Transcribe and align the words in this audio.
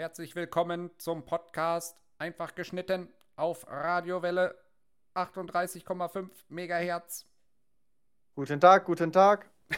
Herzlich 0.00 0.34
willkommen 0.34 0.90
zum 0.96 1.26
Podcast 1.26 1.94
Einfach 2.16 2.54
geschnitten 2.54 3.12
auf 3.36 3.66
Radiowelle 3.68 4.54
38,5 5.14 6.30
Megahertz. 6.48 7.26
Guten 8.34 8.58
Tag, 8.62 8.86
guten 8.86 9.12
Tag. 9.12 9.50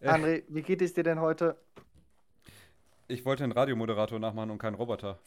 Äh. 0.00 0.06
André, 0.06 0.44
wie 0.46 0.62
geht 0.62 0.80
es 0.80 0.94
dir 0.94 1.02
denn 1.02 1.20
heute? 1.20 1.56
Ich 3.08 3.24
wollte 3.24 3.42
einen 3.42 3.52
Radiomoderator 3.52 4.20
nachmachen 4.20 4.52
und 4.52 4.58
keinen 4.58 4.76
Roboter. 4.76 5.18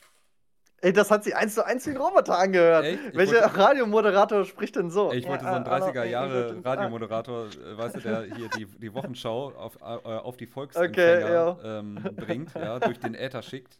Ey, 0.83 0.91
das 0.93 1.11
hat 1.11 1.23
sich 1.23 1.35
eins 1.35 1.53
zu 1.53 1.63
eins 1.63 1.85
wie 1.85 1.91
ein 1.91 1.97
Roboter 1.97 2.39
angehört. 2.39 2.83
Welcher 3.13 3.41
wollte- 3.43 3.57
Radiomoderator 3.57 4.45
spricht 4.45 4.75
denn 4.75 4.89
so? 4.89 5.11
Ich 5.11 5.27
wollte 5.27 5.43
so 5.45 5.51
einen 5.51 5.65
ah, 5.67 5.77
ah, 5.77 5.87
30er 5.89 6.05
ich 6.05 6.11
Jahre 6.11 6.59
Radiomoderator, 6.65 7.45
äh, 7.45 7.77
weißt 7.77 7.97
du, 7.97 7.99
der 7.99 8.23
hier 8.23 8.49
die, 8.49 8.65
die 8.65 8.91
Wochenschau 8.93 9.51
auf, 9.51 9.75
äh, 9.79 9.83
auf 9.85 10.37
die 10.37 10.45
Okay, 10.45 10.51
Volksempfänger 10.53 11.57
ähm, 11.63 11.99
bringt, 12.15 12.53
ja, 12.55 12.79
durch 12.79 12.99
den 12.99 13.13
Äther 13.13 13.43
schickt. 13.43 13.77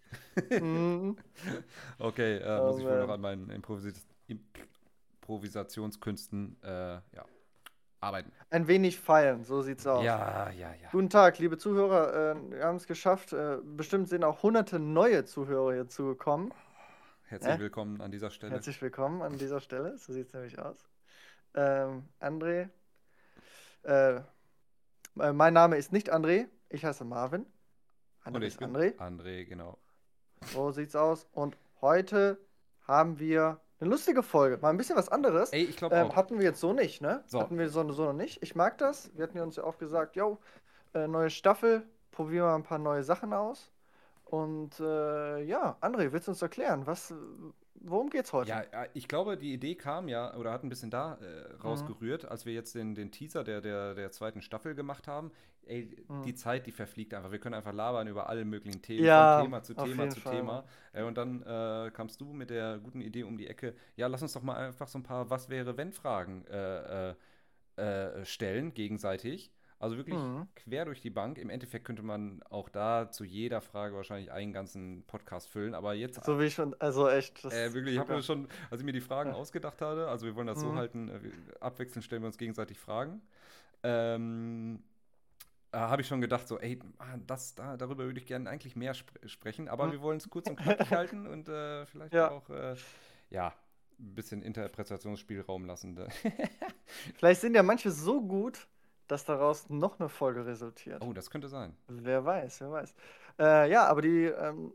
Mhm. 0.50 1.18
Okay, 1.98 2.38
äh, 2.38 2.60
Oh, 2.60 2.68
muss 2.68 2.78
ich 2.80 2.86
wohl 2.86 2.92
man. 2.92 3.00
noch 3.08 3.14
an 3.16 3.22
meinen 3.22 3.50
Improvis 3.50 4.06
Improvisationskünsten 5.22 6.58
äh, 6.64 6.68
ja, 6.70 7.02
arbeiten. 8.00 8.32
Ein 8.50 8.68
wenig 8.68 9.00
feilen, 9.00 9.44
so 9.44 9.62
sieht's 9.62 9.88
aus. 9.88 10.04
Ja, 10.04 10.50
ja, 10.52 10.70
ja. 10.82 10.90
Guten 10.92 11.10
Tag, 11.10 11.40
liebe 11.40 11.58
Zuhörer. 11.58 12.36
Äh, 12.36 12.52
wir 12.52 12.64
haben 12.66 12.76
es 12.78 12.86
geschafft. 12.88 13.34
Äh, 13.34 13.58
bestimmt 13.64 14.10
sind 14.10 14.24
auch 14.24 14.44
hunderte 14.44 14.80
neue 14.80 15.26
Zuhörer 15.26 15.74
hier 15.74 15.88
zugekommen. 15.88 16.54
Herzlich 17.32 17.56
Äh? 17.56 17.60
willkommen 17.60 18.02
an 18.02 18.12
dieser 18.12 18.30
Stelle. 18.30 18.52
Herzlich 18.52 18.82
willkommen 18.82 19.22
an 19.22 19.38
dieser 19.38 19.62
Stelle. 19.62 19.98
So 19.98 20.12
sieht 20.12 20.28
es 20.28 20.34
nämlich 20.34 20.60
aus. 20.60 20.86
Ähm, 21.54 22.04
André. 22.20 22.68
Äh, 23.84 24.16
äh, 24.18 25.32
mein 25.32 25.54
Name 25.54 25.78
ist 25.78 25.94
nicht 25.94 26.14
André. 26.14 26.50
Ich 26.68 26.84
heiße 26.84 27.06
Marvin. 27.06 27.46
Und 28.26 28.36
André 28.36 28.42
ich 28.42 28.48
ist 28.48 28.58
bin 28.58 28.76
André. 28.76 28.98
André, 28.98 29.46
genau. 29.46 29.78
So 30.48 30.72
sieht's 30.72 30.94
aus. 30.94 31.26
Und 31.32 31.56
heute 31.80 32.38
haben 32.82 33.18
wir 33.18 33.62
eine 33.80 33.90
lustige 33.90 34.24
Folge. 34.24 34.58
Mal 34.58 34.72
ein 34.72 34.78
bisschen 34.78 34.98
was 34.98 35.08
anderes. 35.08 35.54
Ey, 35.54 35.64
ich 35.64 35.78
glaube 35.78 35.96
Ähm, 35.96 36.14
hatten 36.14 36.38
wir 36.38 36.44
jetzt 36.44 36.60
so 36.60 36.74
nicht, 36.74 37.02
ne? 37.02 37.24
So. 37.28 37.40
Hatten 37.40 37.58
wir 37.58 37.70
so, 37.70 37.90
so 37.94 38.04
noch 38.04 38.14
nicht. 38.14 38.44
Ich 38.44 38.56
mag 38.56 38.78
das. 38.78 39.10
Wir 39.16 39.24
hatten 39.24 39.38
ja 39.38 39.44
uns 39.44 39.56
ja 39.56 39.64
auch 39.64 39.78
gesagt, 39.78 40.18
yo, 40.18 40.38
äh, 40.94 41.08
neue 41.08 41.30
Staffel, 41.30 41.88
probieren 42.12 42.48
wir 42.48 42.56
ein 42.56 42.64
paar 42.64 42.78
neue 42.78 43.06
Sachen 43.06 43.32
aus. 43.32 43.72
Und 44.32 44.80
äh, 44.80 45.44
ja, 45.44 45.78
André, 45.82 46.12
willst 46.12 46.28
du 46.28 46.32
uns 46.32 46.42
erklären, 46.42 46.88
was, 46.88 47.14
worum 47.76 48.10
geht's 48.10 48.34
heute? 48.34 48.64
Ja, 48.64 48.64
ich 48.96 49.08
glaube, 49.08 49.38
die 49.38 49.54
Idee 49.54 49.76
kam 49.76 50.08
ja 50.08 50.34
oder 50.36 50.52
hat 50.52 50.64
ein 50.64 50.70
bisschen 50.70 50.90
da 50.90 51.16
äh, 51.22 51.54
Mhm. 51.64 51.64
rausgerührt, 51.64 52.26
als 52.26 52.44
wir 52.48 52.54
jetzt 52.54 52.74
den, 52.74 52.96
den 52.96 53.12
Teaser 53.12 53.44
der, 53.44 53.62
der, 53.62 53.94
der 53.94 54.12
zweiten 54.12 54.42
Staffel 54.42 54.74
gemacht 54.74 55.08
haben. 55.08 55.32
Ey, 55.64 55.96
Mhm. 56.10 56.26
die 56.26 56.34
Zeit, 56.34 56.66
die 56.66 56.72
verfliegt 56.72 57.14
einfach. 57.14 57.32
Wir 57.32 57.38
können 57.40 57.54
einfach 57.54 57.74
labern 57.74 58.08
über 58.08 58.30
alle 58.30 58.44
möglichen 58.44 58.82
Themen, 58.82 59.08
Ja, 59.08 59.12
von 59.12 59.30
Thema 59.30 59.62
zu 59.62 59.76
Thema 59.76 60.10
zu 60.10 60.22
Fall, 60.22 60.22
Thema. 60.22 60.66
Äh, 60.92 61.04
und 61.04 61.18
dann 61.18 61.44
äh, 61.44 61.92
kamst 61.94 62.20
du 62.20 62.34
mit 62.34 62.50
der 62.50 62.80
guten 62.80 63.02
Idee 63.02 63.24
um 63.24 63.38
die 63.38 63.46
Ecke. 63.48 63.76
Ja, 63.96 64.08
lass 64.08 64.24
uns 64.24 64.34
doch 64.34 64.42
mal 64.42 64.56
einfach 64.56 64.88
so 64.88 64.98
ein 64.98 65.04
paar 65.04 65.30
Was 65.30 65.50
wäre 65.50 65.78
wenn 65.78 65.92
Fragen 65.92 66.44
äh, 66.48 67.12
äh, 67.12 67.16
äh, 67.78 68.26
stellen 68.26 68.74
gegenseitig. 68.74 69.52
Also 69.82 69.98
wirklich 69.98 70.18
Mhm. 70.18 70.48
quer 70.56 70.86
durch 70.86 71.02
die 71.02 71.10
Bank. 71.10 71.38
Im 71.38 71.50
Endeffekt 71.50 71.86
könnte 71.86 72.04
man 72.04 72.42
auch 72.50 72.70
da 72.70 73.10
zu 73.12 73.24
jeder 73.24 73.62
Frage 73.62 73.96
wahrscheinlich 73.96 74.32
einen 74.32 74.54
ganzen 74.54 75.04
Podcast 75.08 75.50
füllen. 75.50 75.74
Aber 75.74 75.94
jetzt 75.96 76.24
So 76.24 76.40
wie 76.40 76.46
ich 76.46 76.54
schon, 76.54 76.76
also 76.80 77.10
echt. 77.10 77.44
Äh, 77.46 77.74
wirklich, 77.74 77.96
ich 77.96 78.00
habe 78.00 78.14
mir 78.14 78.22
schon, 78.24 78.48
als 78.70 78.80
ich 78.82 78.86
mir 78.86 78.94
die 78.94 79.02
Fragen 79.02 79.32
Ja. 79.32 79.36
ausgedacht 79.38 79.82
hatte, 79.82 80.08
also 80.08 80.26
wir 80.28 80.36
wollen 80.36 80.48
das 80.48 80.62
so 80.62 80.68
Mhm. 80.70 80.76
halten, 80.76 81.10
äh, 81.10 81.20
abwechselnd 81.60 82.06
stellen 82.06 82.22
wir 82.22 82.28
uns 82.28 82.38
gegenseitig 82.38 82.78
Fragen. 82.78 83.22
Ähm, 83.84 84.84
äh, 85.72 85.78
habe 85.78 86.02
ich 86.04 86.08
schon 86.08 86.22
gedacht, 86.22 86.48
so, 86.48 86.60
ey, 86.60 86.80
ah, 87.00 87.18
das, 87.26 87.56
da, 87.56 87.76
darüber 87.78 88.04
würde 88.06 88.20
ich 88.20 88.28
gerne 88.28 88.50
eigentlich 88.50 88.76
mehr 88.76 88.92
sp 88.94 89.10
sprechen, 89.26 89.68
aber 89.68 89.88
Mhm. 89.88 89.92
wir 89.94 90.02
wollen 90.02 90.18
es 90.18 90.30
kurz 90.30 90.48
und 90.48 90.58
knackig 90.58 90.92
halten 90.92 91.26
und 91.28 91.50
äh, 91.50 91.86
vielleicht 91.88 92.14
Ja. 92.14 92.30
auch, 92.30 92.50
äh, 92.50 92.76
ja, 93.30 93.54
ein 94.00 94.16
bisschen 94.16 94.42
Interpretationsspielraum 94.44 95.66
lassen. 95.66 95.94
ne? 95.94 96.08
Vielleicht 97.16 97.42
sind 97.42 97.54
ja 97.56 97.64
manche 97.64 97.92
so 97.92 98.22
gut, 98.22 98.68
dass 99.12 99.26
daraus 99.26 99.70
noch 99.70 100.00
eine 100.00 100.10
Folge 100.10 100.46
resultiert. 100.46 101.02
oh, 101.04 101.14
das 101.14 101.30
könnte 101.30 101.48
sein. 101.50 101.74
Wer 101.88 102.26
weiß, 102.26 102.62
wer 102.62 102.72
weiß. 102.72 102.96
Äh, 103.40 103.70
ja, 103.72 103.86
aber 103.88 104.02
die, 104.02 104.26
ähm, 104.26 104.72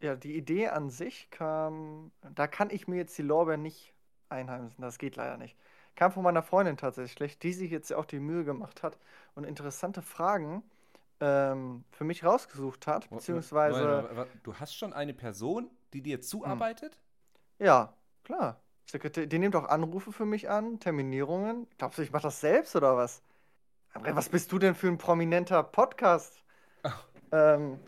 ja, 0.00 0.16
die 0.16 0.36
Idee 0.36 0.68
an 0.68 0.90
sich 0.90 1.30
kam, 1.30 2.10
da 2.34 2.46
kann 2.46 2.70
ich 2.70 2.88
mir 2.88 2.96
jetzt 2.96 3.16
die 3.18 3.22
Lorbeeren 3.22 3.62
nicht 3.62 3.94
einheimsen, 4.28 4.82
das 4.82 4.98
geht 4.98 5.16
leider 5.16 5.36
nicht. 5.36 5.56
Kam 5.94 6.12
von 6.12 6.22
meiner 6.22 6.42
Freundin 6.42 6.76
tatsächlich, 6.76 7.38
die 7.38 7.52
sich 7.52 7.70
jetzt 7.70 7.92
auch 7.92 8.04
die 8.04 8.20
Mühe 8.20 8.44
gemacht 8.44 8.82
hat 8.82 8.98
und 9.34 9.44
interessante 9.44 10.02
Fragen 10.02 10.62
ähm, 11.20 11.84
für 11.92 12.04
mich 12.04 12.24
rausgesucht 12.24 12.86
hat, 12.86 13.08
beziehungsweise, 13.10 13.80
Moment, 13.80 14.10
wa- 14.10 14.16
wa- 14.16 14.26
du 14.42 14.54
hast 14.54 14.76
schon 14.76 14.92
eine 14.92 15.14
Person, 15.14 15.70
die 15.92 16.02
dir 16.02 16.20
zuarbeitet? 16.20 16.98
ja, 17.58 17.92
klar. 18.24 18.60
Die 18.92 19.38
nimmt 19.38 19.56
auch 19.56 19.64
Anrufe 19.68 20.12
für 20.12 20.26
mich 20.26 20.48
an, 20.48 20.78
Terminierungen. 20.80 21.66
Glaubst 21.78 21.98
du, 21.98 22.02
ich 22.02 22.12
mache 22.12 22.22
das 22.22 22.40
selbst 22.40 22.76
oder 22.76 22.96
was? 22.96 23.20
André, 23.96 24.14
was 24.14 24.28
bist 24.28 24.52
du 24.52 24.58
denn 24.58 24.74
für 24.74 24.88
ein 24.88 24.98
prominenter 24.98 25.62
Podcast? 25.62 26.42
Ähm, 27.32 27.80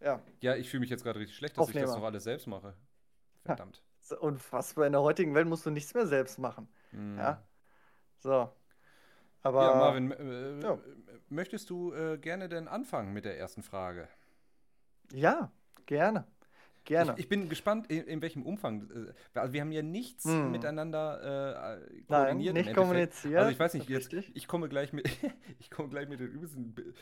ja. 0.00 0.20
Ja, 0.40 0.54
ich 0.54 0.70
fühle 0.70 0.82
mich 0.82 0.90
jetzt 0.90 1.02
gerade 1.02 1.18
richtig 1.18 1.36
schlecht, 1.36 1.56
dass 1.56 1.68
ich 1.68 1.74
das 1.74 1.82
Aufnehmer. 1.82 1.98
noch 2.00 2.06
alles 2.06 2.24
selbst 2.24 2.46
mache. 2.46 2.74
Verdammt. 3.44 3.82
So, 4.00 4.18
Unfassbar. 4.20 4.86
In 4.86 4.92
der 4.92 5.02
heutigen 5.02 5.34
Welt 5.34 5.48
musst 5.48 5.66
du 5.66 5.70
nichts 5.70 5.94
mehr 5.94 6.06
selbst 6.06 6.38
machen. 6.38 6.68
Hm. 6.90 7.18
Ja. 7.18 7.42
So. 8.18 8.52
Aber. 9.42 9.62
Ja, 9.62 9.74
Marvin, 9.74 10.12
äh, 10.12 10.60
ja. 10.60 10.78
möchtest 11.28 11.70
du 11.70 11.92
äh, 11.92 12.18
gerne 12.18 12.48
denn 12.48 12.68
anfangen 12.68 13.12
mit 13.12 13.24
der 13.24 13.38
ersten 13.38 13.62
Frage? 13.62 14.08
Ja, 15.12 15.50
gerne. 15.86 16.26
Gerne. 16.84 17.12
Ich, 17.12 17.20
ich 17.20 17.28
bin 17.28 17.48
gespannt, 17.48 17.86
in, 17.90 18.04
in 18.04 18.20
welchem 18.22 18.42
Umfang. 18.44 18.90
äh, 19.34 19.38
Also 19.38 19.52
wir 19.52 19.60
haben 19.60 19.70
ja 19.72 19.82
nichts 19.82 20.24
Hm. 20.24 20.50
miteinander 20.50 21.76
äh, 21.78 21.78
Nein, 21.78 22.02
koordiniert. 22.06 22.56
im 22.56 22.64
nicht 22.64 22.74
kommuniziert. 22.74 23.38
Also 23.38 23.50
ich 23.52 23.58
weiß 23.60 23.74
nicht, 23.74 23.88
jetzt, 23.88 24.12
ich 24.12 24.48
komme 24.48 24.68
gleich 24.68 24.92
mit, 24.92 25.06
ich 25.60 25.70
komme 25.70 25.88
gleich 25.88 26.08
mit 26.08 26.20
den 26.20 26.28
übelsten 26.28 26.74
be 26.74 26.92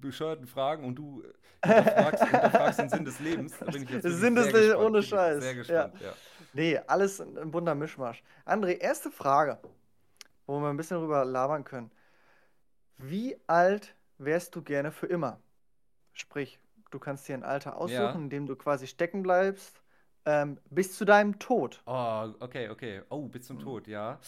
bescheuerten 0.00 0.46
Fragen 0.46 0.84
und 0.84 0.94
du 0.96 1.22
hinterfragst, 1.64 2.24
hinterfragst 2.24 2.78
den 2.80 2.88
Sinn 2.88 3.04
des 3.04 3.20
Lebens. 3.20 3.58
Da 3.58 3.66
bin 3.70 3.82
ich 3.82 3.90
jetzt 3.90 4.02
Sinn 4.08 4.34
des 4.34 4.50
Lebens, 4.52 4.76
ohne 4.76 5.02
Scheiß. 5.02 5.42
Sehr 5.42 5.52
Ja. 5.52 5.58
gespannt, 5.58 6.00
ja. 6.00 6.14
Nee, 6.54 6.78
alles 6.86 7.20
ein, 7.20 7.36
ein 7.36 7.50
bunter 7.50 7.74
Mischmasch. 7.74 8.22
André, 8.46 8.78
erste 8.78 9.10
Frage, 9.10 9.58
wo 10.46 10.58
wir 10.60 10.70
ein 10.70 10.76
bisschen 10.78 10.98
drüber 10.98 11.24
labern 11.26 11.64
können. 11.64 11.90
Wie 12.96 13.36
alt 13.46 13.94
wärst 14.16 14.56
du 14.56 14.62
gerne 14.62 14.90
für 14.90 15.06
immer? 15.06 15.40
Sprich, 16.12 16.58
du 16.90 16.98
kannst 16.98 17.28
dir 17.28 17.34
ein 17.34 17.44
Alter 17.44 17.76
aussuchen, 17.76 18.22
Ja. 18.22 18.24
in 18.24 18.30
dem 18.30 18.46
du 18.46 18.56
quasi 18.56 18.86
stecken 18.86 19.22
bleibst, 19.22 19.82
ähm, 20.26 20.58
bis 20.70 20.96
zu 20.96 21.04
deinem 21.04 21.38
Tod. 21.38 21.82
Oh, 21.86 22.34
okay, 22.40 22.68
okay. 22.68 23.02
Oh, 23.10 23.28
bis 23.28 23.46
zum 23.46 23.58
Tod, 23.58 23.88
ja. 23.88 24.18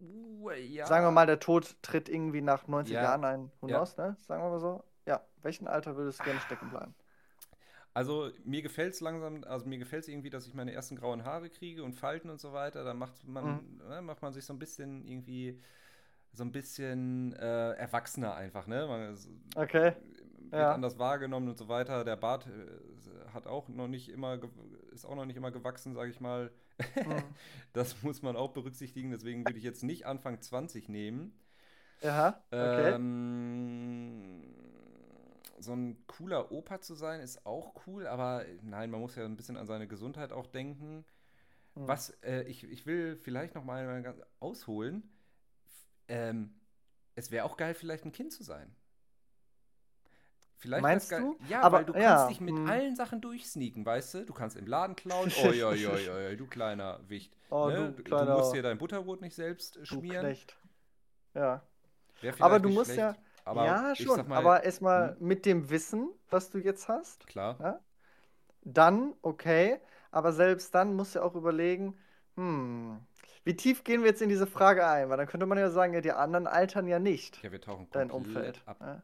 Uh, 0.00 0.50
ja. 0.52 0.86
Sagen 0.86 1.04
wir 1.06 1.10
mal, 1.10 1.26
der 1.26 1.38
Tod 1.40 1.76
tritt 1.82 2.08
irgendwie 2.08 2.40
nach 2.42 2.66
90 2.68 2.94
Ja. 2.94 3.02
Jahren 3.02 3.24
ein. 3.24 3.50
Who 3.60 3.68
knows, 3.68 3.96
ne? 3.96 4.16
Sagen 4.26 4.42
wir 4.42 4.50
mal 4.50 4.60
so. 4.60 4.84
Ja, 5.06 5.24
welchen 5.42 5.68
Alter 5.68 5.96
würdest 5.96 6.20
du 6.20 6.24
gerne 6.24 6.40
stecken 6.40 6.70
bleiben? 6.70 6.94
Also 7.92 8.30
mir 8.44 8.62
gefällt 8.62 8.94
es 8.94 9.00
langsam, 9.00 9.42
also 9.44 9.66
mir 9.66 9.78
gefällt 9.78 10.04
es 10.04 10.08
irgendwie, 10.08 10.30
dass 10.30 10.46
ich 10.46 10.54
meine 10.54 10.72
ersten 10.72 10.96
grauen 10.96 11.24
Haare 11.24 11.50
kriege 11.50 11.82
und 11.82 11.94
Falten 11.94 12.30
und 12.30 12.40
so 12.40 12.52
weiter. 12.52 12.84
Da 12.84 12.94
macht 12.94 13.26
man, 13.26 13.44
Mhm. 13.46 13.78
ne, 13.88 14.00
macht 14.02 14.22
man 14.22 14.32
sich 14.32 14.44
so 14.44 14.52
ein 14.52 14.58
bisschen 14.58 15.04
irgendwie 15.06 15.60
so 16.32 16.44
ein 16.44 16.52
bisschen 16.52 17.34
äh, 17.34 17.72
erwachsener 17.74 18.34
einfach, 18.36 18.66
ne? 18.66 18.86
Man 18.88 19.16
Okay. 19.56 19.94
Wird 20.50 20.60
Ja. 20.62 20.72
anders 20.72 20.98
wahrgenommen 20.98 21.48
und 21.48 21.58
so 21.58 21.68
weiter. 21.68 22.04
Der 22.04 22.16
Bart 22.16 22.46
äh, 22.46 23.30
hat 23.32 23.46
auch 23.46 23.68
noch 23.68 23.88
nicht 23.88 24.08
immer, 24.08 24.40
ist 24.92 25.04
auch 25.04 25.14
noch 25.14 25.24
nicht 25.26 25.36
immer 25.36 25.50
gewachsen, 25.50 25.94
sage 25.94 26.10
ich 26.10 26.20
mal. 26.20 26.50
Mhm. 26.96 27.22
Das 27.72 28.02
muss 28.02 28.22
man 28.22 28.36
auch 28.36 28.52
berücksichtigen. 28.52 29.10
Deswegen 29.10 29.44
würde 29.46 29.58
ich 29.58 29.64
jetzt 29.64 29.84
nicht 29.84 30.06
Anfang 30.06 30.40
20 30.40 30.88
nehmen. 30.88 31.38
Ja, 32.02 32.42
okay. 32.50 32.94
Ähm, 32.94 34.42
so 35.60 35.72
ein 35.74 36.04
cooler 36.06 36.50
Opa 36.50 36.80
zu 36.80 36.94
sein, 36.94 37.20
ist 37.20 37.44
auch 37.46 37.74
cool, 37.86 38.06
aber 38.06 38.44
nein, 38.62 38.90
man 38.90 39.00
muss 39.00 39.14
ja 39.14 39.24
ein 39.24 39.36
bisschen 39.36 39.56
an 39.58 39.66
seine 39.66 39.86
Gesundheit 39.86 40.32
auch 40.32 40.46
denken. 40.46 41.04
Hm. 41.74 41.86
Was, 41.86 42.10
äh, 42.22 42.42
ich, 42.44 42.64
ich 42.64 42.86
will 42.86 43.16
vielleicht 43.16 43.54
noch 43.54 43.64
mal 43.64 44.02
ganz 44.02 44.20
ausholen. 44.40 45.02
Ähm, 46.08 46.54
es 47.14 47.30
wäre 47.30 47.44
auch 47.44 47.56
geil, 47.56 47.74
vielleicht 47.74 48.04
ein 48.04 48.12
Kind 48.12 48.32
zu 48.32 48.42
sein. 48.42 48.74
Vielleicht 50.60 50.82
Meinst 50.82 51.10
du? 51.10 51.38
Ja, 51.48 51.62
Aber- 51.62 51.78
weil 51.78 51.84
du 51.86 51.94
ja, 51.94 52.16
kannst 52.16 52.30
dich 52.30 52.40
mit 52.42 52.54
hm. 52.54 52.68
allen 52.68 52.94
Sachen 52.94 53.22
durchsneaken, 53.22 53.84
weißt 53.86 54.14
du? 54.14 54.26
Du 54.26 54.34
kannst 54.34 54.56
im 54.58 54.66
Laden 54.66 54.94
klauen. 54.94 55.32
Oi, 55.42 55.64
oi, 55.64 55.86
oi, 55.86 56.10
oi, 56.10 56.36
du 56.36 56.46
kleiner 56.46 57.00
Wicht. 57.08 57.34
Oh, 57.48 57.68
ne? 57.68 57.92
du 57.92 57.92
du, 57.92 58.02
kleiner- 58.02 58.36
musst 58.36 58.52
dir 58.54 58.62
dein 58.62 58.76
Butterbrot 58.76 59.22
nicht 59.22 59.34
selbst 59.34 59.76
äh, 59.76 59.80
Du 59.80 59.86
schmieren. 59.86 60.26
Knecht. 60.26 60.56
Ja. 61.34 61.62
Aber 62.40 62.60
du 62.60 62.68
musst 62.68 62.94
ja. 62.94 63.14
schlecht, 63.14 63.20
aber 63.46 63.64
ja, 63.64 63.94
schon. 63.96 64.28
mal, 64.28 64.36
aber 64.38 64.62
erstmal 64.62 65.16
hm? 65.18 65.26
mit 65.26 65.46
dem 65.46 65.70
Wissen, 65.70 66.10
was 66.28 66.50
du 66.50 66.58
jetzt 66.58 66.88
hast, 66.88 67.26
klar. 67.26 67.56
ja, 67.60 67.80
dann 68.62 69.14
okay. 69.22 69.80
Aber 70.10 70.32
selbst 70.32 70.74
dann 70.74 70.94
musst 70.94 71.14
du 71.14 71.22
auch 71.22 71.34
überlegen, 71.34 71.96
hm, 72.36 73.00
wie 73.44 73.56
tief 73.56 73.84
gehen 73.84 74.02
wir 74.02 74.08
jetzt 74.10 74.20
in 74.20 74.28
diese 74.28 74.46
Frage 74.46 74.86
ein? 74.86 75.08
Weil 75.08 75.16
dann 75.16 75.26
könnte 75.26 75.46
man 75.46 75.56
ja 75.56 75.70
sagen, 75.70 75.94
ja, 75.94 76.00
die 76.02 76.12
anderen 76.12 76.46
altern 76.46 76.86
ja 76.86 76.98
nicht, 76.98 77.42
Ja, 77.42 77.50
wir 77.52 77.60
tauchen 77.60 77.88
dein 77.92 78.08
komplett 78.10 78.58
Umfeld. 78.58 78.62
ab. 78.66 78.76
Ja. 78.80 79.02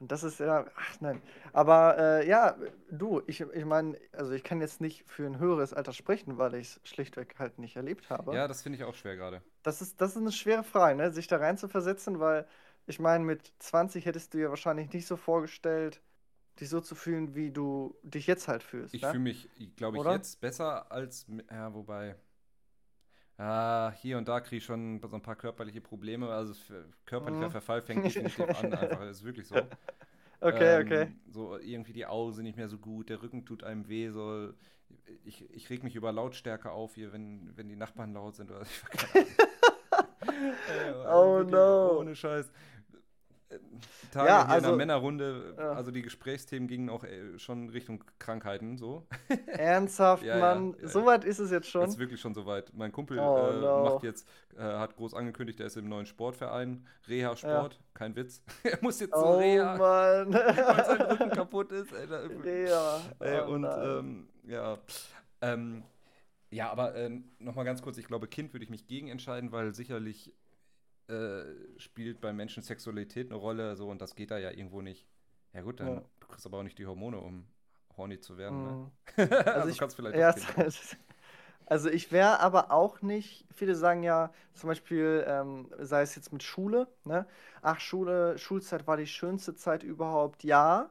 Und 0.00 0.12
das 0.12 0.22
ist 0.22 0.38
ja, 0.38 0.64
ach 0.76 1.00
nein. 1.00 1.20
Aber 1.52 1.98
äh, 1.98 2.28
ja, 2.28 2.56
du, 2.90 3.20
ich, 3.26 3.40
ich 3.40 3.64
meine, 3.64 3.98
also 4.12 4.32
ich 4.32 4.44
kann 4.44 4.60
jetzt 4.60 4.80
nicht 4.80 5.04
für 5.10 5.26
ein 5.26 5.38
höheres 5.38 5.74
Alter 5.74 5.92
sprechen, 5.92 6.38
weil 6.38 6.54
ich 6.54 6.68
es 6.68 6.80
schlichtweg 6.84 7.34
halt 7.38 7.58
nicht 7.58 7.76
erlebt 7.76 8.08
habe. 8.08 8.34
Ja, 8.34 8.46
das 8.46 8.62
finde 8.62 8.78
ich 8.78 8.84
auch 8.84 8.94
schwer 8.94 9.16
gerade. 9.16 9.42
Das 9.64 9.82
ist, 9.82 10.00
das 10.00 10.12
ist 10.12 10.18
eine 10.18 10.32
schwere 10.32 10.62
Frage, 10.62 10.96
ne? 10.96 11.10
sich 11.10 11.26
da 11.26 11.38
rein 11.38 11.58
zu 11.58 11.68
versetzen, 11.68 12.20
weil 12.20 12.46
ich 12.86 13.00
meine, 13.00 13.24
mit 13.24 13.52
20 13.58 14.06
hättest 14.06 14.32
du 14.32 14.38
dir 14.38 14.50
wahrscheinlich 14.50 14.92
nicht 14.92 15.06
so 15.06 15.16
vorgestellt, 15.16 16.00
dich 16.60 16.68
so 16.68 16.80
zu 16.80 16.94
fühlen, 16.94 17.34
wie 17.34 17.50
du 17.50 17.96
dich 18.02 18.26
jetzt 18.26 18.48
halt 18.48 18.62
fühlst. 18.62 18.94
Ich 18.94 19.02
ne? 19.02 19.10
fühle 19.10 19.22
mich, 19.22 19.48
glaube 19.76 19.96
ich, 19.96 20.00
Oder? 20.00 20.12
jetzt 20.12 20.40
besser 20.40 20.90
als, 20.90 21.26
ja, 21.50 21.74
wobei, 21.74 22.16
ja, 23.38 23.92
hier 24.00 24.18
und 24.18 24.28
da 24.28 24.40
kriege 24.40 24.56
ich 24.56 24.64
schon 24.64 25.00
so 25.00 25.14
ein 25.16 25.22
paar 25.22 25.36
körperliche 25.36 25.80
Probleme. 25.80 26.28
Also 26.30 26.54
körperlicher 27.06 27.48
Mhm. 27.48 27.50
Verfall 27.50 27.82
fängt 27.82 28.04
definitiv 28.04 28.52
an, 28.52 28.74
einfach, 28.74 29.02
ist 29.02 29.24
wirklich 29.24 29.46
so. 29.46 29.68
Okay, 30.42 30.80
Ähm, 30.82 30.82
okay. 30.82 31.12
So 31.32 31.58
irgendwie 31.58 31.92
die 31.94 32.06
Augen 32.06 32.32
sind 32.34 32.44
nicht 32.44 32.56
mehr 32.58 32.68
so 32.68 32.78
gut, 32.78 33.10
der 33.10 33.22
Rücken 33.22 33.46
tut 33.46 33.64
einem 33.64 33.88
weh, 33.88 34.10
so. 34.10 34.52
Ich, 35.24 35.48
ich 35.54 35.70
reg 35.70 35.84
mich 35.84 35.96
über 35.96 36.12
Lautstärke 36.12 36.70
auf 36.72 36.94
hier, 36.96 37.12
wenn, 37.12 37.56
wenn 37.56 37.68
die 37.68 37.76
Nachbarn 37.76 38.14
laut 38.14 38.36
sind 38.36 38.50
oder 38.50 38.64
Ahnung. 39.14 39.26
Ey, 40.66 40.94
Oh 41.04 41.42
no. 41.42 41.98
Ohne 41.98 42.14
Scheiß. 42.14 42.50
Äh, 43.50 43.58
Tage 44.12 44.28
Ja, 44.28 44.36
hier 44.38 44.44
in 44.46 44.50
also- 44.50 44.66
der 44.68 44.76
Männerrunde, 44.76 45.54
Ja. 45.56 45.72
also 45.72 45.90
die 45.90 46.02
Gesprächsthemen 46.02 46.68
gingen 46.68 46.90
auch 46.90 47.04
äh, 47.04 47.38
schon 47.38 47.68
Richtung 47.70 48.04
Krankheiten 48.18 48.76
so. 48.76 49.06
Ernsthaft, 49.46 50.22
Ja, 50.22 50.38
Mann. 50.38 50.74
ja. 50.80 50.88
So 50.88 51.06
weit 51.06 51.24
ist 51.24 51.38
es 51.38 51.50
jetzt 51.50 51.68
schon. 51.68 51.88
ist 51.88 51.98
wirklich 51.98 52.20
schon 52.20 52.34
soweit. 52.34 52.72
Mein 52.74 52.92
Kumpel 52.92 53.18
Oh, 53.18 53.48
äh, 53.48 53.60
no. 53.60 53.84
macht 53.84 54.02
jetzt, 54.04 54.28
äh, 54.56 54.62
hat 54.62 54.96
groß 54.96 55.14
angekündigt, 55.14 55.60
er 55.60 55.66
ist 55.66 55.76
im 55.76 55.88
neuen 55.88 56.06
Sportverein, 56.06 56.86
Reha-Sport, 57.08 57.80
kein 57.94 58.14
Witz. 58.16 58.42
er 58.64 58.78
muss 58.82 59.00
jetzt 59.00 59.14
zur 59.14 59.24
Oh, 59.26 59.38
Reha, 59.38 59.76
Mann. 59.76 60.32
weil 60.34 60.84
sein 60.84 61.00
Rücken 61.02 61.30
kaputt 61.30 61.72
ist. 61.72 61.94
Alter. 61.94 62.30
Ja. 62.44 63.00
Ey, 63.20 63.40
oh 63.40 63.52
und 63.52 63.64
ähm, 63.64 64.28
ja. 64.46 64.78
Ähm, 65.40 65.82
ja, 66.50 66.70
aber 66.70 66.94
ähm, 66.96 67.24
nochmal 67.38 67.64
ganz 67.64 67.82
kurz, 67.82 67.98
ich 67.98 68.06
glaube, 68.06 68.26
Kind 68.26 68.52
würde 68.54 68.64
ich 68.64 68.70
mich 68.70 68.86
gegen 68.86 69.08
entscheiden, 69.08 69.52
weil 69.52 69.74
sicherlich 69.74 70.32
äh, 71.08 71.44
spielt 71.78 72.20
bei 72.20 72.32
Menschen 72.32 72.62
Sexualität 72.62 73.30
eine 73.30 73.36
Rolle, 73.40 73.76
so 73.76 73.88
und 73.90 74.00
das 74.02 74.14
geht 74.14 74.30
da 74.30 74.38
ja 74.38 74.50
irgendwo 74.50 74.82
nicht. 74.82 75.06
Ja 75.52 75.62
gut, 75.62 75.80
dann 75.80 75.94
Ja. 75.94 76.02
du 76.20 76.26
kriegst 76.28 76.46
aber 76.46 76.58
auch 76.58 76.62
nicht 76.62 76.78
die 76.78 76.86
Hormone, 76.86 77.18
um 77.20 77.46
horny 77.96 78.20
zu 78.20 78.36
werden. 78.38 78.62
Mhm. 78.62 78.90
Ne? 79.16 79.26
also, 79.46 79.50
Also 79.54 79.68
ich- 79.68 79.78
kannst 79.78 79.96
vielleicht 79.96 80.18
Ja, 80.18 80.34
also 81.66 81.90
ich 81.90 82.12
wäre 82.12 82.40
aber 82.40 82.70
auch 82.72 83.02
nicht, 83.02 83.44
viele 83.54 83.74
sagen 83.74 84.02
ja 84.02 84.32
zum 84.54 84.68
Beispiel, 84.68 85.24
ähm, 85.28 85.68
sei 85.78 86.02
es 86.02 86.14
jetzt 86.14 86.32
mit 86.32 86.42
Schule, 86.42 86.88
ne? 87.04 87.26
Ach, 87.62 87.78
Schule, 87.80 88.38
Schulzeit 88.38 88.86
war 88.86 88.96
die 88.96 89.06
schönste 89.06 89.54
Zeit 89.54 89.82
überhaupt. 89.82 90.44
Ja, 90.44 90.90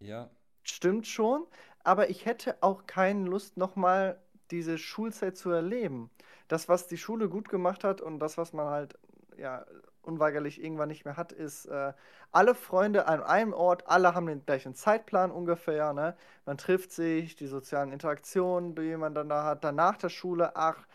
Ja, 0.00 0.30
stimmt 0.62 1.06
schon, 1.06 1.46
aber 1.84 2.10
ich 2.10 2.24
hätte 2.26 2.56
auch 2.62 2.86
keine 2.86 3.24
Lust, 3.28 3.56
nochmal 3.56 4.20
diese 4.50 4.78
Schulzeit 4.78 5.36
zu 5.36 5.50
erleben. 5.50 6.10
Das, 6.48 6.68
was 6.68 6.86
die 6.86 6.96
Schule 6.96 7.28
gut 7.28 7.48
gemacht 7.48 7.84
hat 7.84 8.00
und 8.00 8.18
das, 8.20 8.38
was 8.38 8.52
man 8.52 8.66
halt, 8.68 8.98
ja, 9.38 9.64
unweigerlich 10.02 10.62
irgendwann 10.62 10.88
nicht 10.88 11.04
mehr 11.04 11.16
hat, 11.16 11.32
ist 11.32 11.66
äh, 11.66 11.92
alle 12.32 12.54
Freunde 12.54 13.06
an 13.08 13.22
einem 13.22 13.52
Ort, 13.52 13.86
alle 13.88 14.14
haben 14.14 14.26
den 14.26 14.44
gleichen 14.44 14.74
Zeitplan 14.74 15.30
ungefähr, 15.30 15.92
ne? 15.92 16.16
Man 16.46 16.58
trifft 16.58 16.92
sich, 16.92 17.36
die 17.36 17.46
sozialen 17.46 17.92
Interaktionen, 17.92 18.74
die 18.74 18.96
man 18.96 19.14
dann 19.14 19.28
da 19.28 19.44
hat, 19.44 19.64
dann 19.64 19.76
nach 19.76 19.96
der 19.98 20.08
Schule, 20.10 20.56
ach, 20.56 20.86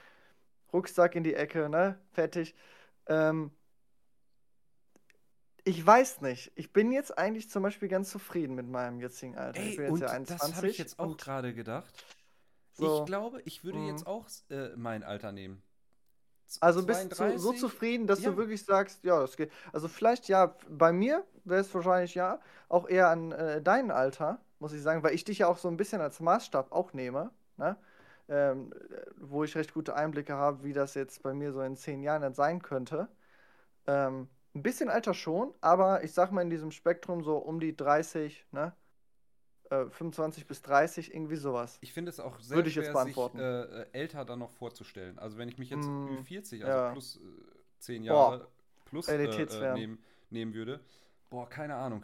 Rucksack 0.74 1.16
in 1.16 1.24
die 1.24 1.36
Ecke, 1.36 1.70
ne? 1.70 2.00
Fertig. 2.14 2.56
Ähm, 3.08 3.52
ich 5.66 5.86
weiß 5.86 6.22
nicht. 6.22 6.52
Ich 6.56 6.74
bin 6.74 6.92
jetzt 6.92 7.18
eigentlich 7.18 7.50
zum 7.50 7.64
Beispiel 7.64 7.88
ganz 7.88 8.10
zufrieden 8.10 8.56
mit 8.56 8.68
meinem 8.68 9.00
jetzigen 9.00 9.38
Alter. 9.38 9.62
ich 9.62 9.70
Ey, 9.70 9.76
bin 9.78 9.86
jetzt 9.86 9.94
und 9.94 10.02
ja 10.02 10.08
das 10.08 10.14
21 10.14 10.56
habe 10.58 10.68
ich 10.70 10.78
jetzt 10.78 11.00
auch 11.00 11.18
gerade 11.18 11.54
gedacht. 11.54 12.06
so. 12.74 13.02
Ich 13.02 13.06
glaube, 13.06 13.42
ich 13.46 13.64
würde 13.64 13.80
Mhm. 13.80 13.88
jetzt 13.88 14.08
auch 14.08 14.28
äh, 14.50 14.70
mein 14.76 15.04
Alter 15.04 15.32
nehmen. 15.32 15.62
Also 16.62 16.84
bist 16.86 17.12
du 17.12 17.38
so 17.38 17.52
32? 17.52 17.60
zufrieden, 17.60 18.08
dass 18.08 18.24
Ja. 18.24 18.32
du 18.32 18.38
wirklich 18.38 18.64
sagst, 18.66 19.04
ja, 19.04 19.20
das 19.20 19.36
geht. 19.38 19.52
Also 19.72 19.88
vielleicht 19.88 20.28
ja, 20.28 20.56
bei 20.70 20.92
mir 20.94 21.24
wäre 21.44 21.62
es 21.62 21.74
wahrscheinlich 21.74 22.16
ja 22.16 22.40
auch 22.70 22.88
eher 22.88 23.10
an 23.10 23.32
äh, 23.32 23.62
dein 23.62 23.92
Alter, 23.92 24.40
muss 24.60 24.74
ich 24.74 24.82
sagen, 24.82 25.04
weil 25.04 25.14
ich 25.14 25.24
dich 25.26 25.40
ja 25.40 25.48
auch 25.48 25.58
so 25.58 25.68
ein 25.68 25.78
bisschen 25.78 26.02
als 26.02 26.20
Maßstab 26.20 26.72
auch 26.72 26.94
nehme, 26.94 27.32
ne? 27.58 27.78
Ähm, 28.30 28.72
äh, 28.74 29.06
wo 29.18 29.44
ich 29.44 29.56
recht 29.56 29.74
gute 29.74 29.96
Einblicke 29.96 30.34
habe, 30.36 30.64
wie 30.64 30.74
das 30.74 30.94
jetzt 30.94 31.22
bei 31.24 31.34
mir 31.34 31.52
so 31.52 31.62
in 31.62 31.76
zehn 31.76 32.02
Jahren 32.02 32.22
dann 32.22 32.34
sein 32.34 32.62
könnte. 32.62 33.10
Ähm, 33.88 34.30
ein 34.56 34.64
bisschen 34.64 34.90
Alter 34.90 35.14
schon, 35.14 35.54
aber 35.62 36.04
ich 36.04 36.14
sag 36.14 36.32
mal 36.32 36.42
in 36.42 36.50
diesem 36.50 36.72
Spektrum 36.72 37.24
so 37.24 37.38
um 37.38 37.60
die 37.60 37.76
30, 37.76 38.46
ne? 38.52 38.74
Äh, 39.74 39.90
25 39.90 40.48
bis 40.48 40.62
30, 40.62 41.14
irgendwie 41.14 41.36
sowas. 41.36 41.78
Ich 41.82 41.94
finde 41.94 42.10
es 42.10 42.20
auch 42.20 42.40
sehr 42.40 42.58
Würde 42.58 42.70
ich 42.70 42.76
jetzt 42.76 42.86
schwer, 42.86 42.94
beantworten. 42.94 43.38
sich 43.38 43.46
äh, 43.46 43.82
äh, 43.82 43.86
älter 43.94 44.26
dann 44.26 44.40
noch 44.40 44.52
vorzustellen. 44.52 45.20
Also 45.20 45.38
wenn 45.38 45.50
ich 45.50 45.58
mich 45.58 45.70
jetzt 45.70 45.88
Mm, 45.88 46.08
Ü40, 46.08 46.64
also 46.64 46.78
ja. 46.78 46.92
plus 46.92 47.18
äh, 47.18 47.20
10 47.80 48.04
Boah, 48.08 48.32
Jahre 48.34 48.48
plus 48.86 49.08
äh, 49.08 49.24
äh, 49.24 49.74
nehmen, 49.74 50.00
nehmen 50.30 50.54
würde, 50.54 50.80
boah, 51.30 51.50
keine 51.50 51.76
Ahnung. 51.76 52.04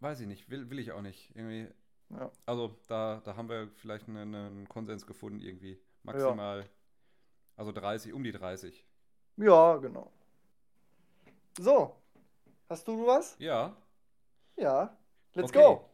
Weiß 0.00 0.20
ich 0.20 0.26
nicht, 0.26 0.48
will, 0.50 0.70
will 0.70 0.78
ich 0.78 0.92
auch 0.92 1.02
nicht. 1.02 1.30
Irgendwie, 1.34 1.68
Ja. 2.10 2.30
also 2.46 2.76
da, 2.88 3.20
da 3.24 3.36
haben 3.36 3.48
wir 3.48 3.68
vielleicht 3.76 4.08
einen, 4.08 4.34
einen 4.34 4.68
Konsens 4.68 5.06
gefunden, 5.06 5.40
irgendwie. 5.40 5.80
Maximal, 6.02 6.68
also 7.56 7.72
30, 7.72 8.12
um 8.14 8.24
die 8.24 8.32
30. 8.32 8.86
Ja, 9.36 9.76
genau. 9.78 10.12
So, 11.60 11.94
hast 12.68 12.88
du 12.88 13.06
was? 13.06 13.38
Ja. 13.38 13.76
Ja. 14.56 14.96
Let's 15.34 15.50
Okay. 15.50 15.62
go. 15.62 15.89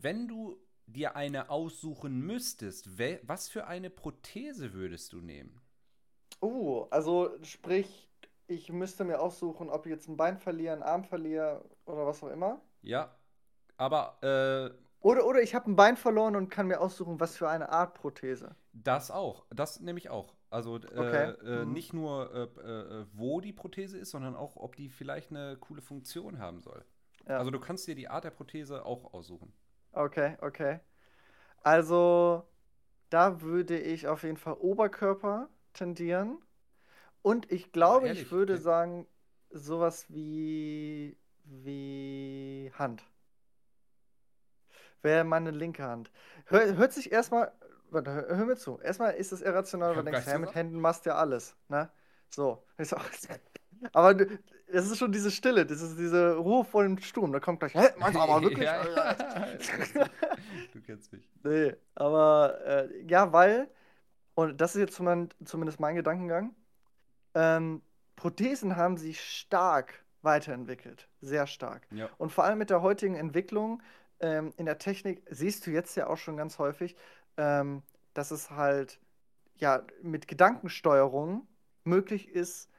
Wenn 0.00 0.26
du 0.26 0.56
dir 0.86 1.14
eine 1.14 1.48
aussuchen 1.48 2.20
müsstest, 2.20 2.98
was 3.22 3.48
für 3.48 3.66
eine 3.68 3.90
Prothese 3.90 4.72
würdest 4.72 5.12
du 5.12 5.20
nehmen? 5.20 5.60
Uh, 6.42 6.86
also 6.90 7.30
sprich, 7.42 8.10
ich 8.46 8.70
müsste 8.72 9.04
mir 9.04 9.20
aussuchen, 9.20 9.70
ob 9.70 9.86
ich 9.86 9.90
jetzt 9.92 10.08
ein 10.08 10.16
Bein 10.16 10.38
verliere, 10.38 10.74
einen 10.74 10.82
Arm 10.82 11.04
verliere 11.04 11.64
oder 11.86 12.06
was 12.06 12.22
auch 12.22 12.28
immer. 12.30 12.60
Ja, 12.82 13.16
aber 13.76 14.18
äh, 14.22 14.76
Oder, 15.00 15.26
oder 15.26 15.42
ich 15.42 15.54
habe 15.54 15.70
ein 15.70 15.76
Bein 15.76 15.98
verloren 15.98 16.34
und 16.34 16.48
kann 16.48 16.66
mir 16.68 16.80
aussuchen, 16.80 17.20
was 17.20 17.36
für 17.36 17.46
eine 17.48 17.68
Art 17.68 17.92
Prothese. 17.94 18.56
das 18.72 19.10
auch. 19.10 19.46
Das 19.50 19.80
nehme 19.80 19.98
ich 19.98 20.10
auch. 20.10 20.34
Also 20.50 20.78
äh, 20.78 20.82
Okay. 20.96 21.34
äh, 21.44 21.64
Mhm. 21.64 21.66
nicht 21.66 21.92
nur, 21.92 22.32
äh, 22.34 22.60
äh, 23.02 23.06
wo 23.12 23.40
die 23.40 23.52
Prothese 23.52 23.98
ist, 23.98 24.10
sondern 24.10 24.34
auch, 24.36 24.56
ob 24.56 24.76
die 24.76 24.88
vielleicht 24.88 25.30
eine 25.30 25.56
coole 25.58 25.80
Funktion 25.82 26.38
haben 26.38 26.60
soll. 26.60 26.84
Ja. 27.28 27.38
Also 27.38 27.50
du 27.50 27.60
kannst 27.60 27.86
dir 27.88 27.94
die 27.94 28.08
Art 28.08 28.24
der 28.24 28.30
Prothese 28.30 28.84
auch 28.86 29.14
aussuchen. 29.14 29.52
Okay, 29.92 30.36
okay. 30.40 30.80
Also, 31.62 32.44
da 33.10 33.40
würde 33.42 33.78
ich 33.78 34.08
auf 34.08 34.22
jeden 34.22 34.36
Fall 34.36 34.54
Oberkörper 34.54 35.48
tendieren. 35.74 36.38
Und 37.22 37.50
ich 37.52 37.72
glaube, 37.72 38.08
ich 38.08 38.30
würde 38.32 38.58
sagen, 38.58 39.06
sowas 39.50 40.06
wie, 40.08 41.16
wie 41.44 42.72
Hand. 42.78 43.04
Wäre 45.02 45.24
meine 45.24 45.50
linke 45.50 45.82
Hand. 45.82 46.10
Hör, 46.46 46.76
hört 46.76 46.92
sich 46.92 47.12
erstmal, 47.12 47.52
warte, 47.90 48.12
hör, 48.12 48.36
hör 48.36 48.44
mir 48.46 48.56
zu. 48.56 48.78
Erstmal 48.80 49.14
ist 49.14 49.32
es 49.32 49.42
irrational, 49.42 49.90
weil 49.90 50.04
du 50.04 50.10
denkst, 50.10 50.26
nichts 50.26 50.40
mit. 50.40 50.54
Händen 50.54 50.80
machst 50.80 51.06
du 51.06 51.10
ja 51.10 51.16
alles, 51.16 51.56
ne? 51.68 51.90
So. 52.30 52.64
Ich 52.78 52.88
so, 52.88 52.96
aber 53.92 54.16
es 54.68 54.90
ist 54.90 54.98
schon 54.98 55.12
diese 55.12 55.30
Stille, 55.30 55.66
das 55.66 55.82
ist 55.82 55.98
diese 55.98 56.36
Ruhe 56.36 56.64
vor 56.64 56.82
dem 56.82 56.98
Sturm. 56.98 57.32
Da 57.32 57.40
kommt 57.40 57.60
gleich, 57.60 57.74
hä, 57.74 57.88
meinst 57.98 58.16
du 58.16 58.20
aber 58.20 58.42
wirklich? 58.42 58.64
Ja, 58.64 58.84
ja. 58.84 59.14
du 60.72 60.80
kennst 60.80 61.12
mich. 61.12 61.28
Nee, 61.44 61.74
aber 61.94 62.58
äh, 62.64 63.02
ja, 63.08 63.32
weil, 63.32 63.68
und 64.34 64.60
das 64.60 64.74
ist 64.74 64.80
jetzt 64.80 64.94
zumindest, 64.94 65.36
zumindest 65.44 65.80
mein 65.80 65.96
Gedankengang, 65.96 66.54
ähm, 67.34 67.82
Prothesen 68.16 68.76
haben 68.76 68.96
sich 68.96 69.20
stark 69.20 70.04
weiterentwickelt. 70.22 71.08
Sehr 71.20 71.46
stark. 71.46 71.86
Ja. 71.90 72.08
Und 72.18 72.30
vor 72.30 72.44
allem 72.44 72.58
mit 72.58 72.70
der 72.70 72.82
heutigen 72.82 73.16
Entwicklung 73.16 73.82
ähm, 74.20 74.52
in 74.56 74.66
der 74.66 74.78
Technik 74.78 75.22
siehst 75.28 75.66
du 75.66 75.70
jetzt 75.70 75.96
ja 75.96 76.06
auch 76.06 76.16
schon 76.16 76.36
ganz 76.36 76.58
häufig, 76.58 76.96
ähm, 77.36 77.82
dass 78.14 78.30
es 78.30 78.50
halt 78.50 79.00
ja 79.56 79.82
mit 80.02 80.28
Gedankensteuerung 80.28 81.46
möglich 81.84 82.28
ist, 82.28 82.70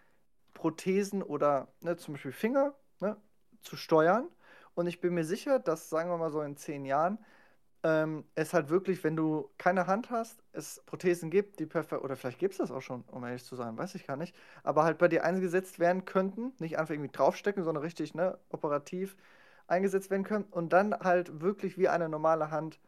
Prothesen 0.53 1.23
oder 1.23 1.67
ne, 1.81 1.97
zum 1.97 2.15
Beispiel 2.15 2.31
Finger 2.31 2.75
ne, 2.99 3.17
zu 3.61 3.75
steuern. 3.75 4.29
Und 4.75 4.87
ich 4.87 5.01
bin 5.01 5.13
mir 5.13 5.25
sicher, 5.25 5.59
dass, 5.59 5.89
sagen 5.89 6.09
wir 6.09 6.17
mal 6.17 6.31
so 6.31 6.41
in 6.41 6.57
zehn 6.57 6.85
Jahren, 6.85 7.19
ähm, 7.83 8.25
es 8.35 8.53
halt 8.53 8.69
wirklich, 8.69 9.03
wenn 9.03 9.15
du 9.15 9.49
keine 9.57 9.87
Hand 9.87 10.09
hast, 10.09 10.41
es 10.53 10.81
Prothesen 10.85 11.29
gibt, 11.29 11.59
die 11.59 11.65
perfekt, 11.65 12.03
oder 12.03 12.15
vielleicht 12.15 12.39
gibt 12.39 12.53
es 12.53 12.57
das 12.59 12.71
auch 12.71 12.81
schon, 12.81 13.03
um 13.11 13.23
ehrlich 13.25 13.43
zu 13.43 13.55
sein, 13.55 13.77
weiß 13.77 13.95
ich 13.95 14.07
gar 14.07 14.15
nicht, 14.17 14.35
aber 14.63 14.83
halt 14.83 14.97
bei 14.97 15.07
dir 15.09 15.23
eingesetzt 15.25 15.79
werden 15.79 16.05
könnten, 16.05 16.53
nicht 16.59 16.77
einfach 16.79 16.93
irgendwie 16.93 17.11
draufstecken, 17.11 17.63
sondern 17.63 17.83
richtig, 17.83 18.15
ne, 18.15 18.37
operativ 18.49 19.17
eingesetzt 19.67 20.09
werden 20.11 20.23
können 20.23 20.45
und 20.45 20.73
dann 20.73 20.93
halt 20.99 21.41
wirklich 21.41 21.77
wie 21.77 21.89
eine 21.89 22.09
normale 22.09 22.51
Hand 22.51 22.79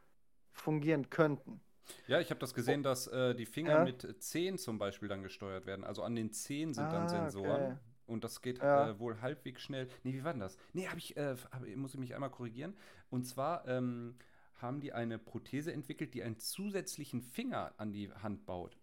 fungieren 0.53 1.09
könnten. 1.09 1.61
Ja, 2.07 2.19
ich 2.19 2.29
habe 2.29 2.39
das 2.39 2.53
gesehen, 2.53 2.83
dass 2.83 3.07
äh, 3.07 3.35
die 3.35 3.45
Finger 3.45 3.73
Ja. 3.73 3.83
mit 3.83 4.21
Zehen 4.23 4.57
zum 4.57 4.77
Beispiel 4.79 5.07
dann 5.07 5.23
gesteuert 5.23 5.65
werden. 5.65 5.83
Also 5.83 6.03
an 6.03 6.15
den 6.15 6.31
Zehen 6.31 6.73
sind 6.73 6.91
dann 6.91 7.03
Ah, 7.03 7.09
Sensoren. 7.09 7.63
okay. 7.73 7.77
Und 8.07 8.23
das 8.23 8.41
geht 8.41 8.59
Ja. 8.59 8.89
äh, 8.89 8.99
wohl 8.99 9.21
halbwegs 9.21 9.61
schnell. 9.63 9.87
Nee, 10.03 10.13
wie 10.13 10.23
war 10.23 10.33
denn 10.33 10.39
das? 10.41 10.57
Nee, 10.73 10.87
hab 10.87 10.97
ich, 10.97 11.17
äh, 11.17 11.35
hab, 11.51 11.65
muss 11.75 11.93
ich 11.93 11.99
mich 11.99 12.13
einmal 12.13 12.29
korrigieren. 12.29 12.75
Und 13.09 13.25
zwar 13.25 13.67
ähm, 13.67 14.15
haben 14.55 14.79
die 14.79 14.93
eine 14.93 15.17
Prothese 15.19 15.73
entwickelt, 15.73 16.13
die 16.13 16.23
einen 16.23 16.37
zusätzlichen 16.37 17.21
Finger 17.21 17.73
an 17.77 17.91
die 17.91 18.11
Hand 18.11 18.45
baut. 18.45 18.77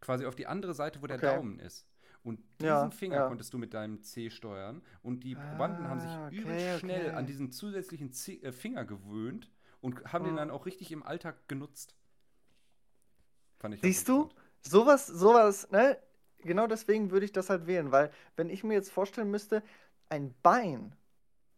Quasi 0.00 0.26
auf 0.26 0.34
die 0.34 0.46
andere 0.46 0.74
Seite, 0.74 1.02
wo 1.02 1.06
der 1.06 1.16
Okay. 1.18 1.34
Daumen 1.36 1.58
ist. 1.58 1.86
Und 2.22 2.40
diesen 2.60 2.66
Ja, 2.66 2.90
Finger 2.90 3.16
ja. 3.16 3.28
konntest 3.28 3.52
du 3.54 3.58
mit 3.58 3.72
deinem 3.72 4.02
C 4.02 4.30
steuern. 4.30 4.82
Und 5.02 5.22
die 5.24 5.34
Probanden 5.36 5.88
haben 5.88 6.00
sich 6.00 6.10
Ah, 6.10 6.26
okay, 6.26 6.36
übel 6.36 6.78
schnell 6.78 7.06
okay. 7.08 7.16
an 7.16 7.26
diesen 7.26 7.52
zusätzlichen 7.52 8.10
C 8.12 8.40
äh, 8.42 8.52
Finger 8.52 8.84
gewöhnt 8.84 9.50
und 9.80 10.12
haben 10.12 10.24
den 10.24 10.32
Mhm. 10.32 10.38
dann 10.38 10.50
auch 10.50 10.66
richtig 10.66 10.90
im 10.92 11.02
Alltag 11.02 11.46
genutzt. 11.48 11.94
Siehst 13.82 14.08
du? 14.08 14.28
Sowas, 14.62 15.06
sowas, 15.06 15.70
ne? 15.70 15.98
Genau 16.38 16.66
deswegen 16.66 17.10
würde 17.10 17.24
ich 17.26 17.32
das 17.32 17.50
halt 17.50 17.66
wählen, 17.66 17.90
weil 17.92 18.10
wenn 18.36 18.50
ich 18.50 18.62
mir 18.62 18.74
jetzt 18.74 18.90
vorstellen 18.90 19.30
müsste, 19.30 19.62
ein 20.08 20.34
Bein 20.42 20.94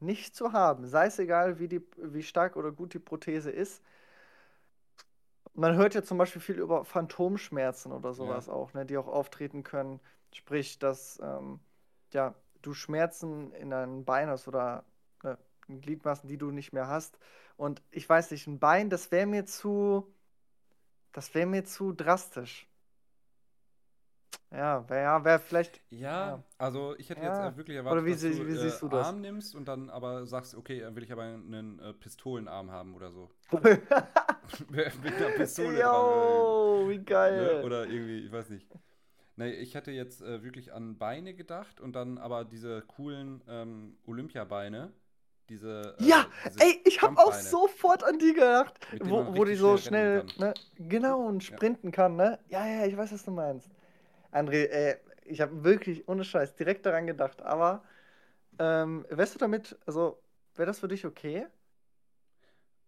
nicht 0.01 0.35
zu 0.35 0.53
haben, 0.53 0.87
sei 0.87 1.07
es 1.07 1.19
egal, 1.19 1.59
wie, 1.59 1.69
die, 1.69 1.83
wie 1.97 2.23
stark 2.23 2.57
oder 2.57 2.73
gut 2.73 2.95
die 2.95 2.99
Prothese 2.99 3.51
ist, 3.51 3.83
man 5.55 5.75
hört 5.77 5.95
ja 5.95 6.03
zum 6.03 6.19
Beispiel 6.19 6.41
viel 6.41 6.59
über 6.59 6.85
Phantomschmerzen 6.85 7.93
oder 7.93 8.13
sowas 8.15 8.49
auch, 8.49 8.73
ne, 8.75 8.87
die 8.87 8.97
auch 8.97 9.09
auftreten 9.09 9.65
können. 9.65 10.01
Sprich, 10.33 10.79
dass 10.79 11.19
ähm, 11.23 11.59
ja, 12.13 12.35
du 12.63 12.75
Schmerzen 12.75 13.53
in 13.53 13.71
deinem 13.71 14.05
Bein 14.05 14.29
hast 14.29 14.47
oder 14.47 14.85
ne, 15.25 15.37
Gliedmaßen, 15.69 16.29
die 16.29 16.39
du 16.39 16.51
nicht 16.53 16.73
mehr 16.73 16.87
hast. 16.87 17.19
Und 17.57 17.83
ich 17.91 18.09
weiß 18.09 18.31
nicht, 18.31 18.47
ein 18.47 18.61
Bein, 18.61 18.89
das 18.89 19.11
wäre 19.11 19.27
mir 19.27 19.47
zu, 19.47 20.07
das 21.19 21.35
wäre 21.35 21.47
mir 21.47 21.65
zu 21.65 21.93
drastisch. 21.93 22.69
Ja, 24.53 24.89
wäre 24.89 25.03
ja, 25.03 25.25
wär 25.25 25.39
vielleicht. 25.41 25.81
Ja, 25.91 26.29
Ja. 26.29 26.43
also 26.57 26.95
ich 26.97 27.11
hätte 27.11 27.21
Ja. 27.23 27.45
jetzt 27.47 27.55
äh, 27.55 27.57
wirklich 27.59 27.77
erwartet, 27.77 27.99
Oder 27.99 28.07
wie 28.07 28.13
dass 28.13 28.21
sie- 28.21 28.39
du, 28.39 28.47
wie 28.47 28.57
siehst 28.57 28.77
äh, 28.77 28.81
du 28.81 28.89
das? 28.89 29.07
Arm 29.09 29.21
nimmst 29.21 29.55
und 29.57 29.67
dann 29.67 29.91
aber 29.91 30.27
sagst, 30.27 30.55
okay, 30.55 30.81
dann 30.81 30.95
will 30.97 31.03
ich 31.03 31.13
aber 31.13 31.25
einen 31.25 31.79
äh, 31.81 31.93
Pistolenarm 31.93 32.71
haben 32.71 32.95
oder 32.95 33.11
so. 33.11 33.31
Mit 34.71 35.15
einer 35.15 35.31
Pistole 35.37 35.77
dran. 35.77 35.81
Yo, 35.81 36.87
wie 36.89 36.95
Äh, 36.95 36.99
geil. 37.03 37.57
ne? 37.59 37.63
Oder 37.65 37.87
irgendwie, 37.87 38.21
ich 38.21 38.33
weiß 38.33 38.49
nicht. 38.51 38.69
Nee, 39.37 39.51
ich 39.53 39.75
hätte 39.75 39.91
jetzt 39.91 40.23
äh, 40.23 40.43
wirklich 40.43 40.73
an 40.73 40.99
Beine 40.99 41.35
gedacht 41.35 41.81
und 41.81 41.95
dann 41.95 42.19
aber 42.19 42.45
diese 42.45 42.83
coolen 42.83 43.43
ähm, 43.49 43.99
Olympiabeine. 44.07 44.93
Diese. 45.49 45.97
Äh, 45.99 46.05
Ja, 46.05 46.27
diese 46.47 46.61
Ey, 46.61 46.81
ich 46.85 47.03
habe 47.03 47.19
auch 47.19 47.33
sofort 47.33 48.05
an 48.05 48.19
die 48.19 48.35
gedacht, 48.35 48.75
wo, 49.01 49.25
wo 49.35 49.45
die 49.45 49.55
so 49.55 49.77
schnell 49.77 50.23
schnell, 50.23 50.25
ne, 50.39 50.55
genau, 50.79 51.21
und 51.27 51.43
sprinten 51.43 51.91
kann, 51.91 52.17
ne? 52.17 52.39
Ja, 52.49 52.67
ja, 52.67 52.87
ich 52.87 52.97
weiß, 52.97 53.13
was 53.13 53.25
du 53.25 53.31
meinst. 53.31 53.69
André, 54.33 54.67
ey, 54.69 54.97
ich 55.25 55.41
habe 55.41 55.65
wirklich, 55.65 56.09
ohne 56.09 56.25
Scheiß, 56.25 56.55
direkt 56.57 56.87
daran 56.87 57.07
gedacht, 57.07 57.43
aber 57.43 57.83
ähm, 58.59 59.07
wärst 59.11 59.35
du 59.35 59.39
damit, 59.39 59.79
also, 59.87 60.19
wäre 60.57 60.67
das 60.67 60.81
für 60.81 60.89
dich 60.89 61.07
okay? 61.07 61.47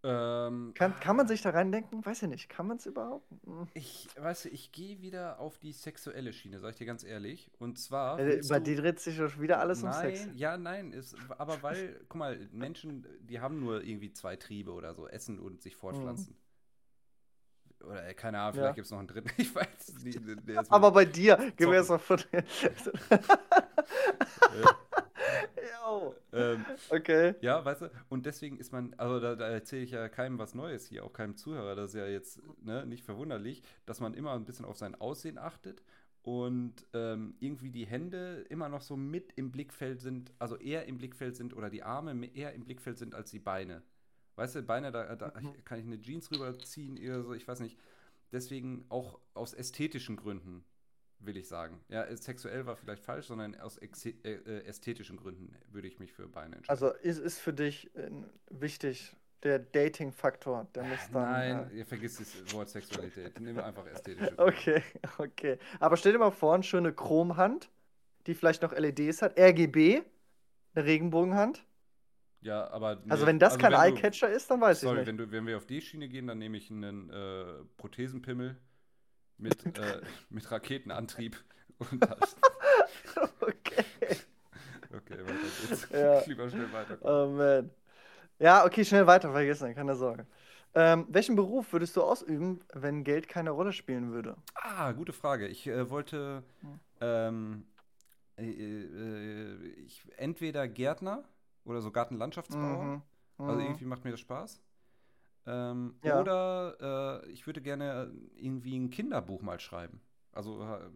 Ähm, 0.02 0.72
Kann, 0.74 0.98
kann 1.00 1.16
man 1.16 1.28
sich 1.28 1.42
da 1.42 1.50
reindenken? 1.50 2.04
Weiß 2.06 2.22
ich 2.22 2.28
nicht, 2.28 2.48
kann 2.48 2.66
man 2.66 2.78
es 2.78 2.86
überhaupt? 2.86 3.30
Hm. 3.44 3.68
Ich, 3.74 4.08
weißt 4.18 4.46
du, 4.46 4.48
ich 4.48 4.72
gehe 4.72 5.02
wieder 5.02 5.38
auf 5.38 5.58
die 5.58 5.72
sexuelle 5.72 6.32
Schiene, 6.32 6.58
sag 6.58 6.70
ich 6.70 6.76
dir 6.76 6.86
ganz 6.86 7.04
ehrlich. 7.04 7.50
Und 7.58 7.78
zwar. 7.78 8.18
Äh, 8.18 8.40
du- 8.40 8.60
dir 8.60 8.76
dreht 8.76 8.98
sich 9.00 9.18
doch 9.18 9.38
wieder 9.38 9.60
alles 9.60 9.82
um 9.82 9.90
nein, 9.90 10.16
Sex. 10.16 10.28
ja, 10.36 10.56
nein, 10.56 10.92
ist, 10.92 11.14
aber 11.36 11.58
weil, 11.62 12.00
guck 12.08 12.18
mal, 12.18 12.48
Menschen, 12.50 13.06
die 13.20 13.40
haben 13.40 13.60
nur 13.60 13.84
irgendwie 13.84 14.10
zwei 14.12 14.36
Triebe 14.36 14.72
oder 14.72 14.94
so, 14.94 15.06
essen 15.06 15.38
und 15.38 15.60
sich 15.60 15.76
fortpflanzen. 15.76 16.34
Oder 17.84 18.08
äh, 18.08 18.14
keine 18.14 18.38
Ahnung, 18.40 18.54
Ja. 18.56 18.62
vielleicht 18.62 18.76
gibt 18.76 18.84
es 18.86 18.90
noch 18.90 18.98
einen 19.00 19.08
dritten, 19.08 19.30
ich 19.36 19.54
weiß 19.54 19.88
es 19.88 20.02
nicht. 20.02 20.18
Aber 20.70 20.92
bei 20.92 21.04
dir, 21.04 21.36
mir 21.38 21.50
Zocken. 21.56 21.72
jetzt 21.74 21.88
mal 21.90 21.98
von. 21.98 22.20
Ähm, 26.32 26.66
okay. 26.88 27.34
ja, 27.40 27.64
weißt 27.64 27.82
du, 27.82 27.90
und 28.08 28.26
deswegen 28.26 28.58
ist 28.58 28.72
man, 28.72 28.94
also 28.96 29.20
da, 29.20 29.36
da 29.36 29.48
erzähle 29.48 29.82
ich 29.84 29.90
ja 29.92 30.08
keinem 30.08 30.38
was 30.38 30.54
Neues 30.54 30.86
hier, 30.86 31.04
auch 31.04 31.12
keinem 31.12 31.36
Zuhörer, 31.36 31.74
das 31.74 31.90
ist 31.94 32.00
ja 32.00 32.06
jetzt 32.06 32.40
ne, 32.62 32.86
nicht 32.86 33.04
verwunderlich, 33.04 33.62
dass 33.86 34.00
man 34.00 34.14
immer 34.14 34.34
ein 34.34 34.44
bisschen 34.44 34.64
auf 34.64 34.76
sein 34.78 34.94
Aussehen 34.94 35.38
achtet 35.38 35.82
und 36.22 36.86
ähm, 36.92 37.34
irgendwie 37.40 37.70
die 37.70 37.86
Hände 37.86 38.44
immer 38.50 38.68
noch 38.68 38.82
so 38.82 38.96
mit 38.96 39.32
im 39.36 39.50
Blickfeld 39.52 40.00
sind, 40.00 40.32
also 40.38 40.56
eher 40.56 40.86
im 40.86 40.98
Blickfeld 40.98 41.36
sind 41.36 41.54
oder 41.56 41.70
die 41.70 41.82
Arme 41.82 42.14
me- 42.14 42.34
eher 42.34 42.52
im 42.54 42.64
Blickfeld 42.64 42.98
sind 42.98 43.14
als 43.14 43.30
die 43.30 43.38
Beine. 43.40 43.82
Weißt 44.36 44.54
du, 44.56 44.62
Beine, 44.62 44.92
da, 44.92 45.16
da 45.16 45.30
Mhm. 45.30 45.64
kann 45.64 45.78
ich 45.80 45.86
eine 45.86 46.00
Jeans 46.00 46.30
rüberziehen 46.30 46.98
oder 46.98 47.22
so, 47.22 47.32
ich 47.34 47.46
weiß 47.48 47.60
nicht. 47.60 47.78
Deswegen 48.32 48.84
auch 48.90 49.20
aus 49.34 49.54
ästhetischen 49.54 50.16
Gründen, 50.16 50.64
will 51.20 51.36
ich 51.36 51.48
sagen. 51.48 51.80
Ja, 51.88 52.06
sexuell 52.16 52.66
war 52.66 52.76
vielleicht 52.76 53.02
falsch, 53.04 53.26
sondern 53.26 53.54
aus 53.60 53.78
äh, 53.78 53.88
äh, 54.24 54.64
ästhetischen 54.64 55.16
Gründen 55.16 55.54
würde 55.70 55.88
ich 55.88 55.98
mich 55.98 56.12
für 56.12 56.26
Beine 56.28 56.56
entscheiden. 56.56 56.70
Also 56.70 56.92
ist, 57.02 57.18
ist 57.18 57.38
für 57.38 57.52
dich 57.52 57.94
äh, 57.96 58.10
wichtig, 58.50 59.14
der 59.42 59.58
Dating-Faktor, 59.58 60.66
der 60.74 60.82
muss 60.84 60.98
dann. 61.12 61.22
Nein, 61.32 61.70
Äh, 61.72 61.78
ihr 61.78 61.86
vergisst 61.86 62.20
das 62.20 62.52
Wort 62.54 62.68
Sexualität. 62.68 63.38
Nimm 63.40 63.58
einfach 63.58 63.86
ästhetische. 63.86 64.34
Gründe. 64.34 64.42
okay, 64.44 64.82
okay. 65.18 65.58
Aber 65.78 65.96
stell 65.96 66.12
dir 66.12 66.18
mal 66.18 66.30
vor, 66.30 66.54
eine 66.54 66.62
schöne 66.62 66.92
Chromhand, 66.92 67.70
die 68.26 68.34
vielleicht 68.34 68.62
noch 68.62 68.72
LEDs 68.76 69.22
hat, 69.22 69.38
RGB, 69.38 70.02
eine 70.74 70.84
Regenbogenhand. 70.84 71.64
Ja, 72.42 72.68
aber. 72.70 73.02
Also 73.08 73.24
nee, 73.24 73.28
wenn 73.30 73.38
das 73.38 73.58
kein 73.58 73.72
wenn 73.72 73.78
du- 73.80 73.84
Eyecatcher 73.96 74.30
ist, 74.30 74.50
dann 74.50 74.60
weiß 74.60 74.80
Sorry, 74.80 75.00
ich 75.02 75.06
wenn, 75.06 75.16
nicht. 75.16 75.28
du, 75.28 75.32
wenn 75.32 75.46
wir 75.46 75.56
auf 75.56 75.66
die 75.66 75.80
Schiene 75.82 76.08
gehen, 76.08 76.26
dann 76.26 76.38
nehme 76.38 76.56
ich 76.56 76.70
einen 76.70 77.10
äh, 77.10 77.44
Prothesenpimmel 77.76 78.56
mit, 79.40 79.64
äh, 79.78 80.00
mit 80.28 80.50
Raketenantrieb. 80.50 81.36
Und 81.78 82.02
das, 82.02 82.36
okay. 83.40 83.84
okay, 84.94 85.18
weiter 85.24 85.48
geht's. 85.68 85.88
Ja. 85.90 86.20
Lieber 86.26 86.48
schnell 86.50 86.72
weiter. 86.72 86.98
Oh 87.02 87.28
man. 87.28 87.70
Ja, 88.38 88.64
okay, 88.64 88.84
schnell 88.84 89.06
weiter, 89.06 89.30
vergessen, 89.32 89.74
keine 89.74 89.94
Sorge. 89.94 90.26
Ähm, 90.74 91.06
welchen 91.08 91.36
Beruf 91.36 91.72
würdest 91.72 91.96
du 91.96 92.02
ausüben, 92.02 92.60
wenn 92.74 93.02
Geld 93.02 93.28
keine 93.28 93.50
Rolle 93.50 93.72
spielen 93.72 94.12
würde? 94.12 94.36
Ah, 94.54 94.92
gute 94.92 95.12
Frage. 95.12 95.48
Ich 95.48 95.66
äh, 95.66 95.90
wollte 95.90 96.44
Hm. 96.60 96.80
ähm, 97.00 97.66
äh, 98.36 98.44
äh, 98.50 99.66
ich, 99.84 100.06
entweder 100.16 100.68
Gärtner 100.68 101.24
oder 101.64 101.80
so 101.80 101.90
Gartenlandschaftsbauer. 101.90 102.84
Mhm. 102.84 103.02
Also 103.38 103.52
Mhm. 103.60 103.66
irgendwie 103.66 103.84
macht 103.86 104.04
mir 104.04 104.10
das 104.12 104.20
Spaß. 104.20 104.60
Ähm, 105.50 105.96
Ja. 106.02 106.20
Oder 106.20 107.22
äh, 107.24 107.30
ich 107.30 107.46
würde 107.46 107.60
gerne 107.62 108.12
irgendwie 108.36 108.78
ein 108.78 108.90
Kinderbuch 108.90 109.42
mal 109.42 109.60
schreiben. 109.60 110.00
Also 110.32 110.62
äh, 110.62 110.90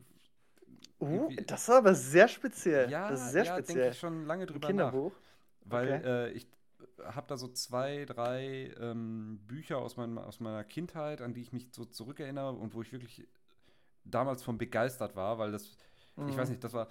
irgendwie- 1.00 1.36
das 1.46 1.62
ist 1.62 1.70
aber 1.70 1.94
sehr 1.94 2.28
speziell. 2.28 2.90
ja, 2.90 3.10
das 3.10 3.20
ist 3.26 3.32
sehr 3.32 3.44
ja, 3.44 3.54
denke 3.60 3.62
speziell. 3.62 3.90
ich 3.90 3.98
schon 3.98 4.26
lange 4.26 4.46
Ein 4.46 4.46
drüber 4.46 4.70
nach. 4.72 4.92
Kinderbuch. 4.92 5.12
Weil 5.64 5.88
Okay. 5.88 6.02
äh, 6.04 6.30
ich 6.32 6.46
habe 7.04 7.26
da 7.28 7.36
so 7.36 7.48
zwei, 7.48 8.04
drei 8.06 8.72
ähm, 8.80 9.40
Bücher 9.46 9.78
aus, 9.78 9.96
meinem, 9.96 10.18
aus 10.18 10.40
meiner 10.40 10.64
Kindheit, 10.64 11.22
an 11.22 11.34
die 11.34 11.42
ich 11.42 11.52
mich 11.52 11.68
so 11.72 11.84
zurückerinnere 11.86 12.52
und 12.52 12.74
wo 12.74 12.82
ich 12.82 12.92
wirklich 12.92 13.26
damals 14.04 14.42
von 14.42 14.58
begeistert 14.58 15.16
war, 15.16 15.38
weil 15.38 15.52
das, 15.52 15.76
ich 16.26 16.36
weiß 16.36 16.48
Mhm. 16.48 16.50
nicht, 16.50 16.64
das 16.64 16.74
war, 16.74 16.88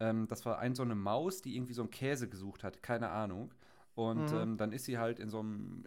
ähm, 0.00 0.28
das 0.28 0.46
war 0.46 0.58
ein 0.58 0.74
so 0.74 0.82
eine 0.82 0.94
Maus, 0.96 1.42
die 1.42 1.56
irgendwie 1.56 1.74
so 1.74 1.82
einen 1.82 1.90
Käse 1.90 2.28
gesucht 2.28 2.64
hat, 2.64 2.82
keine 2.82 3.10
Ahnung. 3.10 3.52
Und 3.94 4.32
Mhm. 4.32 4.36
ähm, 4.36 4.56
dann 4.58 4.72
ist 4.72 4.84
sie 4.86 4.98
halt 4.98 5.20
in 5.20 5.30
so 5.30 5.40
einem, 5.40 5.84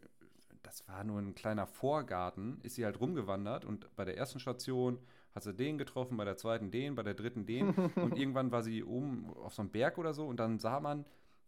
das 0.74 0.88
war 0.88 1.03
nur 1.03 1.20
ein 1.20 1.36
kleiner 1.36 1.68
Vorgarten, 1.68 2.60
ist 2.63 2.75
sie 2.75 2.86
halt 2.86 3.00
rumgewandert 3.00 3.63
und 3.63 3.96
bei 3.96 4.06
der 4.06 4.18
ersten 4.18 4.39
Station 4.39 4.98
hat 5.36 5.44
sie 5.44 5.53
den 5.53 5.77
getroffen, 5.77 6.18
bei 6.18 6.25
der 6.25 6.36
zweiten 6.36 6.72
den, 6.72 6.96
bei 6.96 7.03
der 7.03 7.13
dritten 7.13 7.46
den 7.46 7.70
und 7.96 8.18
irgendwann 8.18 8.51
war 8.51 8.63
sie 8.63 8.84
oben 8.84 9.32
auf 9.36 9.53
so 9.53 9.62
einem 9.62 9.70
Berg 9.70 10.00
oder 10.00 10.15
so 10.15 10.25
und 10.25 10.38
dann 10.38 10.58
sah 10.58 10.80
man 10.80 11.06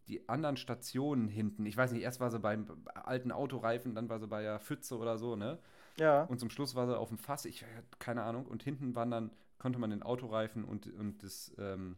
die 0.07 0.29
anderen 0.29 0.57
Stationen 0.57 1.27
hinten. 1.27 1.65
Ich 1.65 1.75
weiß 1.75 1.91
nicht, 1.91 2.03
erst 2.03 2.19
war 2.19 2.29
sie 2.29 2.37
beim 2.39 2.67
alten 2.93 3.31
Autoreifen, 3.31 3.95
dann 3.95 4.09
war 4.09 4.19
sie 4.19 4.27
bei 4.27 4.43
der 4.43 4.59
Pfütze 4.59 4.95
oder 4.95 5.17
so, 5.17 5.35
ne? 5.35 5.57
Ja. 5.97 6.25
Und 6.25 6.39
zum 6.39 6.51
Schluss 6.51 6.75
war 6.75 6.85
sie 6.85 6.95
auf 6.95 7.09
dem 7.09 7.17
Fass, 7.17 7.45
ich 7.45 7.65
keine 7.97 8.21
Ahnung. 8.21 8.45
Und 8.45 8.61
hinten 8.61 8.95
waren 8.95 9.09
dann, 9.09 9.31
konnte 9.57 9.79
man 9.79 9.89
den 9.89 10.03
Autoreifen 10.03 10.63
und, 10.63 10.85
und, 10.93 11.23
das, 11.23 11.51
ähm, 11.57 11.97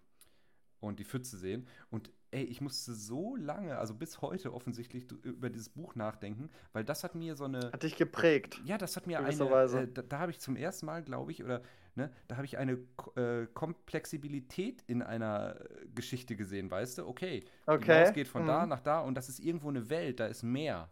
und 0.79 0.99
die 0.99 1.05
Pfütze 1.05 1.37
sehen. 1.37 1.67
Und 1.89 2.11
ey, 2.31 2.43
ich 2.43 2.61
musste 2.61 2.93
so 2.93 3.35
lange, 3.35 3.77
also 3.77 3.93
bis 3.95 4.21
heute 4.21 4.53
offensichtlich, 4.53 5.09
über 5.23 5.49
dieses 5.49 5.69
Buch 5.69 5.95
nachdenken, 5.95 6.49
weil 6.73 6.83
das 6.83 7.03
hat 7.03 7.15
mir 7.15 7.35
so 7.35 7.45
eine. 7.45 7.71
Hat 7.71 7.83
dich 7.83 7.95
geprägt. 7.95 8.61
Ja, 8.65 8.77
das 8.77 8.95
hat 8.95 9.07
mir 9.07 9.19
eine. 9.19 9.33
Äh, 9.73 9.87
da 9.93 10.01
da 10.01 10.19
habe 10.19 10.31
ich 10.31 10.39
zum 10.39 10.55
ersten 10.55 10.85
Mal, 10.85 11.03
glaube 11.03 11.31
ich, 11.31 11.43
oder 11.43 11.61
ne, 11.95 12.11
da 12.27 12.35
habe 12.35 12.45
ich 12.45 12.57
eine 12.57 12.77
äh, 13.15 13.47
Komplexibilität 13.53 14.83
in 14.87 15.01
einer 15.01 15.59
äh, 15.59 15.87
Geschichte 15.95 16.35
gesehen, 16.35 16.69
weißt 16.69 16.99
du? 16.99 17.07
Okay, 17.07 17.41
die 17.41 17.45
Okay. 17.71 17.87
Maus 17.87 18.13
geht 18.13 18.27
von 18.27 18.45
da 18.45 18.63
Mhm. 18.63 18.69
nach 18.69 18.81
da 18.81 19.01
und 19.01 19.15
das 19.15 19.29
ist 19.29 19.39
irgendwo 19.39 19.69
eine 19.69 19.89
Welt, 19.89 20.19
da 20.19 20.27
ist 20.27 20.43
mehr. 20.43 20.91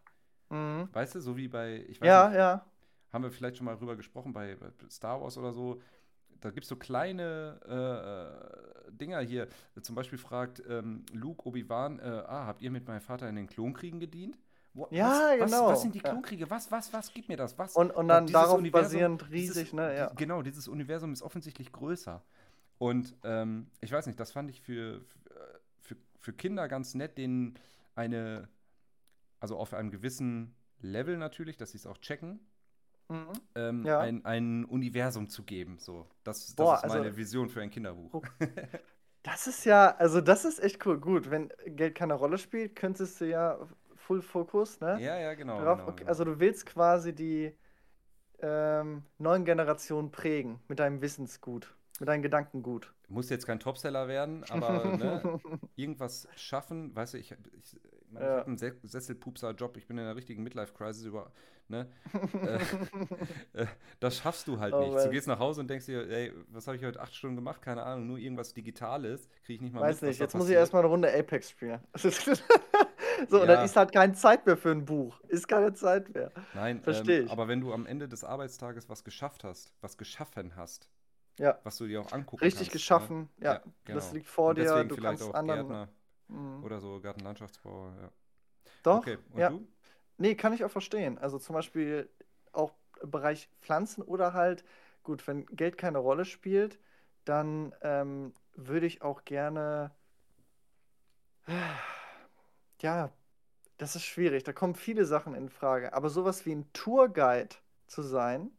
Mhm. 0.49 0.89
Weißt 0.93 1.15
du, 1.15 1.21
so 1.21 1.37
wie 1.37 1.47
bei, 1.47 1.85
ich 1.87 2.01
weiß 2.01 2.07
Ja, 2.07 2.27
nicht, 2.29 2.37
ja. 2.37 2.65
haben 3.11 3.23
wir 3.23 3.31
vielleicht 3.31 3.57
schon 3.57 3.65
mal 3.65 3.75
drüber 3.75 3.95
gesprochen 3.95 4.33
bei, 4.33 4.55
bei 4.55 4.71
Star 4.89 5.21
Wars 5.21 5.37
oder 5.37 5.53
so. 5.53 5.81
Da 6.41 6.49
gibt 6.51 6.63
es 6.63 6.69
so 6.69 6.75
kleine 6.75 7.59
äh, 8.87 8.91
Dinger 8.91 9.19
hier. 9.21 9.47
Zum 9.81 9.95
Beispiel 9.95 10.17
fragt 10.17 10.61
ähm, 10.67 11.05
Luke 11.13 11.47
Obi-Wan, 11.47 11.99
äh, 11.99 12.03
ah, 12.03 12.45
habt 12.45 12.61
ihr 12.61 12.71
mit 12.71 12.87
meinem 12.87 13.01
Vater 13.01 13.27
in 13.29 13.35
den 13.35 13.47
Klonkriegen 13.47 13.99
gedient? 13.99 14.37
Wo, 14.73 14.87
Ja, 14.91 15.31
was, 15.39 15.51
genau. 15.51 15.65
Was, 15.65 15.71
was 15.73 15.81
sind 15.81 15.95
die. 15.95 15.99
Klonkriege? 15.99 16.49
Was, 16.49 16.71
was, 16.71 16.91
was 16.93 17.13
gibt 17.13 17.29
mir 17.29 17.37
das? 17.37 17.57
Was? 17.57 17.75
Und, 17.75 17.91
und 17.91 18.07
dann 18.07 18.27
dieses 18.27 18.41
darauf 18.41 18.57
Universum- 18.59 18.83
basierend 18.83 19.31
riesig, 19.31 19.73
ne? 19.73 19.95
Ja. 19.95 20.11
Genau, 20.15 20.41
dieses 20.41 20.67
Universum 20.67 21.13
ist 21.13 21.21
offensichtlich 21.21 21.71
größer. 21.71 22.21
Und 22.77 23.15
ähm, 23.23 23.67
ich 23.81 23.91
weiß 23.91 24.05
nicht, 24.05 24.19
das 24.19 24.31
fand 24.33 24.49
ich 24.49 24.61
für, 24.61 25.01
für 26.25 26.33
Kinder 26.33 26.67
ganz 26.67 26.95
nett, 26.95 27.17
denen 27.19 27.53
eine, 27.93 28.49
also 29.39 29.57
auf 29.57 29.73
einem 29.75 29.91
gewissen 29.91 30.55
Level 30.81 31.17
natürlich, 31.17 31.55
dass 31.55 31.71
sie 31.71 31.77
es 31.77 31.85
auch 31.85 31.99
checken, 31.99 32.39
mhm. 33.09 33.31
ähm, 33.55 33.85
ja. 33.85 33.99
ein, 33.99 34.25
ein 34.25 34.65
Universum 34.65 35.29
zu 35.29 35.43
geben. 35.43 35.77
So, 35.79 36.07
das, 36.23 36.47
das 36.47 36.55
Boah, 36.55 36.75
ist 36.75 36.87
meine 36.87 37.05
also, 37.05 37.17
Vision 37.17 37.49
für 37.49 37.61
ein 37.61 37.69
Kinderbuch. 37.69 38.23
Das 39.25 39.47
ist 39.47 39.65
ja, 39.65 39.95
also 39.97 40.21
das 40.21 40.45
ist 40.45 40.59
echt 40.59 40.85
cool. 40.85 40.99
Gut, 40.99 41.31
wenn 41.31 41.51
Geld 41.65 41.95
keine 41.95 42.13
Rolle 42.13 42.37
spielt, 42.37 42.75
könntest 42.75 43.19
du 43.19 43.25
ja 43.25 43.57
Full 43.95 44.21
Focus, 44.21 44.79
ne? 44.81 45.01
Ja, 45.01 45.17
ja, 45.17 45.33
genau. 45.33 45.57
Darauf, 45.57 45.79
genau, 45.79 45.95
genau. 45.95 46.09
Also 46.09 46.25
du 46.25 46.39
willst 46.39 46.67
quasi 46.67 47.11
die 47.11 47.51
ähm, 48.39 49.01
neuen 49.17 49.43
Generationen 49.43 50.11
prägen 50.11 50.59
mit 50.67 50.77
deinem 50.77 51.01
Wissensgut, 51.01 51.73
mit 51.99 52.07
deinem 52.07 52.21
Gedankengut. 52.21 52.93
Muss 53.07 53.29
jetzt 53.31 53.47
kein 53.47 53.59
Topseller 53.59 54.07
werden, 54.07 54.43
aber 54.49 54.95
ne, 54.95 55.39
irgendwas 55.75 56.27
schaffen, 56.35 56.95
weißt 56.95 57.15
du, 57.15 57.17
ich, 57.17 57.31
ich, 57.31 57.37
ich, 57.73 57.81
ja. 58.13 58.19
habe 58.19 58.45
einen 58.45 58.57
Sesselpupser-Job, 58.57 59.77
ich 59.77 59.87
bin 59.87 59.97
in 59.97 60.03
einer 60.03 60.15
richtigen 60.15 60.43
Midlife-Crisis 60.43 61.05
über, 61.05 61.31
ne? 61.69 61.87
äh, 63.53 63.61
äh, 63.61 63.67
das 63.99 64.17
schaffst 64.17 64.47
du 64.47 64.59
halt 64.59 64.73
oh, 64.73 64.81
nicht. 64.81 65.05
Du 65.05 65.09
gehst 65.09 65.27
nach 65.27 65.39
Hause 65.39 65.61
und 65.61 65.69
denkst 65.69 65.85
dir, 65.85 66.09
ey, 66.09 66.33
was 66.49 66.67
habe 66.67 66.77
ich 66.77 66.83
heute 66.83 66.99
acht 66.99 67.15
Stunden 67.15 67.35
gemacht? 67.35 67.61
Keine 67.61 67.83
Ahnung, 67.83 68.07
nur 68.07 68.17
irgendwas 68.17 68.53
Digitales, 68.53 69.27
kriege 69.43 69.55
ich 69.55 69.61
nicht 69.61 69.73
mal 69.73 69.81
Weiß 69.81 70.01
mit, 70.01 70.09
nicht, 70.09 70.19
jetzt 70.19 70.35
muss 70.35 70.49
ich 70.49 70.55
erstmal 70.55 70.81
eine 70.81 70.89
Runde 70.89 71.13
Apex 71.13 71.49
spielen. 71.49 71.79
so, 71.95 72.07
ja. 72.07 73.41
und 73.41 73.47
dann 73.47 73.65
ist 73.65 73.75
halt 73.75 73.91
keine 73.91 74.13
Zeit 74.13 74.45
mehr 74.45 74.57
für 74.57 74.71
ein 74.71 74.85
Buch. 74.85 75.19
Ist 75.27 75.47
keine 75.47 75.73
Zeit 75.73 76.13
mehr. 76.13 76.31
Nein, 76.53 76.81
verstehe 76.81 77.19
ähm, 77.19 77.25
ich. 77.25 77.31
Aber 77.31 77.47
wenn 77.47 77.61
du 77.61 77.73
am 77.73 77.85
Ende 77.85 78.07
des 78.07 78.23
Arbeitstages 78.23 78.89
was 78.89 79.03
geschafft 79.03 79.43
hast, 79.43 79.73
was 79.81 79.97
geschaffen 79.97 80.55
hast, 80.55 80.89
ja. 81.39 81.59
was 81.63 81.77
du 81.77 81.87
dir 81.87 82.01
auch 82.01 82.11
angucken 82.11 82.43
Richtig 82.43 82.67
kannst, 82.67 82.73
geschaffen, 82.73 83.29
ne? 83.37 83.45
ja. 83.45 83.53
ja 83.53 83.61
genau. 83.85 83.99
Das 83.99 84.13
liegt 84.13 84.27
vor 84.27 84.53
dir. 84.53 84.83
Du 84.83 84.95
kannst 84.95 85.23
auch 85.23 85.33
anderen. 85.33 85.67
Gärtner 85.67 85.89
mhm. 86.27 86.63
oder 86.63 86.79
so 86.79 86.99
Gartenlandschaftsbau. 86.99 87.93
Ja. 88.01 88.11
Doch. 88.83 88.97
Okay. 88.97 89.17
Und 89.31 89.39
ja. 89.39 89.49
du? 89.49 89.67
Nee, 90.17 90.35
kann 90.35 90.53
ich 90.53 90.63
auch 90.63 90.71
verstehen. 90.71 91.17
Also 91.17 91.39
zum 91.39 91.53
Beispiel 91.53 92.09
auch 92.53 92.73
im 93.01 93.11
Bereich 93.11 93.49
Pflanzen 93.61 94.01
oder 94.01 94.33
halt, 94.33 94.63
gut, 95.03 95.27
wenn 95.27 95.45
Geld 95.47 95.77
keine 95.77 95.97
Rolle 95.99 96.25
spielt, 96.25 96.79
dann 97.25 97.73
ähm, 97.81 98.33
würde 98.55 98.85
ich 98.85 99.01
auch 99.01 99.25
gerne. 99.25 99.91
Ja, 102.81 103.11
das 103.77 103.95
ist 103.95 104.05
schwierig. 104.05 104.43
Da 104.43 104.53
kommen 104.53 104.75
viele 104.75 105.05
Sachen 105.05 105.35
in 105.35 105.49
Frage. 105.49 105.93
Aber 105.93 106.09
sowas 106.09 106.45
wie 106.45 106.53
ein 106.53 106.71
Tourguide 106.73 107.55
zu 107.87 108.03
sein, 108.03 108.51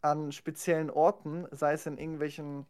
an 0.00 0.32
speziellen 0.32 0.90
Orten, 0.90 1.46
sei 1.50 1.74
es 1.74 1.86
in 1.86 1.98
irgendwelchen, 1.98 2.66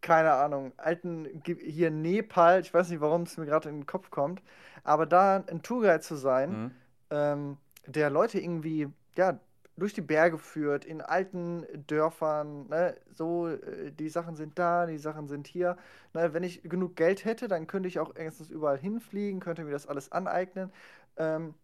keine 0.00 0.32
Ahnung, 0.32 0.72
alten, 0.76 1.42
hier 1.44 1.90
Nepal, 1.90 2.60
ich 2.60 2.72
weiß 2.72 2.88
nicht, 2.90 3.00
warum 3.00 3.22
es 3.22 3.36
mir 3.36 3.46
gerade 3.46 3.68
in 3.68 3.80
den 3.80 3.86
Kopf 3.86 4.10
kommt, 4.10 4.42
aber 4.84 5.06
da 5.06 5.44
ein 5.46 5.62
Tourguide 5.62 6.00
zu 6.00 6.16
sein, 6.16 6.50
mhm. 6.50 6.70
ähm, 7.10 7.56
der 7.86 8.10
Leute 8.10 8.38
irgendwie, 8.38 8.88
ja, 9.16 9.38
durch 9.78 9.94
die 9.94 10.00
Berge 10.00 10.38
führt, 10.38 10.84
in 10.84 11.00
alten 11.00 11.64
Dörfern, 11.86 12.68
ne, 12.68 12.96
so, 13.14 13.48
äh, 13.48 13.92
die 13.92 14.08
Sachen 14.08 14.36
sind 14.36 14.58
da, 14.58 14.86
die 14.86 14.98
Sachen 14.98 15.28
sind 15.28 15.46
hier. 15.46 15.76
Ne, 16.14 16.34
wenn 16.34 16.42
ich 16.42 16.62
genug 16.62 16.96
Geld 16.96 17.24
hätte, 17.24 17.48
dann 17.48 17.66
könnte 17.66 17.88
ich 17.88 17.98
auch 18.00 18.14
erstens 18.16 18.50
überall 18.50 18.78
hinfliegen, 18.78 19.40
könnte 19.40 19.64
mir 19.64 19.70
das 19.70 19.86
alles 19.86 20.10
aneignen. 20.12 20.72
Ähm, 21.16 21.54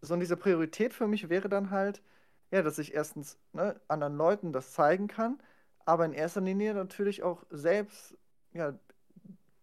so, 0.00 0.14
und 0.14 0.20
diese 0.20 0.36
Priorität 0.36 0.92
für 0.92 1.08
mich 1.08 1.28
wäre 1.30 1.48
dann 1.48 1.70
halt, 1.70 2.02
ja, 2.50 2.62
dass 2.62 2.78
ich 2.78 2.94
erstens 2.94 3.38
ne, 3.52 3.80
anderen 3.88 4.16
Leuten 4.16 4.52
das 4.52 4.72
zeigen 4.72 5.08
kann, 5.08 5.38
aber 5.84 6.04
in 6.04 6.12
erster 6.12 6.40
Linie 6.40 6.74
natürlich 6.74 7.22
auch 7.22 7.44
selbst 7.50 8.16
ja, 8.52 8.74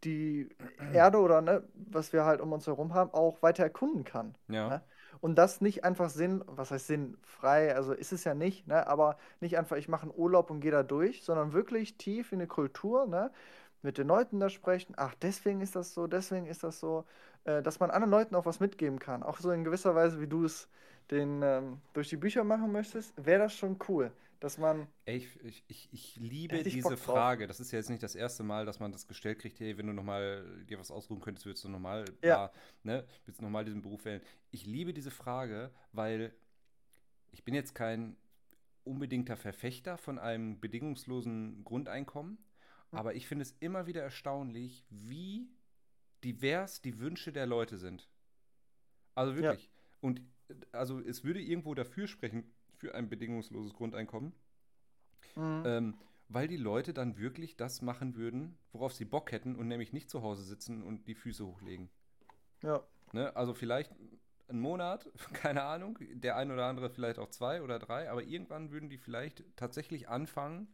die 0.03 0.49
Erde 0.93 1.19
oder 1.19 1.41
ne, 1.41 1.63
was 1.73 2.13
wir 2.13 2.25
halt 2.25 2.41
um 2.41 2.51
uns 2.53 2.67
herum 2.67 2.93
haben, 2.93 3.13
auch 3.13 3.41
weiter 3.41 3.63
erkunden 3.63 4.03
kann. 4.03 4.35
Ja. 4.47 4.69
Ne? 4.69 4.81
Und 5.19 5.35
das 5.35 5.61
nicht 5.61 5.83
einfach 5.83 6.09
Sinn, 6.09 6.43
was 6.47 6.71
heißt 6.71 6.87
sinnfrei, 6.87 7.75
also 7.75 7.93
ist 7.93 8.11
es 8.11 8.23
ja 8.23 8.33
nicht, 8.33 8.67
ne, 8.67 8.87
aber 8.87 9.17
nicht 9.39 9.57
einfach, 9.57 9.77
ich 9.77 9.87
mache 9.87 10.03
einen 10.03 10.13
Urlaub 10.15 10.49
und 10.49 10.61
gehe 10.61 10.71
da 10.71 10.81
durch, 10.81 11.23
sondern 11.23 11.53
wirklich 11.53 11.97
tief 11.97 12.31
in 12.31 12.39
die 12.39 12.47
Kultur, 12.47 13.05
ne, 13.05 13.29
mit 13.83 13.97
den 13.97 14.07
Leuten 14.07 14.39
da 14.39 14.49
sprechen, 14.49 14.93
ach, 14.97 15.13
deswegen 15.21 15.61
ist 15.61 15.75
das 15.75 15.93
so, 15.93 16.07
deswegen 16.07 16.47
ist 16.47 16.63
das 16.63 16.79
so, 16.79 17.05
äh, 17.45 17.61
dass 17.61 17.79
man 17.79 17.91
anderen 17.91 18.11
Leuten 18.11 18.35
auch 18.35 18.45
was 18.45 18.59
mitgeben 18.59 18.99
kann. 18.99 19.23
Auch 19.23 19.37
so 19.37 19.51
in 19.51 19.63
gewisser 19.63 19.95
Weise, 19.95 20.19
wie 20.19 20.27
du 20.27 20.45
es 20.45 20.67
den 21.11 21.41
ähm, 21.43 21.81
durch 21.93 22.09
die 22.09 22.17
Bücher 22.17 22.43
machen 22.43 22.71
möchtest, 22.71 23.13
wäre 23.23 23.43
das 23.43 23.53
schon 23.53 23.77
cool, 23.87 24.11
dass 24.41 24.57
man. 24.57 24.87
Ey, 25.05 25.17
ich, 25.43 25.63
ich, 25.67 25.89
ich 25.93 26.15
liebe 26.17 26.63
diese 26.63 26.97
Frage. 26.97 27.47
Das 27.47 27.59
ist 27.59 27.71
ja 27.71 27.77
jetzt 27.77 27.89
nicht 27.89 28.03
das 28.03 28.15
erste 28.15 28.43
Mal, 28.43 28.65
dass 28.65 28.79
man 28.79 28.91
das 28.91 29.07
gestellt 29.07 29.39
kriegt, 29.39 29.59
hey, 29.59 29.77
wenn 29.77 29.87
du 29.87 29.93
nochmal 29.93 30.65
dir 30.65 30.79
was 30.79 30.91
ausruhen 30.91 31.21
könntest, 31.21 31.45
würdest 31.45 31.63
du 31.63 31.69
nochmal 31.69 32.05
ja. 32.23 32.51
ne, 32.83 33.05
willst 33.25 33.39
du 33.39 33.45
nochmal 33.45 33.63
diesen 33.63 33.83
Beruf 33.83 34.03
wählen. 34.03 34.21
Ich 34.49 34.65
liebe 34.65 34.93
diese 34.93 35.11
Frage, 35.11 35.71
weil 35.93 36.33
ich 37.29 37.43
bin 37.43 37.53
jetzt 37.53 37.75
kein 37.75 38.17
unbedingter 38.83 39.37
Verfechter 39.37 39.97
von 39.99 40.17
einem 40.17 40.59
bedingungslosen 40.59 41.63
Grundeinkommen, 41.63 42.39
hm. 42.89 42.97
aber 42.97 43.13
ich 43.13 43.27
finde 43.27 43.43
es 43.43 43.55
immer 43.59 43.85
wieder 43.85 44.01
erstaunlich, 44.01 44.85
wie 44.89 45.51
divers 46.23 46.81
die 46.81 46.97
Wünsche 46.97 47.31
der 47.31 47.45
Leute 47.45 47.77
sind. 47.77 48.09
Also 49.13 49.35
wirklich. 49.35 49.65
Ja. 49.65 49.71
Und 50.01 50.23
also 50.71 50.99
es 50.99 51.23
würde 51.23 51.41
irgendwo 51.41 51.75
dafür 51.75 52.07
sprechen, 52.07 52.51
für 52.81 52.95
ein 52.95 53.09
bedingungsloses 53.09 53.75
Grundeinkommen, 53.75 54.33
mhm. 55.35 55.63
ähm, 55.65 55.97
weil 56.29 56.47
die 56.47 56.57
Leute 56.57 56.93
dann 56.93 57.17
wirklich 57.17 57.55
das 57.55 57.83
machen 57.83 58.15
würden, 58.15 58.57
worauf 58.71 58.91
sie 58.91 59.05
Bock 59.05 59.31
hätten 59.31 59.55
und 59.55 59.67
nämlich 59.67 59.93
nicht 59.93 60.09
zu 60.09 60.23
Hause 60.23 60.43
sitzen 60.43 60.81
und 60.81 61.07
die 61.07 61.13
Füße 61.13 61.45
hochlegen. 61.45 61.89
Ja. 62.63 62.83
Ne? 63.13 63.35
Also 63.35 63.53
vielleicht 63.53 63.93
einen 64.47 64.59
Monat, 64.59 65.07
keine 65.33 65.63
Ahnung, 65.63 65.99
der 65.99 66.37
ein 66.37 66.49
oder 66.49 66.65
andere 66.65 66.89
vielleicht 66.89 67.19
auch 67.19 67.29
zwei 67.29 67.61
oder 67.61 67.77
drei, 67.77 68.09
aber 68.09 68.23
irgendwann 68.23 68.71
würden 68.71 68.89
die 68.89 68.97
vielleicht 68.97 69.43
tatsächlich 69.55 70.09
anfangen 70.09 70.67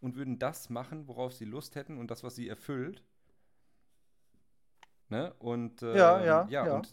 und 0.00 0.16
würden 0.16 0.40
das 0.40 0.68
machen, 0.68 1.06
worauf 1.06 1.32
sie 1.32 1.44
Lust 1.44 1.76
hätten 1.76 1.96
und 1.96 2.10
das, 2.10 2.24
was 2.24 2.34
sie 2.34 2.48
erfüllt. 2.48 3.04
Ne? 5.10 5.32
Und, 5.38 5.82
äh, 5.82 5.96
ja, 5.96 6.24
ja, 6.24 6.48
ja, 6.48 6.66
ja, 6.66 6.74
und 6.74 6.88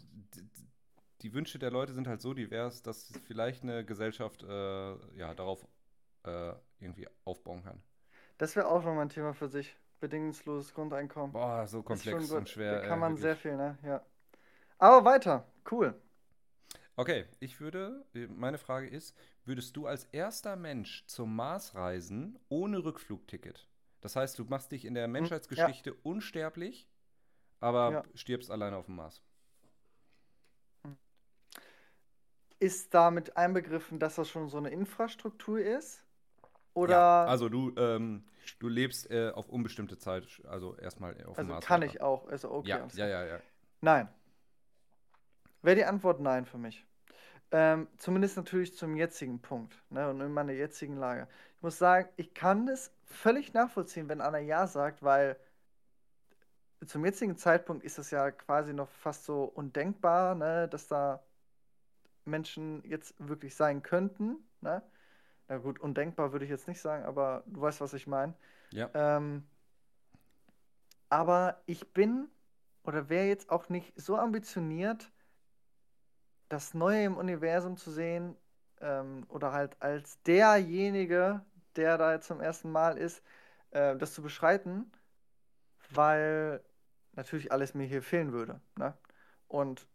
die 1.21 1.33
Wünsche 1.33 1.59
der 1.59 1.71
Leute 1.71 1.93
sind 1.93 2.07
halt 2.07 2.21
so 2.21 2.33
divers, 2.33 2.81
dass 2.81 3.11
vielleicht 3.27 3.63
eine 3.63 3.85
Gesellschaft 3.85 4.43
äh, 4.43 5.17
ja, 5.17 5.33
darauf 5.33 5.67
äh, 6.23 6.53
irgendwie 6.79 7.07
aufbauen 7.25 7.63
kann. 7.63 7.81
Das 8.37 8.55
wäre 8.55 8.67
auch 8.67 8.83
nochmal 8.83 9.05
ein 9.05 9.09
Thema 9.09 9.33
für 9.33 9.47
sich. 9.47 9.75
Bedingungsloses 9.99 10.73
Grundeinkommen. 10.73 11.33
Boah, 11.33 11.67
so 11.67 11.83
komplex 11.83 12.31
und 12.31 12.47
schwer. 12.47 12.79
Da 12.79 12.87
kann 12.87 12.99
man 12.99 13.17
sehr 13.17 13.35
viel, 13.35 13.57
ne? 13.57 13.77
Ja. 13.83 14.01
Aber 14.77 15.03
weiter. 15.03 15.45
Cool. 15.69 15.93
Okay, 16.95 17.25
ich 17.39 17.59
würde, 17.59 18.05
meine 18.29 18.57
Frage 18.57 18.87
ist, 18.87 19.15
würdest 19.45 19.75
du 19.75 19.87
als 19.87 20.05
erster 20.05 20.55
Mensch 20.55 21.05
zum 21.05 21.35
Mars 21.35 21.75
reisen 21.75 22.39
ohne 22.47 22.83
Rückflugticket? 22.83 23.67
Das 24.01 24.15
heißt, 24.15 24.39
du 24.39 24.45
machst 24.45 24.71
dich 24.71 24.85
in 24.85 24.93
der 24.93 25.05
hm, 25.05 25.13
Menschheitsgeschichte 25.13 25.89
ja. 25.91 25.95
unsterblich, 26.03 26.87
aber 27.59 27.91
ja. 27.91 28.03
stirbst 28.15 28.51
alleine 28.51 28.77
auf 28.77 28.85
dem 28.85 28.95
Mars. 28.95 29.21
Ist 32.59 32.93
damit 32.93 33.37
einbegriffen, 33.37 33.99
dass 33.99 34.15
das 34.15 34.29
schon 34.29 34.49
so 34.49 34.57
eine 34.57 34.69
Infrastruktur 34.69 35.59
ist? 35.59 36.03
Oder? 36.73 36.93
Ja, 36.93 37.25
also 37.25 37.49
du, 37.49 37.73
ähm, 37.77 38.23
du 38.59 38.67
lebst 38.67 39.09
äh, 39.09 39.31
auf 39.31 39.49
unbestimmte 39.49 39.97
Zeit, 39.97 40.25
also 40.47 40.75
erstmal 40.77 41.13
auf 41.25 41.37
also 41.37 41.41
dem 41.41 41.47
Mars. 41.49 41.65
kann 41.65 41.81
ich 41.81 42.01
auch, 42.01 42.27
also 42.27 42.51
okay. 42.51 42.69
Ja, 42.69 42.87
ja, 42.93 43.07
ja, 43.07 43.25
ja. 43.25 43.39
Nein. 43.81 44.09
Wäre 45.61 45.75
die 45.75 45.85
Antwort 45.85 46.21
nein 46.21 46.45
für 46.45 46.57
mich. 46.57 46.85
Ähm, 47.51 47.87
zumindest 47.97 48.37
natürlich 48.37 48.77
zum 48.77 48.95
jetzigen 48.95 49.41
Punkt 49.41 49.75
ne, 49.89 50.09
und 50.09 50.21
in 50.21 50.31
meiner 50.31 50.53
jetzigen 50.53 50.97
Lage. 50.97 51.27
Ich 51.55 51.63
muss 51.63 51.77
sagen, 51.77 52.07
ich 52.15 52.33
kann 52.33 52.67
es 52.67 52.91
völlig 53.05 53.53
nachvollziehen, 53.53 54.07
wenn 54.07 54.21
Anna 54.21 54.37
Ja 54.37 54.67
sagt, 54.67 55.01
weil 55.01 55.35
zum 56.85 57.03
jetzigen 57.03 57.35
Zeitpunkt 57.35 57.83
ist 57.83 57.97
es 57.97 58.11
ja 58.11 58.31
quasi 58.31 58.73
noch 58.73 58.89
fast 58.89 59.25
so 59.25 59.43
undenkbar, 59.43 60.35
ne, 60.35 60.67
dass 60.69 60.87
da 60.87 61.21
Menschen 62.25 62.83
jetzt 62.85 63.15
wirklich 63.19 63.55
sein 63.55 63.83
könnten. 63.83 64.37
Ne? 64.61 64.81
Na 65.47 65.57
gut, 65.57 65.79
undenkbar 65.79 66.31
würde 66.31 66.45
ich 66.45 66.51
jetzt 66.51 66.67
nicht 66.67 66.81
sagen, 66.81 67.05
aber 67.05 67.43
du 67.47 67.61
weißt, 67.61 67.81
was 67.81 67.93
ich 67.93 68.07
meine. 68.07 68.33
Ja. 68.71 68.89
Ähm, 68.93 69.47
aber 71.09 71.61
ich 71.65 71.91
bin 71.93 72.29
oder 72.83 73.09
wäre 73.09 73.27
jetzt 73.27 73.49
auch 73.49 73.69
nicht 73.69 73.93
so 73.99 74.17
ambitioniert, 74.17 75.11
das 76.49 76.73
Neue 76.73 77.03
im 77.03 77.17
Universum 77.17 77.77
zu 77.77 77.91
sehen 77.91 78.35
ähm, 78.81 79.25
oder 79.29 79.51
halt 79.51 79.77
als 79.81 80.21
derjenige, 80.23 81.41
der 81.75 81.97
da 81.97 82.19
zum 82.21 82.41
ersten 82.41 82.71
Mal 82.71 82.97
ist, 82.97 83.21
äh, 83.71 83.95
das 83.97 84.13
zu 84.13 84.21
beschreiten, 84.21 84.91
weil 85.91 86.63
natürlich 87.13 87.51
alles 87.51 87.73
mir 87.73 87.85
hier 87.85 88.01
fehlen 88.01 88.31
würde. 88.31 88.59
Ne? 88.77 88.95
Und 89.47 89.87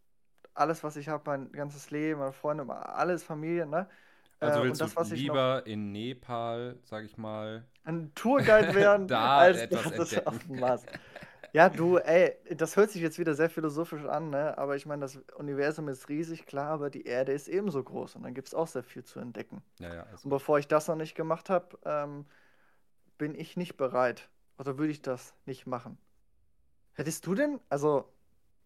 alles, 0.54 0.84
was 0.84 0.96
ich 0.96 1.08
habe, 1.08 1.22
mein 1.26 1.52
ganzes 1.52 1.90
Leben, 1.90 2.20
meine 2.20 2.32
Freunde, 2.32 2.64
alles 2.70 3.22
Familie, 3.24 3.66
ne? 3.66 3.88
Also 4.40 4.60
äh, 4.60 4.64
willst 4.64 4.80
das, 4.80 4.94
du 4.94 5.14
lieber 5.14 5.58
noch, 5.60 5.66
in 5.66 5.92
Nepal, 5.92 6.78
sag 6.82 7.04
ich 7.04 7.16
mal, 7.16 7.64
ein 7.84 8.12
Tourguide 8.14 8.74
werden, 8.74 9.08
da 9.08 9.38
als 9.38 9.58
etwas 9.58 9.92
das 9.94 10.26
auf 10.26 10.38
dem 10.46 10.60
Mars. 10.60 10.84
Ja, 11.52 11.68
du, 11.68 11.98
ey, 11.98 12.36
das 12.56 12.76
hört 12.76 12.90
sich 12.90 13.00
jetzt 13.00 13.18
wieder 13.18 13.34
sehr 13.34 13.48
philosophisch 13.48 14.04
an, 14.06 14.30
ne? 14.30 14.58
Aber 14.58 14.74
ich 14.74 14.86
meine, 14.86 15.02
das 15.02 15.16
Universum 15.36 15.88
ist 15.88 16.08
riesig, 16.08 16.46
klar, 16.46 16.70
aber 16.70 16.90
die 16.90 17.04
Erde 17.04 17.32
ist 17.32 17.46
ebenso 17.46 17.82
groß 17.82 18.16
und 18.16 18.24
dann 18.24 18.34
gibt 18.34 18.48
es 18.48 18.54
auch 18.54 18.66
sehr 18.66 18.82
viel 18.82 19.04
zu 19.04 19.20
entdecken. 19.20 19.62
Ja, 19.78 19.94
ja. 19.94 20.02
Also 20.10 20.24
Und 20.24 20.30
bevor 20.30 20.58
ich 20.58 20.66
das 20.66 20.88
noch 20.88 20.96
nicht 20.96 21.14
gemacht 21.14 21.50
habe, 21.50 21.78
ähm, 21.84 22.26
bin 23.18 23.34
ich 23.34 23.56
nicht 23.56 23.76
bereit. 23.76 24.28
Oder 24.58 24.78
würde 24.78 24.92
ich 24.92 25.02
das 25.02 25.34
nicht 25.46 25.66
machen? 25.66 25.98
Hättest 26.94 27.26
du 27.26 27.34
denn, 27.34 27.60
also, 27.68 28.12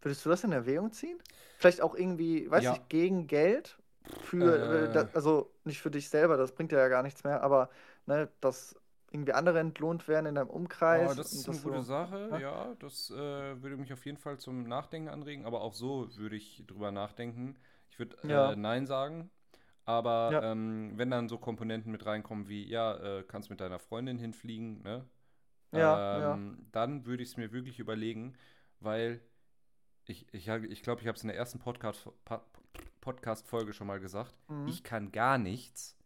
würdest 0.03 0.25
du 0.25 0.31
das 0.31 0.45
in 0.45 0.53
Erwägung 0.53 0.93
ziehen? 0.93 1.19
Vielleicht 1.59 1.81
auch 1.81 1.95
irgendwie, 1.95 2.51
weiß 2.51 2.65
Ja. 2.65 2.75
ich, 2.75 2.89
gegen 2.89 3.27
Geld? 3.27 3.79
Für, 4.23 4.91
äh, 4.95 4.99
Äh. 4.99 5.07
also 5.13 5.51
nicht 5.65 5.81
für 5.83 5.91
dich 5.91 6.09
selber, 6.09 6.37
das 6.39 6.53
bringt 6.53 6.73
dir 6.73 6.79
ja 6.79 6.89
gar 6.89 7.03
nichts 7.03 7.25
mehr, 7.25 7.43
aber 7.43 7.69
ne, 8.07 8.29
dass 8.41 8.75
irgendwie 9.11 9.33
andere 9.35 9.59
entlohnt 9.59 10.09
werden 10.09 10.27
in 10.27 10.35
deinem 10.35 10.49
Umkreis. 10.49 11.11
Oh, 11.11 11.15
das 11.15 11.33
ist 11.33 11.47
und 11.49 11.55
eine 11.55 11.63
gute 11.63 11.77
so- 11.79 11.83
Sache, 11.89 12.29
Ja. 12.33 12.39
ja. 12.39 12.75
Das 12.79 13.11
äh, 13.11 13.15
würde 13.63 13.77
mich 13.77 13.93
auf 13.93 14.05
jeden 14.07 14.17
Fall 14.19 14.39
zum 14.39 14.65
Nachdenken 14.65 15.09
anregen, 15.09 15.45
aber 15.45 15.61
auch 15.61 15.75
so 15.75 16.09
würde 16.17 16.37
ich 16.37 16.65
drüber 16.67 16.91
nachdenken. 16.91 17.57
Ich 17.91 17.99
würde 17.99 18.17
Ja. 18.23 18.53
äh, 18.53 18.57
Nein 18.57 18.87
sagen, 18.87 19.31
aber 19.85 20.31
Ja. 20.33 20.53
ähm, 20.53 20.93
wenn 20.97 21.11
dann 21.11 21.29
so 21.29 21.37
Komponenten 21.39 21.91
mit 21.93 22.07
reinkommen 22.07 22.49
wie, 22.49 22.67
ja, 22.67 23.19
äh, 23.19 23.25
kannst 23.25 23.51
mit 23.51 23.61
deiner 23.61 23.79
Freundin 23.79 24.19
hinfliegen, 24.19 24.83
ne? 24.83 25.05
Ja, 25.73 26.19
ja. 26.19 26.35
ähm, 26.35 26.67
Dann 26.73 27.05
würde 27.05 27.23
ich 27.23 27.31
es 27.31 27.37
mir 27.37 27.53
wirklich 27.53 27.79
überlegen, 27.79 28.35
weil 28.81 29.21
ich 30.09 30.44
glaube, 30.44 30.66
ich, 30.66 30.73
ich, 30.73 30.83
glaub, 30.83 31.01
ich 31.01 31.07
habe 31.07 31.16
es 31.16 31.23
in 31.23 31.29
der 31.29 31.37
ersten 31.37 31.59
Podcast, 31.59 32.09
Podcast-Folge 33.01 33.73
schon 33.73 33.87
mal 33.87 34.01
gesagt. 34.01 34.35
Mhm. 34.49 34.66
Ich 34.66 34.83
kann 34.83 35.12
gar 35.12 35.38
nichts. 35.38 35.97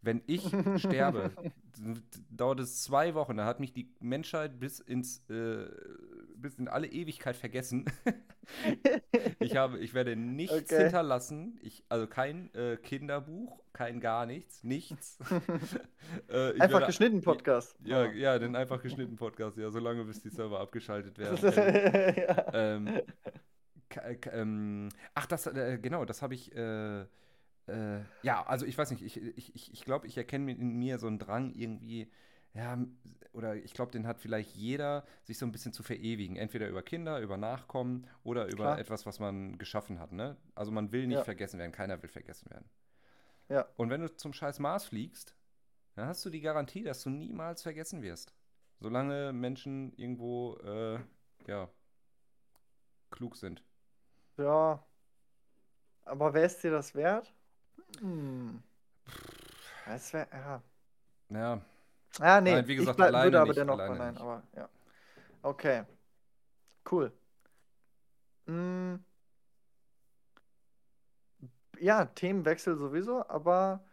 Wenn 0.00 0.22
ich 0.26 0.48
sterbe, 0.76 1.30
dauert 2.30 2.60
es 2.60 2.82
zwei 2.82 3.14
Wochen. 3.14 3.36
Da 3.36 3.44
hat 3.44 3.60
mich 3.60 3.72
die 3.72 3.92
Menschheit 4.00 4.58
bis 4.58 4.80
ins 4.80 5.28
äh, 5.28 5.68
bis 6.42 6.58
in 6.58 6.68
alle 6.68 6.86
Ewigkeit 6.86 7.36
vergessen. 7.36 7.84
ich 9.38 9.56
habe, 9.56 9.78
ich 9.78 9.94
werde 9.94 10.16
nichts 10.16 10.52
Okay. 10.72 10.82
hinterlassen. 10.84 11.58
Ich, 11.62 11.84
also 11.88 12.06
kein 12.06 12.52
äh, 12.54 12.76
Kinderbuch, 12.76 13.62
kein 13.72 14.00
gar 14.00 14.26
nichts, 14.26 14.62
nichts. 14.64 15.18
äh, 16.28 16.52
Einfach 16.60 16.80
werde- 16.80 16.86
geschnitten 16.86 17.22
Podcast. 17.22 17.76
Ja, 17.84 18.04
ja, 18.12 18.38
den 18.38 18.56
einfach 18.56 18.82
geschnittenen 18.82 19.16
Podcast, 19.16 19.56
ja, 19.56 19.70
solange 19.70 20.04
bis 20.04 20.20
die 20.20 20.30
Server 20.30 20.60
abgeschaltet 20.60 21.18
werden. 21.18 21.38
ähm, 22.52 23.00
ähm, 24.32 24.88
ach, 25.14 25.26
das, 25.26 25.46
äh, 25.46 25.78
genau, 25.80 26.04
das 26.04 26.22
habe 26.22 26.34
ich, 26.34 26.54
äh, 26.54 27.02
äh, 27.02 28.00
ja, 28.22 28.44
also 28.46 28.66
ich 28.66 28.76
weiß 28.76 28.90
nicht, 28.90 29.02
ich 29.02 29.14
glaube, 29.14 29.32
ich, 29.36 29.54
ich, 29.54 29.72
ich, 29.72 29.84
glaub, 29.84 30.04
ich 30.04 30.16
erkenne 30.16 30.52
in 30.52 30.78
mir 30.78 30.98
so 30.98 31.06
einen 31.06 31.18
Drang 31.18 31.52
irgendwie, 31.54 32.10
ja, 32.54 32.78
oder 33.32 33.56
ich 33.56 33.72
glaube, 33.74 33.90
den 33.92 34.06
hat 34.06 34.18
vielleicht 34.20 34.54
jeder, 34.54 35.04
sich 35.24 35.38
so 35.38 35.46
ein 35.46 35.52
bisschen 35.52 35.72
zu 35.72 35.82
verewigen. 35.82 36.36
Entweder 36.36 36.68
über 36.68 36.82
Kinder, 36.82 37.20
über 37.20 37.36
Nachkommen 37.36 38.06
oder 38.24 38.46
über 38.46 38.64
Klar. 38.64 38.78
etwas, 38.78 39.06
was 39.06 39.18
man 39.20 39.58
geschaffen 39.58 39.98
hat, 39.98 40.12
ne? 40.12 40.36
Also 40.54 40.70
man 40.70 40.92
will 40.92 41.06
nicht 41.06 41.18
Ja. 41.18 41.24
vergessen 41.24 41.58
werden, 41.58 41.72
keiner 41.72 42.00
will 42.02 42.10
vergessen 42.10 42.50
werden. 42.50 42.68
Ja. 43.48 43.66
Und 43.76 43.90
wenn 43.90 44.00
du 44.02 44.14
zum 44.16 44.32
scheiß 44.32 44.58
Mars 44.58 44.84
fliegst, 44.84 45.34
dann 45.94 46.06
hast 46.08 46.24
du 46.24 46.30
die 46.30 46.40
Garantie, 46.40 46.82
dass 46.82 47.02
du 47.02 47.10
niemals 47.10 47.62
vergessen 47.62 48.02
wirst. 48.02 48.34
Solange 48.80 49.32
Menschen 49.32 49.92
irgendwo, 49.96 50.56
äh, 50.58 50.98
ja, 51.46 51.68
klug 53.10 53.36
sind. 53.36 53.62
Ja. 54.38 54.84
Aber 56.04 56.34
wäre 56.34 56.46
es 56.46 56.58
dir 56.58 56.70
das 56.70 56.94
wert? 56.94 57.32
Hm. 58.00 58.62
Es 59.86 60.12
wäre, 60.12 60.28
ja. 61.30 61.62
Ja, 62.18 62.36
Ah, 62.36 62.40
nee, 62.40 62.52
Nein, 62.52 62.68
wie 62.68 62.76
gesagt, 62.76 62.92
ich 62.92 62.96
bleib, 62.96 63.08
alleine 63.08 63.24
würde 63.24 63.40
aber 63.40 63.48
nicht, 63.48 63.58
dennoch 63.58 63.74
alleine 63.74 63.98
bei 63.98 64.04
Nein, 64.04 64.16
aber 64.18 64.42
ja. 64.54 64.68
Okay. 65.42 65.84
Cool. 66.90 67.12
Mm. 68.46 68.96
Ja, 71.78 72.04
Themenwechsel 72.04 72.76
sowieso, 72.76 73.28
aber 73.28 73.84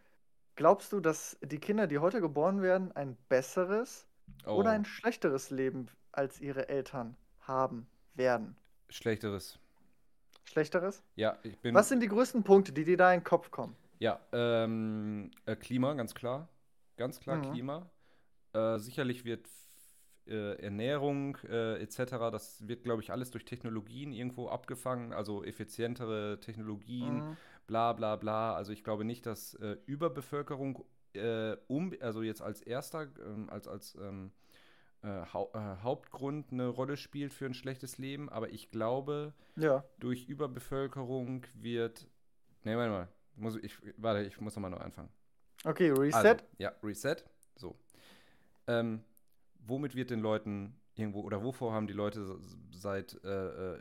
glaubst 0.54 0.92
du, 0.92 1.00
dass 1.00 1.36
die 1.42 1.58
Kinder, 1.58 1.86
die 1.86 1.98
heute 1.98 2.20
geboren 2.20 2.62
werden, 2.62 2.92
ein 2.92 3.16
besseres 3.28 4.06
oh, 4.46 4.56
oder 4.56 4.70
ein 4.70 4.84
schlechteres 4.84 5.50
Leben 5.50 5.88
als 6.12 6.40
ihre 6.40 6.68
Eltern 6.68 7.16
haben 7.40 7.86
werden? 8.14 8.56
schlechteres. 8.90 9.58
Schlechteres? 10.44 11.02
Ja, 11.16 11.38
ich 11.42 11.58
bin. 11.58 11.74
Was 11.74 11.88
sind 11.88 12.00
die 12.00 12.08
größten 12.08 12.42
Punkte, 12.42 12.72
die 12.72 12.84
dir 12.84 12.96
da 12.96 13.12
in 13.12 13.20
den 13.20 13.24
Kopf 13.24 13.50
kommen? 13.50 13.76
Ja, 13.98 14.20
ähm, 14.32 15.30
äh, 15.46 15.56
Klima, 15.56 15.94
ganz 15.94 16.14
klar. 16.14 16.48
Ganz 16.96 17.20
klar 17.20 17.36
Mhm. 17.36 17.52
Klima. 17.52 17.90
Äh, 18.52 18.78
sicherlich 18.78 19.24
wird 19.24 19.48
äh, 20.26 20.54
Ernährung 20.62 21.36
äh, 21.48 21.80
etc., 21.82 22.30
das 22.30 22.66
wird, 22.68 22.84
glaube 22.84 23.02
ich, 23.02 23.10
alles 23.12 23.30
durch 23.30 23.44
Technologien 23.44 24.12
irgendwo 24.12 24.48
abgefangen, 24.48 25.12
also 25.12 25.44
effizientere 25.44 26.38
Technologien, 26.40 27.16
Mhm. 27.16 27.36
bla 27.66 27.92
bla 27.92 28.16
bla. 28.16 28.54
Also 28.54 28.72
ich 28.72 28.84
glaube 28.84 29.04
nicht, 29.04 29.26
dass 29.26 29.54
äh, 29.54 29.76
Überbevölkerung 29.86 30.84
äh, 31.14 31.56
um, 31.68 31.92
also 32.00 32.22
jetzt 32.22 32.42
als 32.42 32.60
erster, 32.62 33.08
ähm, 33.24 33.48
als, 33.50 33.66
als 33.68 33.94
ähm, 33.96 34.32
äh, 35.02 35.08
Hau 35.32 35.52
Hauptgrund 35.82 36.52
eine 36.52 36.68
Rolle 36.68 36.96
spielt 36.96 37.32
für 37.32 37.46
ein 37.46 37.54
schlechtes 37.54 37.98
Leben, 37.98 38.28
aber 38.28 38.50
ich 38.50 38.70
glaube, 38.70 39.34
Ja. 39.56 39.84
durch 39.98 40.26
Überbevölkerung 40.28 41.46
wird. 41.54 42.08
Ne, 42.64 42.76
warte 42.76 42.90
mal. 42.90 43.08
Muss 43.36 43.56
ich, 43.56 43.76
warte, 43.96 44.22
ich 44.24 44.40
muss 44.40 44.54
nochmal 44.56 44.70
neu 44.70 44.78
anfangen. 44.78 45.08
Okay, 45.64 45.90
Reset. 45.90 46.36
Also, 46.36 46.36
ja, 46.58 46.72
Reset. 46.82 47.16
So. 47.56 47.76
Ähm, 48.70 49.04
womit 49.58 49.94
wird 49.94 50.10
den 50.10 50.20
Leuten 50.20 50.74
irgendwo, 50.94 51.22
oder 51.22 51.42
wovor 51.42 51.72
haben 51.72 51.86
die 51.86 51.92
Leute 51.92 52.38
seit 52.72 53.22
äh, 53.24 53.74
äh, 53.74 53.78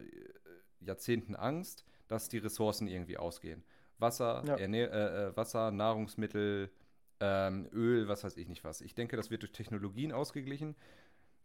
Jahrzehnten 0.80 1.36
Angst, 1.36 1.84
dass 2.08 2.30
die 2.30 2.38
Ressourcen 2.38 2.88
irgendwie 2.88 3.18
ausgehen? 3.18 3.64
Wasser, 3.98 4.44
Ja. 4.48 4.56
Äh, 4.56 4.66
äh, 4.66 5.36
Wasser, 5.36 5.72
Nahrungsmittel, 5.72 6.72
ähm, 7.20 7.68
Öl, 7.74 8.08
was 8.08 8.24
weiß 8.24 8.38
ich 8.38 8.48
nicht 8.48 8.64
was. 8.64 8.82
Ich 8.82 8.96
denke, 8.96 9.18
das 9.18 9.30
wird 9.30 9.42
durch 9.42 9.52
Technologien 9.52 10.12
ausgeglichen. 10.14 10.76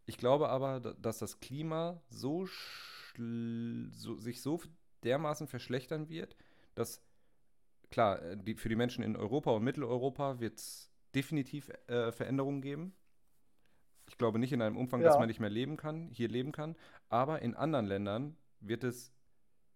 Ich 0.06 0.18
glaube 0.18 0.48
aber, 0.48 0.80
da- 0.80 0.94
dass 0.94 1.18
das 1.18 1.40
Klima 1.40 2.00
so, 2.10 2.46
so 3.16 4.16
sich 4.18 4.40
so 4.40 4.60
dermaßen 5.02 5.48
verschlechtern 5.48 6.08
wird, 6.08 6.36
dass 6.74 7.02
klar, 7.90 8.22
äh, 8.22 8.36
die, 8.36 8.54
für 8.54 8.68
die 8.68 8.76
Menschen 8.76 9.02
in 9.02 9.16
Europa 9.16 9.50
und 9.50 9.64
Mitteleuropa 9.64 10.40
wird 10.40 10.58
es 10.58 10.90
definitiv 11.14 11.70
äh, 11.86 12.12
Veränderungen 12.12 12.60
geben. 12.62 12.94
Ich 14.14 14.18
glaube 14.18 14.38
nicht 14.38 14.52
in 14.52 14.62
einem 14.62 14.76
Umfang, 14.76 15.02
dass 15.02 15.14
Ja. 15.14 15.18
man 15.18 15.26
nicht 15.26 15.40
mehr 15.40 15.50
leben 15.50 15.76
kann, 15.76 16.08
hier 16.12 16.28
leben 16.28 16.52
kann. 16.52 16.76
Aber 17.08 17.42
in 17.42 17.56
anderen 17.56 17.84
Ländern 17.84 18.36
wird 18.60 18.84
es, 18.84 19.12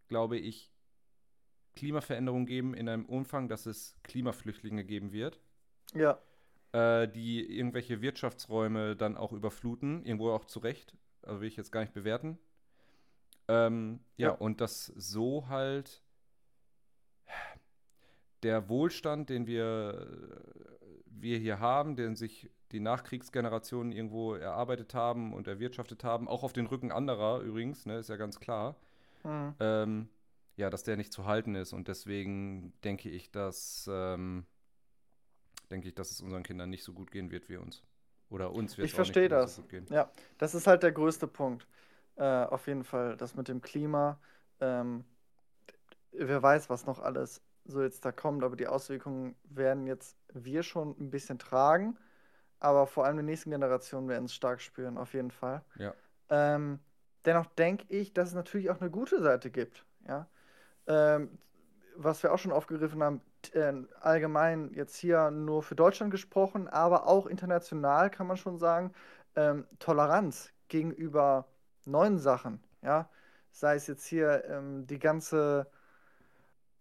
glaube 0.06 0.38
ich, 0.38 0.70
Klimaveränderungen 1.74 2.46
geben 2.46 2.72
in 2.72 2.88
einem 2.88 3.04
Umfang, 3.04 3.48
dass 3.48 3.66
es 3.66 3.98
Klimaflüchtlinge 4.04 4.84
geben 4.84 5.10
wird, 5.10 5.40
Ja. 5.92 6.22
äh, 6.70 7.08
die 7.08 7.44
irgendwelche 7.58 8.00
Wirtschaftsräume 8.00 8.94
dann 8.94 9.16
auch 9.16 9.32
überfluten, 9.32 10.04
irgendwo 10.06 10.30
auch 10.30 10.44
zu 10.44 10.60
Recht. 10.60 10.96
Also 11.22 11.40
will 11.40 11.48
ich 11.48 11.56
jetzt 11.56 11.72
gar 11.72 11.80
nicht 11.80 11.92
bewerten. 11.92 12.38
Ähm, 13.48 13.98
ja, 14.18 14.28
Ja. 14.28 14.34
und 14.34 14.60
dass 14.60 14.86
so 14.86 15.48
halt 15.48 16.00
der 18.44 18.68
Wohlstand, 18.68 19.30
den 19.30 19.48
wir, 19.48 20.06
wir 21.20 21.38
hier 21.38 21.60
haben, 21.60 21.96
den 21.96 22.16
sich 22.16 22.50
die 22.72 22.80
Nachkriegsgenerationen 22.80 23.92
irgendwo 23.92 24.34
erarbeitet 24.34 24.94
haben 24.94 25.32
und 25.32 25.48
erwirtschaftet 25.48 26.04
haben, 26.04 26.28
auch 26.28 26.42
auf 26.42 26.52
den 26.52 26.66
Rücken 26.66 26.92
anderer 26.92 27.40
übrigens, 27.40 27.86
ne, 27.86 27.98
ist 27.98 28.08
ja 28.10 28.16
ganz 28.16 28.40
klar, 28.40 28.76
Mhm. 29.24 29.54
ähm, 29.60 30.08
ja, 30.56 30.70
dass 30.70 30.84
der 30.84 30.96
nicht 30.96 31.12
zu 31.12 31.26
halten 31.26 31.54
ist. 31.54 31.72
Und 31.72 31.88
deswegen 31.88 32.72
denke 32.84 33.10
ich, 33.10 33.30
dass 33.30 33.88
ähm, 33.92 34.46
denke 35.70 35.88
ich, 35.88 35.94
dass 35.94 36.10
es 36.10 36.20
unseren 36.20 36.42
Kindern 36.42 36.70
nicht 36.70 36.84
so 36.84 36.92
gut 36.92 37.10
gehen 37.10 37.30
wird 37.30 37.48
wie 37.48 37.56
uns. 37.56 37.82
Oder 38.30 38.52
uns 38.52 38.76
wird 38.76 38.86
Ich 38.86 38.92
es 38.92 38.94
auch 38.94 38.98
nicht 38.98 39.06
verstehe 39.06 39.28
das. 39.28 39.56
so. 39.56 39.64
Ja, 39.90 40.10
das 40.38 40.54
ist 40.54 40.66
halt 40.66 40.82
der 40.82 40.92
größte 40.92 41.26
Punkt. 41.26 41.66
Äh, 42.16 42.24
auf 42.24 42.66
jeden 42.66 42.84
Fall, 42.84 43.16
das 43.16 43.34
mit 43.34 43.48
dem 43.48 43.62
Klima. 43.62 44.18
Ähm, 44.60 45.04
wer 46.12 46.42
weiß, 46.42 46.68
was 46.70 46.86
noch 46.86 46.98
alles 46.98 47.40
so 47.68 47.82
jetzt 47.82 48.04
da 48.04 48.12
kommt, 48.12 48.42
aber 48.42 48.56
die 48.56 48.66
Auswirkungen 48.66 49.36
werden 49.44 49.86
jetzt 49.86 50.16
wir 50.32 50.62
schon 50.62 50.96
ein 50.98 51.10
bisschen 51.10 51.38
tragen, 51.38 51.96
aber 52.58 52.86
vor 52.86 53.04
allem 53.04 53.18
die 53.18 53.22
nächsten 53.22 53.50
Generationen 53.50 54.08
werden 54.08 54.24
es 54.24 54.34
stark 54.34 54.60
spüren, 54.60 54.98
auf 54.98 55.14
jeden 55.14 55.30
Fall. 55.30 55.62
Ja. 55.76 55.94
Ähm, 56.30 56.80
dennoch 57.24 57.46
denke 57.46 57.84
ich, 57.88 58.12
dass 58.12 58.30
es 58.30 58.34
natürlich 58.34 58.70
auch 58.70 58.80
eine 58.80 58.90
gute 58.90 59.22
Seite 59.22 59.50
gibt. 59.50 59.84
Ja? 60.06 60.28
Ähm, 60.86 61.38
was 61.96 62.22
wir 62.22 62.32
auch 62.32 62.38
schon 62.38 62.52
aufgegriffen 62.52 63.02
haben, 63.02 63.20
äh, 63.52 63.72
allgemein 64.00 64.72
jetzt 64.72 64.96
hier 64.96 65.30
nur 65.30 65.62
für 65.62 65.74
Deutschland 65.74 66.10
gesprochen, 66.10 66.68
aber 66.68 67.06
auch 67.06 67.26
international 67.26 68.10
kann 68.10 68.26
man 68.26 68.36
schon 68.36 68.58
sagen, 68.58 68.92
ähm, 69.36 69.66
Toleranz 69.78 70.50
gegenüber 70.68 71.46
neuen 71.84 72.18
Sachen. 72.18 72.62
Ja? 72.82 73.08
Sei 73.50 73.76
es 73.76 73.86
jetzt 73.86 74.06
hier 74.06 74.44
ähm, 74.46 74.86
die 74.86 74.98
ganze, 74.98 75.70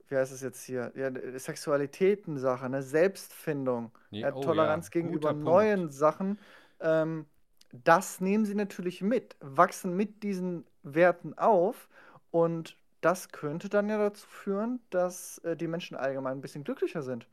wie 0.09 0.15
heißt 0.17 0.31
es 0.31 0.41
jetzt 0.41 0.63
hier, 0.63 0.91
ja, 0.95 1.09
die 1.09 1.37
Sexualitäten-Sache, 1.39 2.69
ne? 2.69 2.81
Selbstfindung, 2.83 3.91
Nee, 4.11 4.21
ja, 4.21 4.31
oh 4.33 4.41
Toleranz 4.41 4.89
ja, 4.91 4.91
gegenüber 4.91 5.29
guter 5.29 5.33
Punkt. 5.33 5.45
neuen 5.45 5.89
Sachen. 5.91 6.39
Ähm, 6.79 7.25
das 7.71 8.21
nehmen 8.21 8.45
sie 8.45 8.55
natürlich 8.55 9.01
mit, 9.01 9.35
wachsen 9.41 9.95
mit 9.95 10.23
diesen 10.23 10.65
Werten 10.83 11.37
auf 11.37 11.89
und 12.31 12.77
das 13.01 13.29
könnte 13.29 13.69
dann 13.69 13.89
ja 13.89 13.97
dazu 13.97 14.27
führen, 14.27 14.79
dass 14.89 15.39
äh, 15.39 15.55
die 15.55 15.67
Menschen 15.67 15.95
allgemein 15.97 16.37
ein 16.37 16.41
bisschen 16.41 16.63
glücklicher 16.63 17.01
sind. 17.03 17.27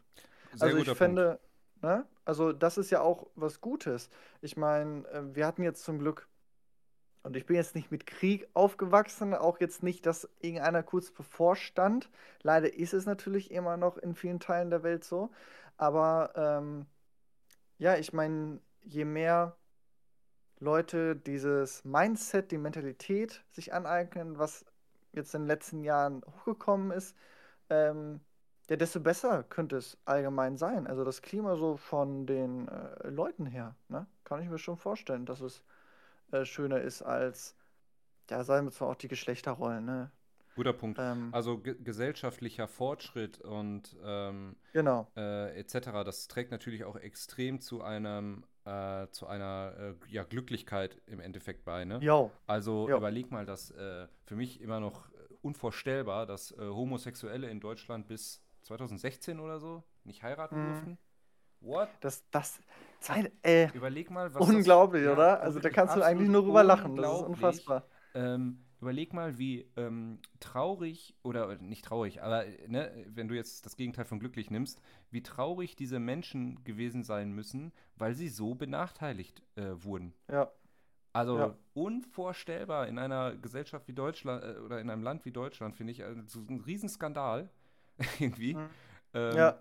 Sehr 0.53 0.73
Also 0.73 0.79
ich 0.79 0.95
fände, 0.95 1.41
ne? 1.83 2.07
Also 2.25 2.53
das 2.53 2.79
ist 2.79 2.91
ja 2.91 3.01
auch 3.01 3.27
was 3.35 3.61
Gutes. 3.61 4.09
Ich 4.41 4.57
meine, 4.57 5.07
äh, 5.09 5.23
wir 5.35 5.47
hatten 5.47 5.63
jetzt 5.63 5.85
zum 5.85 5.99
Glück, 5.99 6.29
und 7.25 7.37
ich 7.37 7.47
bin 7.47 7.57
jetzt 7.57 7.75
nicht 7.75 7.91
mit 7.91 8.07
Krieg 8.07 8.47
aufgewachsen, 8.53 9.33
auch 9.33 9.59
jetzt 9.59 9.83
nicht, 9.83 10.05
dass 10.05 10.29
irgendeiner 10.41 10.83
kurz 10.83 11.11
bevorstand. 11.11 12.11
Leider 12.43 12.73
ist 12.75 12.93
es 12.93 13.07
natürlich 13.07 13.51
immer 13.51 13.79
noch 13.79 13.97
in 13.97 14.15
vielen 14.15 14.41
Teilen 14.41 14.69
der 14.69 14.83
Welt 14.83 15.05
so. 15.05 15.31
Aber 15.79 16.33
ähm, 16.37 16.87
ja, 17.79 17.97
ich 17.97 18.13
meine, 18.13 18.61
je 18.83 19.07
mehr 19.07 19.57
Leute 20.61 21.17
dieses 21.17 21.83
Mindset, 21.85 22.53
die 22.53 22.59
Mentalität 22.59 23.43
sich 23.53 23.73
aneignen, 23.73 24.39
was 24.39 24.67
jetzt 25.13 25.35
in 25.35 25.43
den 25.43 25.49
letzten 25.49 25.83
Jahren 25.83 26.23
hochgekommen 26.27 26.91
ist, 26.91 27.17
ähm, 27.71 28.21
ja, 28.69 28.77
desto 28.77 29.01
besser 29.01 29.45
könnte 29.45 29.79
es 29.79 29.97
allgemein 30.05 30.59
sein. 30.59 30.87
Also 30.87 31.05
das 31.05 31.23
Klima 31.23 31.57
so 31.57 31.79
von 31.79 32.27
den 32.27 32.69
äh, 32.69 33.09
Leuten 33.09 33.47
her, 33.47 33.77
ne? 33.89 34.07
Kann 34.25 34.43
ich 34.43 34.51
mir 34.51 34.59
schon 34.59 34.77
vorstellen, 34.77 35.25
dass 35.25 35.41
es 35.41 35.63
äh, 36.35 36.44
schöner 36.47 36.81
ist 36.81 37.03
als, 37.03 37.57
ja, 38.31 38.44
sagen 38.44 38.66
wir 38.66 38.73
zwar 38.73 38.88
auch 38.88 38.94
die 38.97 39.09
Geschlechterrollen, 39.09 39.85
ne? 39.85 40.11
Guter 40.55 40.73
Punkt. 40.73 41.01
Ähm, 41.01 41.31
Also 41.33 41.59
ge 41.59 41.75
gesellschaftlicher 41.83 42.68
Fortschritt 42.68 43.40
und 43.40 43.97
ähm, 44.05 44.57
genau. 44.73 45.09
äh, 45.16 45.59
etc., 45.59 46.05
das 46.05 46.29
trägt 46.29 46.51
natürlich 46.53 46.85
auch 46.85 46.97
extrem 46.97 47.61
zu 47.61 47.83
einem, 47.83 48.44
äh, 48.64 49.09
zu 49.11 49.27
einer 49.27 49.75
äh, 49.79 50.12
ja, 50.12 50.23
Glücklichkeit 50.23 51.01
im 51.07 51.20
Endeffekt 51.20 51.64
bei, 51.64 51.85
ne? 51.85 51.99
Jo, 52.01 52.31
Also 52.47 52.88
jo. 52.88 52.99
überleg 52.99 53.31
mal, 53.33 53.47
dass 53.47 53.70
äh, 53.73 54.07
für 54.27 54.37
mich 54.37 54.61
immer 54.61 54.79
noch 54.81 55.09
unvorstellbar, 55.42 56.27
dass 56.27 56.53
äh, 56.53 56.57
Homosexuelle 56.61 57.51
in 57.51 57.61
Deutschland 57.61 58.07
bis 58.07 58.40
2016 58.62 59.40
oder 59.40 59.59
so 59.59 59.83
nicht 60.05 60.23
heiraten 60.23 60.55
Mhm. 60.57 60.64
durften. 60.66 60.99
What? 61.61 61.88
Das, 62.01 62.23
das, 62.31 62.61
zwei, 63.05 63.31
äh, 63.43 63.69
Überleg 63.73 64.11
mal, 64.11 64.33
was 64.35 64.49
unglaublich, 64.49 65.05
das, 65.05 65.12
oder? 65.12 65.29
Ja, 65.29 65.37
Also 65.37 65.61
da 65.61 65.71
kannst 65.71 65.97
du 65.97 66.03
eigentlich 66.03 66.29
nur 66.29 66.43
drüber 66.43 66.64
lachen. 66.64 66.97
Das 66.97 67.12
ist 67.12 67.23
unfassbar. 67.25 67.85
Ähm, 68.14 68.64
überleg 68.81 69.12
mal, 69.12 69.38
wie 69.38 69.67
ähm, 69.77 70.21
traurig 70.40 71.14
oder 71.23 71.57
nicht 71.57 71.85
traurig, 71.85 72.23
aber 72.23 72.45
ne, 72.69 73.07
wenn 73.09 73.29
du 73.29 73.35
jetzt 73.35 73.67
das 73.67 73.77
Gegenteil 73.77 74.05
von 74.05 74.21
glücklich 74.21 74.51
nimmst, 74.51 74.81
wie 75.11 75.23
traurig 75.23 75.75
diese 75.77 75.99
Menschen 75.99 76.62
gewesen 76.64 77.03
sein 77.03 77.33
müssen, 77.33 77.73
weil 77.97 78.14
sie 78.14 78.29
so 78.29 78.55
benachteiligt 78.55 79.43
äh, 79.57 79.62
wurden. 79.83 80.14
Ja, 80.31 80.51
Also 81.12 81.38
Ja. 81.38 81.55
unvorstellbar 81.75 82.88
in 82.88 82.99
einer 82.99 83.37
Gesellschaft 83.37 83.88
wie 83.88 83.93
Deutschland 83.95 84.43
äh, 84.45 84.59
oder 84.61 84.81
in 84.81 84.90
einem 84.90 85.03
Land 85.03 85.25
wie 85.25 85.33
Deutschland, 85.33 85.77
finde 85.77 85.93
ich, 85.93 86.05
also 86.05 86.23
so 86.27 86.40
ein 86.49 86.61
Riesenskandal 86.61 87.51
irgendwie. 88.19 88.55
Mhm. 88.55 88.69
Ähm, 89.14 89.37
ja. 89.37 89.61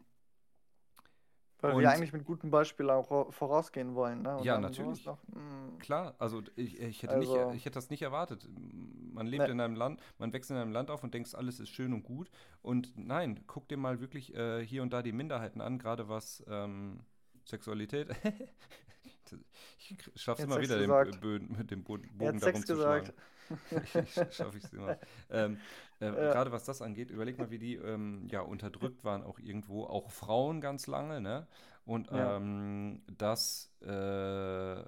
Weil 1.63 1.73
und- 1.75 1.81
wir 1.81 1.89
eigentlich 1.91 2.11
mit 2.11 2.25
gutem 2.25 2.51
Beispiel 2.51 2.89
auch 2.89 3.09
vo- 3.09 3.31
vorausgehen 3.31 3.95
wollen, 3.95 4.21
ne? 4.21 4.39
Ja, 4.43 4.59
natürlich. 4.59 5.05
noch, 5.05 5.17
mm, 5.29 5.77
Klar, 5.79 6.13
also 6.19 6.41
ich, 6.55 6.79
ich, 6.79 7.03
hätte 7.03 7.13
Also- 7.13 7.45
nicht, 7.47 7.55
ich 7.57 7.65
hätte 7.65 7.75
das 7.75 7.89
nicht 7.89 8.01
erwartet. 8.01 8.47
Man 9.13 9.27
lebt 9.27 9.45
Nee. 9.45 9.51
in 9.51 9.59
einem 9.61 9.75
Land, 9.75 10.01
man 10.17 10.33
wächst 10.33 10.51
in 10.51 10.57
einem 10.57 10.71
Land 10.73 10.89
auf 10.91 11.03
und 11.03 11.13
denkt, 11.13 11.33
alles 11.35 11.59
ist 11.61 11.69
schön 11.69 11.93
und 11.93 12.03
gut. 12.03 12.29
Und 12.61 12.93
nein, 12.97 13.43
guck 13.47 13.67
dir 13.69 13.77
mal 13.77 13.99
wirklich 14.01 14.35
äh, 14.35 14.65
hier 14.65 14.81
und 14.81 14.91
da 14.91 15.01
die 15.01 15.11
Minderheiten 15.13 15.61
an, 15.61 15.77
gerade 15.79 16.09
was 16.09 16.43
ähm, 16.49 16.99
Sexualität. 17.45 18.09
ich 19.79 19.97
schaff's 20.15 20.39
Jetzt 20.41 20.51
immer 20.51 20.61
wieder, 20.61 20.77
den, 20.77 20.89
gesagt. 20.89 21.23
Bö- 21.23 21.57
mit 21.57 21.71
dem 21.71 21.83
Bo 21.83 21.95
Er 21.95 22.01
Bogen 22.13 22.39
darum 22.39 22.65
zu 22.65 22.75
schlagen. 22.75 23.11
Schaffe 24.29 24.57
ich 24.57 24.63
es 24.65 24.73
immer. 24.73 24.97
Ähm, 25.29 25.59
äh, 25.99 26.11
Ja. 26.15 26.19
Gerade 26.27 26.51
was 26.51 26.63
das 26.65 26.81
angeht, 26.81 27.11
überleg 27.11 27.37
mal, 27.37 27.49
wie 27.49 27.59
die 27.59 27.75
ähm, 27.75 28.27
ja 28.31 28.41
unterdrückt 28.41 29.03
waren, 29.03 29.23
auch 29.23 29.39
irgendwo, 29.39 29.85
auch 29.85 30.11
Frauen 30.11 30.61
ganz 30.61 30.87
lange, 30.87 31.21
ne? 31.21 31.47
Und 31.85 32.09
Ja. 32.11 32.35
ähm, 32.37 33.01
dass 33.17 33.71
äh, 33.81 34.79
äh, 34.79 34.83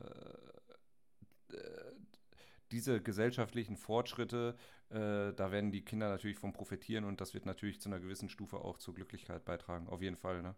diese 2.71 3.01
gesellschaftlichen 3.01 3.77
Fortschritte, 3.77 4.55
äh, 4.89 5.33
da 5.33 5.51
werden 5.51 5.71
die 5.71 5.83
Kinder 5.85 6.09
natürlich 6.09 6.37
von 6.37 6.53
profitieren 6.53 7.05
und 7.05 7.21
das 7.21 7.33
wird 7.33 7.45
natürlich 7.45 7.81
zu 7.81 7.89
einer 7.89 7.99
gewissen 7.99 8.29
Stufe 8.29 8.57
auch 8.57 8.77
zur 8.77 8.95
Glücklichkeit 8.95 9.45
beitragen, 9.45 9.87
auf 9.89 10.01
jeden 10.01 10.17
Fall, 10.17 10.41
ne? 10.41 10.55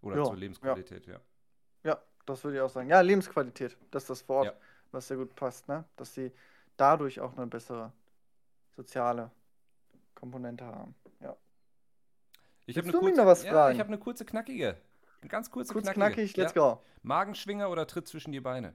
Oder 0.00 0.16
Ja, 0.16 0.24
zur 0.24 0.36
Lebensqualität, 0.36 1.06
ja. 1.06 1.20
Ja, 1.84 2.00
das 2.26 2.44
würde 2.44 2.56
ich 2.56 2.62
auch 2.62 2.70
sagen. 2.70 2.88
Ja, 2.88 3.00
Lebensqualität, 3.00 3.76
das 3.90 4.04
ist 4.04 4.10
das 4.10 4.28
Wort, 4.28 4.46
Ja. 4.46 4.52
was 4.92 5.08
sehr 5.08 5.16
gut 5.16 5.34
passt, 5.34 5.68
ne? 5.68 5.84
Dass 5.96 6.14
sie 6.14 6.32
dadurch 6.78 7.20
auch 7.20 7.36
eine 7.36 7.46
bessere 7.46 7.92
soziale 8.74 9.30
Komponente 10.14 10.64
haben. 10.64 10.94
Ja. 11.20 11.36
Ich 12.66 12.78
habe 12.78 12.88
eine 12.88 12.98
kurze, 12.98 13.16
noch 13.16 13.26
was 13.26 13.44
ja, 13.44 13.52
fragen? 13.52 13.74
ich 13.74 13.80
habe 13.80 13.88
eine 13.88 13.98
kurze 13.98 14.24
knackige. 14.24 14.76
Eine 15.20 15.28
ganz 15.28 15.50
kurze 15.50 15.72
Kurz 15.72 15.84
knackige. 15.84 16.14
knackig, 16.14 16.36
let's 16.36 16.54
ja. 16.54 16.74
go. 16.74 16.82
Magenschwinger 17.02 17.70
oder 17.70 17.86
Tritt 17.86 18.06
zwischen 18.06 18.32
die 18.32 18.40
Beine? 18.40 18.74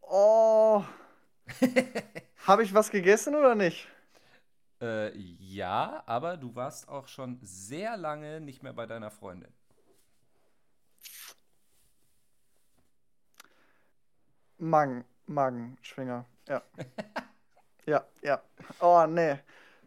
Oh. 0.00 0.84
Habe 2.46 2.62
ich 2.64 2.74
was 2.74 2.90
gegessen 2.90 3.34
oder 3.34 3.54
nicht? 3.54 3.88
Äh, 4.80 5.16
ja, 5.16 6.02
aber 6.06 6.36
du 6.36 6.54
warst 6.54 6.88
auch 6.88 7.06
schon 7.06 7.38
sehr 7.42 7.96
lange 7.96 8.40
nicht 8.40 8.62
mehr 8.62 8.72
bei 8.72 8.86
deiner 8.86 9.10
Freundin. 9.10 9.52
Magen, 14.58 15.04
Magenschwinger. 15.26 16.24
Ja. 16.48 16.62
Ja, 17.86 18.06
ja. 18.22 18.40
Oh, 18.80 19.04
nee. 19.08 19.38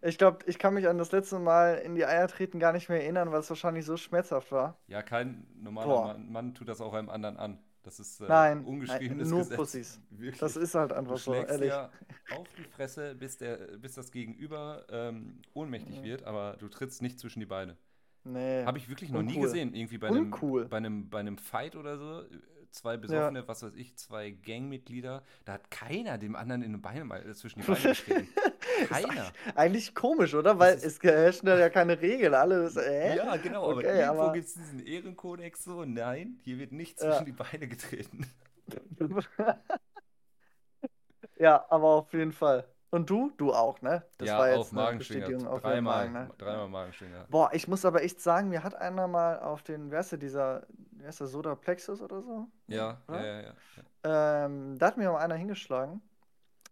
Ich 0.02 0.18
glaube, 0.18 0.40
ich 0.48 0.60
kann 0.60 0.74
mich 0.74 0.88
an 0.88 0.98
das 0.98 1.12
letzte 1.14 1.40
Mal 1.40 1.76
in 1.76 1.96
die 1.96 2.06
Eier 2.06 2.28
treten 2.28 2.60
gar 2.60 2.74
nicht 2.74 2.90
mehr 2.90 3.02
erinnern, 3.02 3.32
weil 3.32 3.40
es 3.40 3.50
wahrscheinlich 3.50 3.86
so 3.86 3.96
schmerzhaft 3.98 4.52
war. 4.52 4.78
Ja, 4.88 5.02
kein 5.02 5.48
normaler 5.56 5.88
Boah. 5.88 6.08
Mann, 6.08 6.32
Mann 6.32 6.54
tut 6.54 6.68
das 6.68 6.82
auch 6.82 6.94
einem 6.94 7.10
anderen 7.10 7.38
an. 7.38 7.60
Das 7.84 8.00
ist 8.00 8.20
äh, 8.20 8.26
Nein, 8.28 8.66
ungeschriebenes 8.66 9.28
nein, 9.28 9.30
nur 9.30 9.40
Gesetz. 9.44 9.56
Pussys. 9.58 10.02
Wirklich. 10.10 10.40
Das 10.40 10.58
ist 10.58 10.76
halt 10.76 10.92
einfach 10.92 11.18
so, 11.18 11.34
ehrlich. 11.34 11.70
ja 11.70 11.90
auf 12.36 12.48
die 12.58 12.64
Fresse, 12.64 13.16
bis, 13.16 13.38
der, 13.38 13.56
bis 13.78 13.94
das 13.94 14.12
Gegenüber 14.12 14.86
ähm, 14.90 15.42
ohnmächtig 15.54 16.00
Mhm. 16.00 16.04
wird, 16.04 16.24
aber 16.24 16.58
du 16.60 16.68
trittst 16.68 17.02
nicht 17.02 17.20
zwischen 17.20 17.40
die 17.40 17.46
Beine. 17.46 17.78
Nee. 18.24 18.66
Habe 18.66 18.80
ich 18.80 18.90
wirklich 18.90 19.12
noch 19.12 19.22
nie 19.22 19.30
Uncool. 19.36 19.44
gesehen. 19.44 19.74
Irgendwie 19.76 20.00
bei 20.00 20.08
einem, 20.08 20.32
bei, 20.32 20.78
einem, 20.78 21.10
bei 21.10 21.20
einem 21.20 21.38
Fight 21.38 21.76
oder 21.76 21.98
so. 21.98 22.24
Zwei 22.76 22.98
Besoffene, 22.98 23.48
was 23.48 23.64
weiß 23.64 23.74
ich, 23.76 23.96
zwei 23.96 24.32
Gangmitglieder. 24.32 25.24
Da 25.46 25.54
hat 25.54 25.72
keiner 25.72 26.18
dem 26.18 26.36
anderen 26.36 26.62
in 26.62 26.74
den 26.74 26.82
Beine 26.82 27.06
mal, 27.06 27.26
äh, 27.26 27.34
zwischen 27.34 27.62
die 27.62 27.68
Beine 27.68 27.80
getreten. 27.82 28.28
Keiner. 28.90 29.32
Eigentlich 29.56 29.96
komisch, 29.96 30.34
oder? 30.36 30.60
Weil 30.60 30.74
es 30.74 31.02
herrschen 31.02 31.46
da 31.46 31.58
ja 31.58 31.70
keine 31.70 32.02
Regeln. 32.02 32.34
Alle 32.34 32.70
so, 32.70 32.82
äh? 32.82 33.16
Ja, 33.16 33.38
genau, 33.38 33.64
aber 33.72 33.78
Okay, 33.78 34.02
irgendwo 34.02 34.22
aber- 34.24 34.34
gibt 34.34 34.48
es 34.48 34.56
diesen 34.56 34.86
Ehrenkodex 34.86 35.64
so, 35.64 35.86
nein, 35.86 36.38
hier 36.44 36.60
wird 36.60 36.74
nicht 36.74 37.02
Ja. 37.02 37.12
zwischen 37.12 37.26
die 37.26 37.32
Beine 37.32 37.68
getreten. 37.68 38.30
Ja, 41.38 41.66
aber 41.70 41.88
auf 41.88 42.14
jeden 42.14 42.32
Fall. 42.32 42.66
Und 42.92 43.10
du? 43.10 43.32
Du 43.36 43.52
auch, 43.54 43.82
ne? 43.82 44.06
Das 44.18 44.30
ja, 44.30 44.38
war 44.40 44.48
jetzt 44.50 44.58
auf 44.60 44.72
Magenschwinger, 44.72 45.50
auf 45.52 45.62
dreimal, 45.62 46.10
Magen, 46.10 46.28
ne? 46.28 46.34
dreimal 46.38 46.70
Magenschwinger. 46.70 47.26
Boah, 47.30 47.50
ich 47.52 47.68
muss 47.68 47.84
aber 47.84 48.04
echt 48.04 48.22
sagen, 48.22 48.48
mir 48.48 48.64
hat 48.64 48.74
einer 48.76 49.08
mal 49.10 49.40
auf 49.40 49.62
den, 49.64 49.92
wer 49.92 50.00
ist 50.00 50.12
der, 50.14 50.20
dieser, 50.20 50.66
wer 51.06 51.10
ist 51.10 51.20
der, 51.20 51.28
Soda 51.28 51.54
Plexus 51.54 52.02
oder 52.02 52.20
so? 52.22 52.48
Ja, 52.68 52.76
ja, 52.76 52.98
Oder? 53.08 53.26
ja, 53.26 53.42
ja. 53.42 53.54
ja. 54.04 54.46
Ähm, 54.46 54.78
da 54.80 54.88
hat 54.88 54.98
mir 54.98 55.12
mal 55.12 55.20
einer 55.20 55.36
hingeschlagen. 55.36 56.02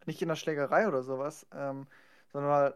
Nicht 0.07 0.21
in 0.21 0.27
der 0.27 0.35
Schlägerei 0.35 0.87
oder 0.87 1.03
sowas, 1.03 1.45
ähm, 1.53 1.85
sondern 2.31 2.51
weil, 2.51 2.75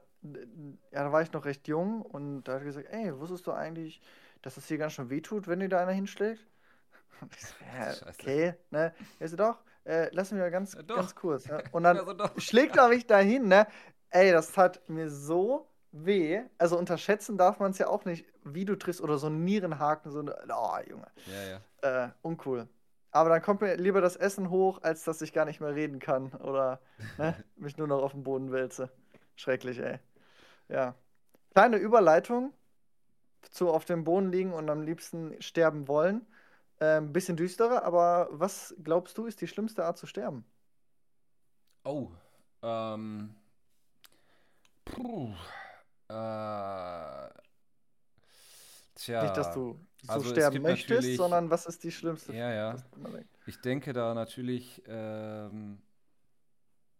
ja, 0.91 1.03
da 1.03 1.11
war 1.11 1.21
ich 1.23 1.33
noch 1.33 1.45
recht 1.45 1.67
jung 1.67 2.01
und 2.03 2.43
da 2.43 2.53
hat 2.53 2.61
er 2.61 2.65
gesagt, 2.65 2.87
ey, 2.91 3.19
wusstest 3.19 3.47
du 3.47 3.51
eigentlich, 3.51 4.01
dass 4.43 4.55
das 4.55 4.67
hier 4.67 4.77
ganz 4.77 4.93
schön 4.93 5.09
wehtut, 5.09 5.47
wenn 5.47 5.59
dir 5.59 5.67
da 5.67 5.79
einer 5.79 5.91
hinschlägt? 5.91 6.45
Und 7.21 7.35
ich 7.35 7.41
so, 7.43 7.55
ja, 7.75 7.95
okay, 8.07 8.53
ne? 8.69 8.93
Er 9.19 9.27
so, 9.27 9.35
doch, 9.35 9.57
äh, 9.83 10.09
lass 10.11 10.31
mich 10.31 10.39
mal 10.39 10.51
ganz, 10.51 10.75
Ja, 10.75 10.83
ganz 10.83 11.15
kurz. 11.15 11.47
Ne? 11.47 11.63
Und 11.71 11.83
dann 11.83 11.97
Also 11.97 12.29
schlägt 12.37 12.77
er 12.77 12.89
mich 12.89 13.07
dahin, 13.07 13.47
ne? 13.47 13.65
Ey, 14.11 14.31
das 14.31 14.51
tat 14.51 14.87
mir 14.87 15.09
so 15.09 15.67
weh. 16.05 16.41
Also 16.57 16.77
unterschätzen 16.77 17.37
darf 17.37 17.59
man 17.59 17.71
es 17.71 17.77
ja 17.77 17.87
auch 17.87 18.05
nicht, 18.05 18.25
wie 18.43 18.65
du 18.65 18.75
triffst 18.75 19.01
oder 19.01 19.17
so 19.17 19.27
ein 19.27 19.43
Nierenhaken, 19.43 20.11
so 20.11 20.19
eine, 20.19 20.35
oh, 20.49 20.77
Junge. 20.89 21.07
Ja, 21.25 21.59
ja. 21.83 22.05
Äh, 22.05 22.09
uncool. 22.21 22.67
Aber 23.11 23.29
dann 23.29 23.41
kommt 23.41 23.61
mir 23.61 23.75
lieber 23.75 24.01
das 24.01 24.15
Essen 24.15 24.49
hoch, 24.49 24.81
als 24.83 25.03
dass 25.03 25.21
ich 25.21 25.33
gar 25.33 25.45
nicht 25.45 25.59
mehr 25.59 25.73
reden 25.73 25.99
kann 25.99 26.33
oder 26.33 26.79
ne, 27.17 27.35
mich 27.55 27.77
nur 27.77 27.87
noch 27.87 28.03
auf 28.03 28.11
den 28.11 28.23
Boden 28.23 28.51
wälze. 28.51 28.89
Schrecklich, 29.35 29.79
ey. 29.79 29.99
Ja. 30.69 30.95
Kleine 31.53 31.77
Überleitung 31.77 32.53
zu 33.49 33.69
auf 33.69 33.85
dem 33.85 34.03
Boden 34.03 34.31
liegen 34.31 34.53
und 34.53 34.69
am 34.69 34.81
liebsten 34.81 35.41
sterben 35.41 35.87
wollen. 35.87 36.25
Ein 36.79 37.11
bisschen 37.11 37.37
düsterer, 37.37 37.83
aber 37.83 38.27
was 38.29 38.75
glaubst 38.83 39.17
du, 39.17 39.25
ist 39.25 39.41
die 39.41 39.47
schlimmste 39.47 39.83
Art 39.83 39.97
zu 39.97 40.05
sterben? 40.05 40.45
Oh, 41.83 42.11
ähm. 42.61 43.35
Puh. 44.85 45.33
Äh, 46.09 47.29
Tja. 48.95 49.21
Nicht, 49.23 49.37
dass 49.37 49.53
du 49.53 49.79
so 50.03 50.13
also 50.13 50.23
sterben 50.23 50.61
möchtest, 50.61 51.17
sondern 51.17 51.49
was 51.49 51.65
ist 51.65 51.83
die 51.83 51.91
schlimmste 51.91 52.33
Ja, 52.33 52.51
ja. 52.51 52.75
Ich 53.45 53.59
denke 53.61 53.93
da 53.93 54.13
natürlich 54.13 54.81
ähm, 54.87 55.79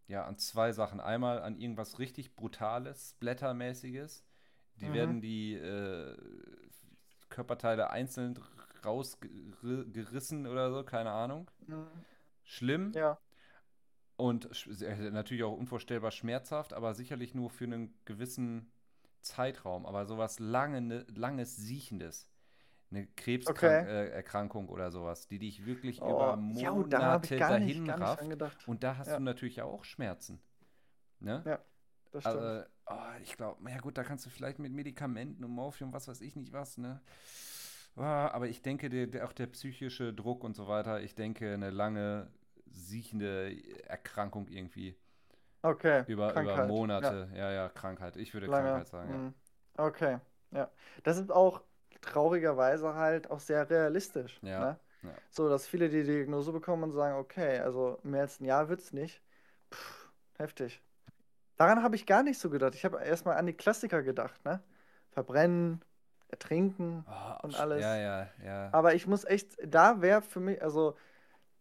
ja, 0.08 0.26
an 0.26 0.38
zwei 0.38 0.72
Sachen. 0.72 1.00
Einmal 1.00 1.42
an 1.42 1.60
irgendwas 1.60 2.00
richtig 2.00 2.36
Brutales, 2.36 3.12
Splattermäßiges. 3.12 4.24
Die 4.80 4.88
Mhm. 4.88 4.94
werden 4.94 5.22
die 5.22 5.56
äh, 5.56 6.16
Körperteile 7.30 7.90
einzeln 7.90 8.40
rausgerissen 8.86 10.48
oder 10.48 10.72
so, 10.72 10.84
keine 10.84 11.12
Ahnung. 11.12 11.50
Mhm. 11.68 11.88
Schlimm 12.46 12.94
Ja, 12.96 13.18
und 14.16 14.50
natürlich 15.12 15.44
auch 15.44 15.56
unvorstellbar 15.56 16.12
schmerzhaft, 16.12 16.74
aber 16.74 16.94
sicherlich 16.94 17.36
nur 17.36 17.50
für 17.50 17.66
einen 17.66 17.94
gewissen 18.06 18.72
Zeitraum. 19.28 19.86
Aber 19.86 20.06
sowas 20.06 20.40
lange, 20.40 20.82
ne, 20.82 21.06
langes, 21.16 21.56
siechendes. 21.56 22.30
Eine 22.90 23.06
Krebserkrankung 23.06 24.70
oder 24.70 24.92
sowas, 24.92 25.28
die 25.28 25.40
dich 25.40 25.66
wirklich 25.66 25.98
über 26.00 26.38
oh, 26.38 26.40
ja, 26.56 26.70
ich 26.70 26.74
Monate 26.74 27.34
nicht, 27.34 27.42
dahin 27.42 27.84
nicht 27.84 28.00
rafft. 28.00 28.24
Und 28.68 28.84
da 28.84 28.98
hast 28.98 29.08
Ja. 29.08 29.18
du 29.18 29.24
natürlich 29.24 29.62
auch 29.62 29.84
Schmerzen. 29.84 30.40
Ne? 31.20 31.42
Ja, 31.46 31.60
das 32.12 32.24
stimmt. 32.24 32.38
Also, 32.38 32.64
oh, 32.88 33.22
ich 33.22 33.36
glaube, 33.36 33.70
ja 33.70 33.78
gut, 33.80 33.98
da 33.98 34.04
kannst 34.04 34.26
du 34.26 34.30
vielleicht 34.30 34.60
mit 34.60 34.72
Medikamenten 34.72 35.44
und 35.44 35.52
Morphium, 35.52 35.92
was 35.92 36.08
weiß 36.08 36.22
ich 36.22 36.36
nicht 36.36 36.54
was, 36.54 36.78
ne? 36.78 37.02
Ah, 37.98 38.30
aber 38.30 38.48
ich 38.48 38.62
denke, 38.62 38.90
der, 38.90 39.08
der, 39.08 39.26
auch 39.26 39.34
der 39.34 39.48
psychische 39.48 40.14
Druck 40.14 40.44
und 40.44 40.56
so 40.56 40.68
weiter, 40.68 41.02
ich 41.02 41.16
denke, 41.16 41.54
eine 41.54 41.72
lange, 41.72 42.32
siechende 42.72 43.56
Erkrankung 43.86 44.48
irgendwie 44.48 44.96
okay, 45.62 46.06
über, 46.08 46.34
über 46.34 46.34
Krankheit. 46.34 46.58
Ja. 46.58 46.66
Monate. 46.66 47.30
Ja. 47.36 47.52
ja, 47.52 47.70
Krankheit. 47.70 48.18
Ich 48.18 48.34
würde 48.34 48.48
Lange. 48.48 48.70
Krankheit 48.70 48.88
sagen, 48.88 49.12
ja. 49.12 49.18
mhm. 49.18 49.34
Okay, 49.78 50.20
ja. 50.52 50.72
Das 51.04 51.18
ist 51.18 51.32
auch 51.32 51.62
traurigerweise 52.02 52.96
halt 52.96 53.30
auch 53.30 53.40
sehr 53.40 53.70
realistisch. 53.70 54.40
Ja, 54.42 54.60
Ne? 54.60 54.80
ja. 55.04 55.22
So, 55.30 55.50
dass 55.50 55.68
viele 55.68 55.90
die 55.90 56.04
Diagnose 56.04 56.52
bekommen 56.52 56.84
und 56.84 56.92
sagen, 56.94 57.16
okay, 57.18 57.60
also 57.60 58.00
mehr 58.04 58.22
als 58.22 58.40
ein 58.40 58.46
Jahr 58.46 58.70
wird's 58.70 58.94
nicht. 58.94 59.22
Puh, 59.70 59.78
heftig. 60.38 60.82
Daran 61.58 61.84
habe 61.84 61.96
ich 61.96 62.06
gar 62.06 62.24
nicht 62.24 62.40
so 62.40 62.50
gedacht. 62.50 62.76
Ich 62.76 62.86
habe 62.86 63.04
erstmal 63.04 63.38
an 63.38 63.48
die 63.48 63.54
Klassiker 63.54 64.04
gedacht, 64.04 64.44
ne? 64.46 64.62
Verbrennen, 65.12 65.84
ertrinken. 66.30 67.06
Oh, 67.08 67.44
Und 67.44 67.56
alles. 67.60 67.82
Ja, 67.82 67.98
ja, 67.98 68.30
ja. 68.44 68.70
Aber 68.74 68.94
ich 68.96 69.08
muss 69.08 69.26
echt, 69.26 69.58
da 69.66 70.02
wäre 70.02 70.22
für 70.22 70.40
mich, 70.40 70.62
also 70.62 70.96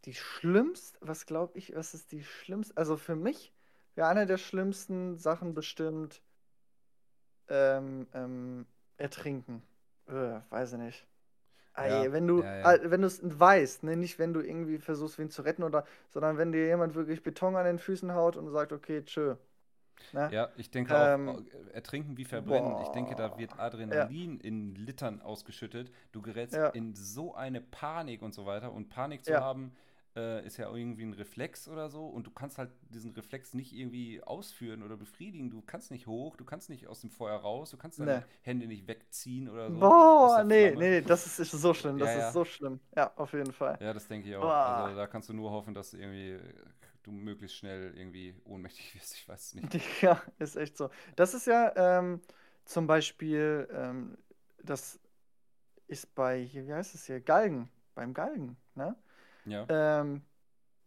die 0.05 0.15
schlimmste, 0.15 0.99
was 1.03 1.27
glaube 1.27 1.59
ich, 1.59 1.75
was 1.77 1.95
ist 1.95 2.13
die 2.13 2.25
schlimmste? 2.25 2.77
Also 2.77 2.97
für 2.97 3.17
mich 3.17 3.55
wäre 3.97 4.09
eine 4.09 4.27
der 4.27 4.39
schlimmsten 4.39 5.17
Sachen 5.19 5.55
bestimmt 5.55 6.23
ähm, 7.49 8.07
ähm, 8.15 8.67
ertrinken. 8.97 9.63
Äh, 10.09 10.41
weiß 10.51 10.75
ich 10.75 10.79
nicht. 10.79 11.07
Ei, 11.75 12.09
Ja, 12.09 12.13
wenn 12.13 12.27
du, 12.29 12.43
ja, 12.43 12.57
ja. 12.57 12.79
wenn 12.85 13.03
du 13.03 13.09
es 13.09 13.21
weißt, 13.23 13.85
ne, 13.85 13.97
nicht 13.97 14.19
wenn 14.19 14.35
du 14.35 14.41
irgendwie 14.41 14.79
versuchst, 14.79 15.19
wen 15.19 15.31
zu 15.31 15.43
retten 15.43 15.63
oder, 15.65 15.87
sondern 16.11 16.39
wenn 16.39 16.53
dir 16.53 16.67
jemand 16.67 16.95
wirklich 16.97 17.23
Beton 17.23 17.57
an 17.57 17.67
den 17.67 17.79
Füßen 17.79 18.15
haut 18.15 18.37
und 18.37 18.51
sagt, 18.51 18.73
okay, 18.73 19.05
tschö. 19.05 19.37
Ne? 20.13 20.33
Ja, 20.33 20.51
ich 20.57 20.71
denke 20.71 20.97
Ähm, 20.97 20.99
auch, 20.99 21.47
äh, 21.53 21.71
ertrinken 21.73 22.17
wie 22.17 22.25
verbrennen. 22.25 22.79
Ich 22.79 22.91
denke, 22.91 23.15
da 23.15 23.37
boah. 23.37 23.39
wird 23.39 23.59
Adrenalin 23.61 24.41
in 24.41 24.75
Litern 24.75 25.21
ausgeschüttet. 25.21 25.93
Du 26.13 26.21
gerätst 26.21 26.61
Ja. 26.61 26.73
in 26.73 26.95
so 26.95 27.35
eine 27.35 27.61
Panik 27.61 28.23
und 28.23 28.35
so 28.35 28.45
weiter. 28.45 28.73
Und 28.73 28.89
Panik 28.89 29.25
zu 29.25 29.37
Ja. 29.37 29.41
haben, 29.41 29.73
äh, 30.17 30.45
ist 30.47 30.57
ja 30.57 30.71
irgendwie 30.75 31.05
ein 31.05 31.13
Reflex 31.13 31.69
oder 31.69 31.89
so. 31.91 32.07
Und 32.07 32.27
du 32.27 32.31
kannst 32.31 32.59
halt 32.59 32.71
diesen 32.91 33.13
Reflex 33.13 33.55
nicht 33.55 33.73
irgendwie 33.73 34.23
ausführen 34.23 34.83
oder 34.83 34.97
befriedigen. 34.97 35.51
Du 35.51 35.63
kannst 35.63 35.91
nicht 35.91 36.07
hoch, 36.07 36.37
du 36.37 36.45
kannst 36.45 36.71
nicht 36.71 36.89
aus 36.89 37.01
dem 37.03 37.11
Feuer 37.11 37.37
raus, 37.39 37.71
du 37.71 37.77
kannst 37.77 38.01
deine 38.01 38.19
Nee. 38.19 38.25
Hände 38.43 38.67
nicht 38.67 38.89
wegziehen 38.89 39.49
oder 39.49 39.71
so. 39.71 39.79
Boah, 39.81 40.43
nee, 40.45 40.75
nee, 40.77 41.01
das 41.03 41.27
ist, 41.27 41.39
ist 41.39 41.51
so 41.53 41.75
schlimm, 41.75 41.99
das 41.99 42.09
Ja, 42.09 42.19
ja. 42.19 42.29
ist 42.29 42.35
so 42.35 42.45
schlimm. 42.45 42.81
Ja, 42.97 43.13
auf 43.17 43.33
jeden 43.33 43.53
Fall. 43.53 43.79
Ja, 43.81 43.93
das 43.93 44.09
denke 44.09 44.29
ich 44.29 44.37
auch. 44.37 44.43
Boah. 44.43 44.87
Also 44.87 44.97
da 44.97 45.07
kannst 45.07 45.29
du 45.29 45.33
nur 45.35 45.51
hoffen, 45.51 45.75
dass 45.75 45.93
irgendwie 45.95 46.31
äh, 46.33 46.41
du 47.03 47.13
möglichst 47.13 47.57
schnell 47.57 47.93
irgendwie 47.97 48.35
ohnmächtig 48.45 48.95
wirst. 48.95 49.15
Ich 49.15 49.29
weiß 49.29 49.41
es 49.49 49.55
nicht. 49.55 49.69
Ja, 50.03 50.23
ist 50.39 50.57
echt 50.57 50.77
so. 50.77 50.91
Das 51.17 51.35
ist 51.35 51.47
ja 51.47 51.73
ähm, 51.77 52.21
zum 52.65 52.87
Beispiel, 52.87 53.69
ähm, 53.73 54.17
das 54.63 54.99
ist 55.89 56.15
bei, 56.15 56.43
hier, 56.43 56.67
wie 56.67 56.75
heißt 56.75 56.95
es 56.95 57.07
hier, 57.07 57.21
Galgen, 57.21 57.71
beim 57.95 58.15
Galgen, 58.15 58.57
ne? 58.75 58.97
Ja. 59.47 59.67
Ähm, 59.69 60.23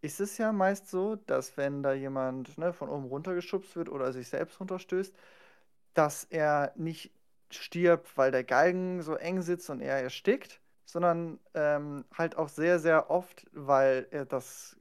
ist 0.01 0.19
es 0.19 0.37
ja 0.37 0.51
meist 0.51 0.87
so, 0.89 1.15
dass 1.15 1.57
wenn 1.57 1.83
da 1.83 1.93
jemand 1.93 2.57
ne, 2.57 2.71
von 2.73 2.89
oben 2.89 3.05
runtergeschubst 3.05 3.75
wird 3.75 3.89
oder 3.89 4.13
sich 4.13 4.29
selbst 4.29 4.59
runterstößt, 4.59 5.13
dass 5.93 6.23
er 6.25 6.71
nicht 6.75 7.11
stirbt, 7.49 8.15
weil 8.17 8.31
der 8.31 8.43
Galgen 8.43 9.01
so 9.01 9.15
eng 9.15 9.41
sitzt 9.41 9.69
und 9.69 9.81
er 9.81 9.97
erstickt, 10.01 10.61
sondern 10.85 11.39
ähm, 11.53 12.05
halt 12.17 12.37
auch 12.37 12.49
sehr, 12.49 12.79
sehr 12.79 13.09
oft, 13.09 13.45
weil 13.51 14.07
er 14.11 14.25
das, 14.25 14.77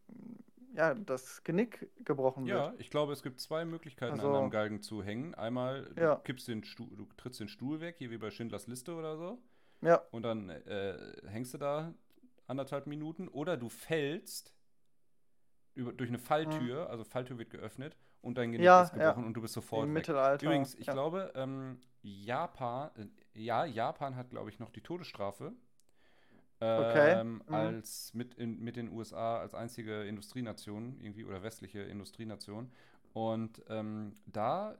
ja, 0.74 0.94
das 0.94 1.42
Genick 1.44 1.88
gebrochen 2.04 2.46
wird. 2.46 2.56
Ja, 2.56 2.74
ich 2.78 2.90
glaube, 2.90 3.12
es 3.12 3.22
gibt 3.22 3.40
zwei 3.40 3.64
Möglichkeiten, 3.64 4.12
Also- 4.20 4.28
an 4.28 4.36
einem 4.36 4.50
Galgen 4.50 4.80
zu 4.82 5.02
hängen. 5.02 5.34
Einmal, 5.34 5.84
du 5.96 6.02
Ja. 6.02 6.16
kippst 6.16 6.46
den 6.46 6.62
Stuhl, 6.64 6.88
du 6.96 7.06
trittst 7.16 7.40
den 7.40 7.48
Stuhl 7.48 7.80
weg, 7.80 7.96
hier 7.98 8.10
wie 8.10 8.18
bei 8.18 8.30
Schindlers 8.30 8.66
Liste 8.66 8.94
oder 8.94 9.16
so, 9.16 9.38
Ja, 9.80 10.02
und 10.10 10.22
dann 10.22 10.50
äh, 10.50 10.96
hängst 11.28 11.54
du 11.54 11.58
da 11.58 11.92
anderthalb 12.48 12.86
Minuten. 12.86 13.28
Oder 13.28 13.56
du 13.56 13.68
fällst 13.68 14.52
über, 15.74 15.92
durch 15.92 16.10
eine 16.10 16.18
Falltür, 16.18 16.90
also 16.90 17.04
Falltür 17.04 17.38
wird 17.38 17.50
geöffnet 17.50 17.96
und 18.20 18.36
dein 18.38 18.52
Genick 18.52 18.60
Mhm. 18.60 18.64
Ja, 18.64 18.82
ist 18.82 18.92
gebrochen 18.92 19.22
ja. 19.22 19.26
und 19.26 19.34
du 19.34 19.40
bist 19.42 19.56
im 19.56 19.62
sofort 19.62 19.94
weg. 19.94 19.94
Mittelalter. 19.94 20.46
Übrigens, 20.46 20.74
ich 20.74 20.86
ja. 20.86 20.92
glaube, 20.92 21.32
ähm, 21.36 21.80
Japan, 22.02 22.90
äh, 22.96 23.40
ja, 23.40 23.64
Japan 23.64 24.16
hat, 24.16 24.30
glaube 24.30 24.50
ich, 24.50 24.58
noch 24.58 24.70
die 24.70 24.82
Todesstrafe. 24.82 25.54
Okay, 26.60 27.20
Ähm, 27.20 27.42
mhm. 27.46 27.54
als 27.54 28.12
mit, 28.14 28.34
in, 28.34 28.58
mit 28.60 28.76
den 28.76 28.90
USA 28.90 29.38
als 29.38 29.54
einzige 29.54 30.02
Industrienation 30.04 30.98
irgendwie 31.00 31.24
oder 31.24 31.42
westliche 31.42 31.82
Industrienation. 31.82 32.72
Und 33.12 33.62
ähm, 33.68 34.14
da 34.26 34.76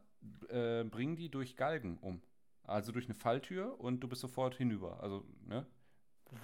äh, 0.48 0.82
bringen 0.84 1.16
die 1.16 1.30
durch 1.30 1.56
Galgen 1.56 1.98
um. 1.98 2.20
Also 2.64 2.92
durch 2.92 3.06
eine 3.06 3.14
Falltür 3.14 3.78
und 3.80 4.00
du 4.00 4.08
bist 4.08 4.22
sofort 4.22 4.56
hinüber. 4.56 5.00
Also, 5.02 5.24
ne? 5.46 5.66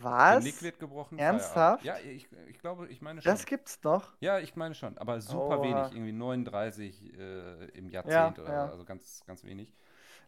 Was? 0.00 0.38
Genick 0.44 0.62
wird 0.62 0.78
gebrochen. 0.78 1.18
Ernsthaft? 1.18 1.82
Feierabend. 1.84 2.04
Ja, 2.06 2.10
ich, 2.12 2.28
ich 2.48 2.58
glaube, 2.58 2.88
ich 2.88 3.02
meine 3.02 3.20
schon. 3.20 3.30
Das 3.30 3.44
gibt's 3.44 3.82
noch? 3.82 4.12
Ja, 4.20 4.38
ich 4.38 4.56
meine 4.56 4.74
schon, 4.74 4.96
aber 4.98 5.20
super 5.20 5.58
Oha. 5.58 5.62
wenig, 5.62 5.92
irgendwie 5.92 6.12
39 6.12 7.14
äh, 7.18 7.64
im 7.78 7.90
Jahrzehnt 7.90 8.38
oder 8.38 8.52
ja. 8.52 8.66
so, 8.66 8.72
also 8.72 8.84
ganz, 8.84 9.22
ganz 9.26 9.44
wenig. 9.44 9.72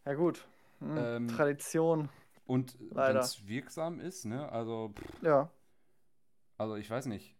Ja, 0.05 0.13
gut. 0.13 0.47
Hm, 0.79 0.97
Ähm, 0.97 1.27
Tradition. 1.27 2.09
Und 2.45 2.77
wenn 2.79 3.17
es 3.17 3.47
wirksam 3.47 3.99
ist, 3.99 4.25
ne, 4.25 4.49
also, 4.51 4.93
pff, 4.95 5.21
Ja. 5.23 5.49
also 6.57 6.75
ich 6.75 6.89
weiß 6.89 7.07
nicht. 7.07 7.35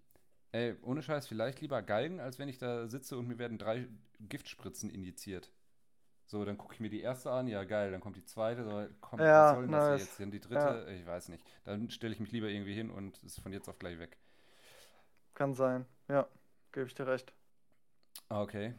Ey, 0.51 0.75
ohne 0.81 1.01
Scheiß, 1.03 1.27
vielleicht 1.27 1.61
lieber 1.61 1.81
Galgen, 1.81 2.19
als 2.19 2.39
wenn 2.39 2.49
ich 2.49 2.57
da 2.57 2.87
sitze 2.87 3.17
und 3.17 3.27
mir 3.27 3.37
werden 3.37 3.57
drei 3.57 3.87
Giftspritzen 4.19 4.89
injiziert. 4.89 5.51
So, 6.27 6.43
dann 6.45 6.57
gucke 6.57 6.73
ich 6.75 6.79
mir 6.79 6.89
die 6.89 7.01
erste 7.01 7.31
an, 7.31 7.47
ja 7.47 7.63
geil, 7.63 7.91
dann 7.91 8.01
kommt 8.01 8.17
die 8.17 8.23
zweite, 8.25 8.63
so, 8.63 8.85
komm, 9.01 9.25
Ja, 9.25 9.27
was 9.33 9.49
soll 9.49 9.63
denn 9.63 9.71
das 9.71 9.87
nice. 9.87 10.07
jetzt? 10.09 10.19
Und 10.19 10.31
die 10.31 10.39
dritte, 10.41 10.87
ich 10.99 11.05
weiß 11.05 11.29
nicht. 11.29 11.43
Dann 11.63 11.89
stelle 11.89 12.13
ich 12.13 12.19
mich 12.19 12.31
lieber 12.31 12.49
irgendwie 12.49 12.73
hin 12.75 12.91
und 12.91 13.23
ist 13.23 13.39
von 13.39 13.53
jetzt 13.53 13.69
auf 13.69 13.79
gleich 13.79 13.97
weg. 13.99 14.17
Kann 15.35 15.53
sein. 15.53 15.85
Ja, 16.09 16.27
gebe 16.73 16.87
ich 16.87 16.93
dir 16.95 17.07
recht. 17.07 17.33
Ah, 18.29 18.41
Okay. 18.41 18.73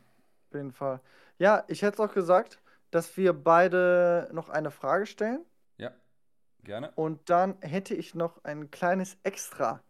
Auf 0.51 0.55
jeden 0.57 0.73
Fall. 0.73 1.01
Ja, 1.39 1.65
ich 1.69 1.83
hätte 1.83 2.03
auch 2.03 2.13
gesagt, 2.13 2.59
dass 2.91 3.17
wir 3.17 3.33
beide 3.33 4.29
noch 4.33 4.49
eine 4.49 4.71
Frage 4.71 5.07
stellen 5.07 5.45
Ja, 5.79 5.95
gerne. 6.65 6.93
und 6.95 7.31
dann 7.31 7.57
hätte 7.63 7.95
ich 7.95 8.15
noch 8.15 8.43
ein 8.45 8.71
kleines 8.71 9.17
Extra. 9.23 9.83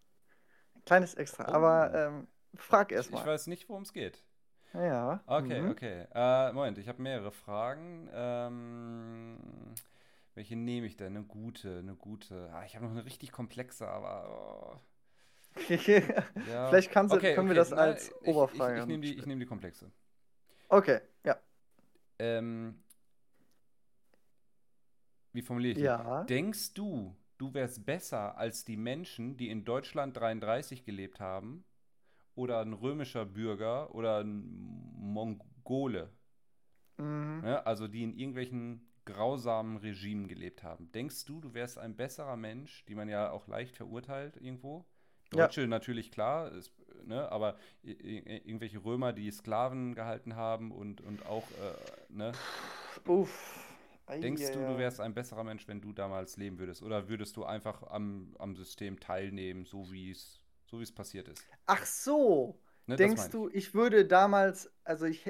Ein 0.76 0.84
kleines 0.86 1.14
Extra. 1.14 1.46
Oh. 1.46 1.52
Aber 1.52 1.94
ähm, 1.94 2.28
frag 2.56 2.92
Ich, 2.92 2.92
erst 2.92 3.12
ich 3.12 3.24
mal. 3.24 3.26
weiß 3.26 3.46
nicht, 3.46 3.68
worum 3.70 3.82
es 3.84 3.92
geht. 3.94 4.22
Ja. 4.74 5.22
Okay, 5.26 5.62
mhm. 5.62 5.70
okay. 5.70 6.06
Äh, 6.14 6.52
Moment, 6.52 6.78
ich 6.78 6.88
habe 6.88 7.02
mehrere 7.02 7.32
Fragen. 7.32 8.08
Ähm, 8.12 9.38
welche 10.34 10.56
nehme 10.56 10.86
ich 10.86 10.96
denn? 10.96 11.16
Eine 11.16 11.24
gute, 11.24 11.78
eine 11.78 11.94
gute. 11.94 12.50
Ah, 12.52 12.64
ich 12.64 12.74
habe 12.76 12.84
noch 12.84 12.92
eine 12.92 13.04
richtig 13.04 13.32
komplexe, 13.32 13.88
aber. 13.88 14.78
Oh, 15.56 15.60
ja. 15.68 16.68
Vielleicht 16.68 16.90
kannst 16.92 17.12
du, 17.12 17.16
Okay, 17.18 17.34
können 17.34 17.48
wir 17.48 17.52
okay, 17.52 17.58
das 17.60 17.70
nein, 17.70 17.78
als 17.80 18.08
ich- 18.22 18.28
Oberfrage 18.28 18.74
Ich, 18.76 18.80
ich, 18.82 18.86
nehme 18.86 19.02
die, 19.02 19.14
ich 19.18 19.26
nehme 19.26 19.40
die 19.40 19.46
komplexe. 19.46 19.90
Okay, 20.68 21.00
ja. 21.24 21.36
Ähm, 22.18 22.82
wie 25.32 25.42
formuliere 25.42 25.72
ich 25.72 25.78
die? 25.78 25.84
Ja. 25.84 26.24
Denkst 26.24 26.74
du, 26.74 27.16
du 27.38 27.54
wärst 27.54 27.84
besser 27.86 28.36
als 28.36 28.64
die 28.64 28.76
Menschen, 28.76 29.36
die 29.36 29.48
in 29.50 29.64
Deutschland 29.64 30.16
33 30.16 30.84
gelebt 30.84 31.20
haben? 31.20 31.64
Oder 32.38 32.60
ein 32.60 32.72
römischer 32.72 33.24
Bürger 33.24 33.92
oder 33.96 34.20
ein 34.20 34.92
Mongole? 34.94 36.12
Mhm. 36.96 37.40
Ne? 37.42 37.66
Also 37.66 37.88
die 37.88 38.04
in 38.04 38.14
irgendwelchen 38.14 38.88
grausamen 39.06 39.78
Regimen 39.78 40.28
gelebt 40.28 40.62
haben. 40.62 40.92
Denkst 40.92 41.24
du, 41.24 41.40
du 41.40 41.52
wärst 41.52 41.78
ein 41.78 41.96
besserer 41.96 42.36
Mensch, 42.36 42.84
die 42.86 42.94
man 42.94 43.08
ja 43.08 43.32
auch 43.32 43.48
leicht 43.48 43.76
verurteilt 43.76 44.36
irgendwo? 44.36 44.86
Ja. 45.32 45.46
Deutsche 45.46 45.66
natürlich 45.66 46.12
klar, 46.12 46.52
ist, 46.52 46.72
ne, 47.04 47.30
aber 47.32 47.56
irgendwelche 47.82 48.84
Römer, 48.84 49.12
die 49.12 49.32
Sklaven 49.32 49.96
gehalten 49.96 50.36
haben 50.36 50.70
und, 50.70 51.00
und 51.00 51.26
auch, 51.26 51.50
äh, 51.50 52.12
ne? 52.12 52.32
Uff. 53.06 53.64
Denkst 54.08 54.52
du, 54.52 54.60
du 54.60 54.78
wärst 54.78 55.00
ein 55.00 55.12
besserer 55.12 55.42
Mensch, 55.42 55.66
wenn 55.66 55.80
du 55.80 55.92
damals 55.92 56.36
leben 56.36 56.60
würdest? 56.60 56.82
Oder 56.82 57.08
würdest 57.08 57.36
du 57.36 57.44
einfach 57.44 57.82
am, 57.82 58.36
am 58.38 58.54
System 58.54 59.00
teilnehmen, 59.00 59.64
so 59.64 59.90
wie 59.90 60.12
es 60.12 60.37
so 60.70 60.78
wie 60.78 60.82
es 60.82 60.92
passiert 60.92 61.28
ist? 61.28 61.42
Ach 61.66 61.84
so. 61.84 62.58
Ne, 62.86 62.96
Denkst 62.96 63.30
du, 63.30 63.48
ich. 63.48 63.68
ich 63.68 63.74
würde 63.74 64.06
damals, 64.06 64.70
also 64.84 65.04
ich 65.06 65.24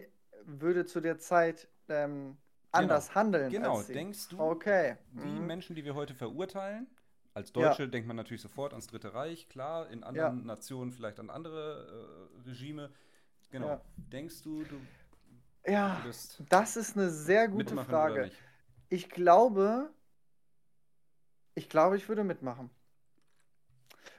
würde 0.44 0.86
zu 0.86 1.00
der 1.00 1.18
Zeit 1.18 1.68
ähm, 1.88 2.36
anders 2.72 3.14
handeln 3.14 3.50
Genau, 3.50 3.78
als 3.78 3.86
sie? 3.88 3.92
denkst 3.94 4.28
du, 4.28 4.40
Okay. 4.40 4.96
die 5.12 5.20
Mhm. 5.20 5.46
Menschen, 5.46 5.74
die 5.76 5.84
wir 5.84 5.94
heute 5.94 6.14
verurteilen, 6.14 6.86
als 7.34 7.52
Ja. 7.54 7.68
Deutsche 7.70 7.88
denkt 7.88 8.06
man 8.06 8.16
natürlich 8.16 8.42
sofort 8.42 8.72
ans 8.72 8.86
Dritte 8.86 9.14
Reich, 9.14 9.48
klar, 9.48 9.88
in 9.90 10.02
anderen 10.04 10.46
Nationen 10.46 10.92
vielleicht 10.92 11.18
an 11.20 11.30
andere 11.30 12.30
äh, 12.44 12.48
Regime. 12.48 12.90
Genau. 13.50 13.68
Ja. 13.68 13.80
Denkst 13.96 14.42
du, 14.42 14.62
du 14.64 14.80
Ja, 15.66 16.00
das 16.48 16.76
ist 16.76 16.96
eine 16.96 17.10
sehr 17.10 17.48
gute 17.48 17.76
Frage. 17.76 18.30
Ich 18.88 19.10
glaube, 19.10 19.90
ich 21.54 21.68
glaube, 21.68 21.96
ich 21.96 22.08
würde 22.08 22.24
mitmachen. 22.24 22.70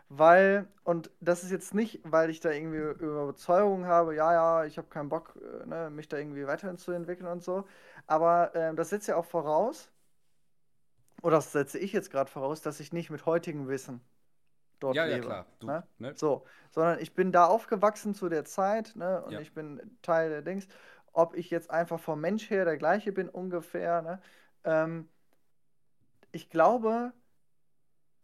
Weil, 0.10 0.68
und 0.84 1.12
das 1.20 1.44
ist 1.44 1.52
jetzt 1.52 1.74
nicht, 1.76 2.02
weil 2.04 2.30
ich 2.32 2.40
da 2.40 2.50
irgendwie 2.52 2.80
Überzeugung 2.80 3.86
habe, 3.86 4.16
ja, 4.16 4.34
ja, 4.34 4.66
ich 4.66 4.78
habe 4.78 4.88
keinen 4.90 5.10
Bock, 5.10 5.36
äh, 5.64 5.66
ne, 5.68 5.90
mich 5.92 6.08
da 6.08 6.18
irgendwie 6.18 6.48
weiterhin 6.48 6.78
zu 6.78 6.92
entwickeln 6.92 7.28
und 7.28 7.44
so. 7.44 7.66
Aber 8.08 8.52
ähm, 8.56 8.76
das 8.76 8.90
setzt 8.90 9.08
ja 9.08 9.16
auch 9.18 9.26
voraus, 9.26 9.92
oder 11.22 11.38
das 11.38 11.52
setze 11.52 11.80
ich 11.80 11.94
jetzt 11.94 12.12
gerade 12.12 12.30
voraus, 12.32 12.62
dass 12.62 12.80
ich 12.80 12.94
nicht 12.94 13.10
mit 13.10 13.26
heutigem 13.26 13.68
Wissen 13.68 14.02
dort 14.80 14.98
Ja, 14.98 15.06
ja, 15.06 15.18
lebe. 15.18 15.26
klar. 15.26 15.46
Du, 15.60 15.68
Ne? 15.68 15.84
ne? 16.00 16.16
So, 16.16 16.46
sondern 16.72 17.00
ich 17.00 17.16
bin 17.16 17.32
da 17.32 17.46
aufgewachsen 17.48 18.16
zu 18.16 18.30
der 18.30 18.46
Zeit, 18.46 18.96
ne, 18.96 19.24
und 19.24 19.34
Ja. 19.34 19.40
ich 19.40 19.54
bin 19.54 19.98
Teil 20.02 20.30
der 20.30 20.42
Dings. 20.44 20.68
Ob 21.14 21.36
ich 21.36 21.50
jetzt 21.52 21.72
einfach 21.72 22.00
vom 22.00 22.22
Mensch 22.22 22.50
her 22.50 22.66
der 22.66 22.78
gleiche 22.78 23.12
bin, 23.14 23.30
ungefähr, 23.30 24.02
ne? 24.02 24.22
Ähm, 24.66 25.10
ich 26.32 26.50
glaube, 26.50 27.14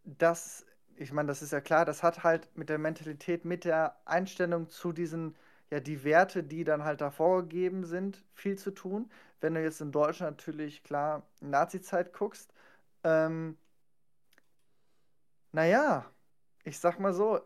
dass, 0.04 0.66
ich 0.98 1.12
meine, 1.12 1.28
das 1.28 1.42
ist 1.42 1.52
ja 1.52 1.62
klar, 1.62 1.86
das 1.86 2.04
hat 2.04 2.24
halt 2.24 2.50
mit 2.56 2.70
der 2.70 2.78
Mentalität, 2.78 3.46
mit 3.46 3.66
der 3.66 3.98
Einstellung 4.06 4.70
zu 4.70 4.92
diesen, 4.94 5.36
ja, 5.72 5.80
die 5.80 6.04
Werte, 6.04 6.44
die 6.44 6.64
dann 6.64 6.84
halt 6.84 7.02
da 7.02 7.12
vorgegeben 7.12 7.86
sind, 7.86 8.24
viel 8.34 8.58
zu 8.58 8.72
tun. 8.72 9.10
Wenn 9.42 9.54
du 9.56 9.62
jetzt 9.64 9.82
in 9.82 9.92
Deutschland 9.92 10.38
natürlich, 10.38 10.84
klar, 10.84 11.24
Nazi-Zeit 11.42 12.14
guckst, 12.14 12.54
ähm, 13.04 13.58
naja, 15.52 16.06
ich 16.64 16.80
sag 16.80 17.00
mal 17.00 17.14
so, 17.14 17.40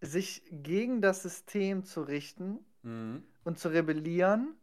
sich 0.00 0.42
gegen 0.50 1.00
das 1.00 1.22
System 1.22 1.84
zu 1.84 2.02
richten 2.02 2.64
Mhm. 2.82 3.24
und 3.44 3.58
zu 3.58 3.68
rebellieren. 3.68 4.56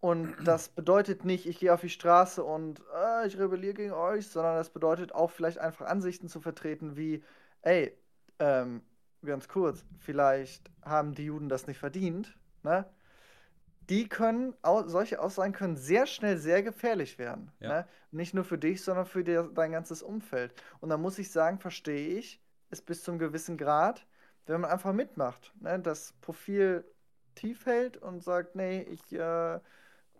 Und 0.00 0.36
das 0.44 0.68
bedeutet 0.68 1.24
nicht, 1.24 1.46
ich 1.46 1.58
gehe 1.58 1.72
auf 1.72 1.80
die 1.80 1.88
Straße 1.88 2.44
und 2.44 2.82
äh, 2.94 3.26
ich 3.26 3.38
rebelliere 3.38 3.74
gegen 3.74 3.92
euch, 3.92 4.28
sondern 4.28 4.56
das 4.56 4.70
bedeutet 4.70 5.12
auch 5.14 5.30
vielleicht 5.30 5.58
einfach 5.58 5.86
Ansichten 5.86 6.28
zu 6.28 6.40
vertreten 6.40 6.96
wie, 6.96 7.24
ey, 7.62 7.96
ähm, 8.38 8.82
ganz 9.24 9.48
kurz, 9.48 9.84
vielleicht 9.98 10.70
haben 10.82 11.14
die 11.14 11.24
Juden 11.24 11.48
das 11.48 11.66
nicht 11.66 11.78
verdient, 11.78 12.36
ne? 12.62 12.86
Die 13.88 14.08
können, 14.08 14.54
solche 14.86 15.20
Aussagen 15.20 15.52
können 15.52 15.76
sehr 15.76 16.06
schnell 16.06 16.38
sehr 16.38 16.64
gefährlich 16.64 17.18
werden, 17.18 17.52
Ja. 17.60 17.68
ne? 17.68 17.88
Nicht 18.10 18.34
nur 18.34 18.44
für 18.44 18.58
dich, 18.58 18.82
sondern 18.82 19.06
für 19.06 19.22
dir, 19.24 19.50
dein 19.54 19.72
ganzes 19.72 20.02
Umfeld. 20.02 20.54
Und 20.80 20.88
da 20.88 20.96
muss 20.96 21.18
ich 21.18 21.30
sagen, 21.30 21.58
verstehe 21.58 22.18
ich 22.18 22.40
es 22.70 22.82
bis 22.82 23.02
zum 23.04 23.18
gewissen 23.18 23.56
Grad, 23.56 24.04
wenn 24.46 24.60
man 24.60 24.70
einfach 24.70 24.92
mitmacht, 24.92 25.52
ne? 25.60 25.78
Das 25.80 26.12
Profil 26.20 26.84
tief 27.34 27.66
hält 27.66 27.96
und 27.96 28.22
sagt, 28.22 28.56
nee, 28.56 28.82
ich 28.82 29.12
äh, 29.12 29.60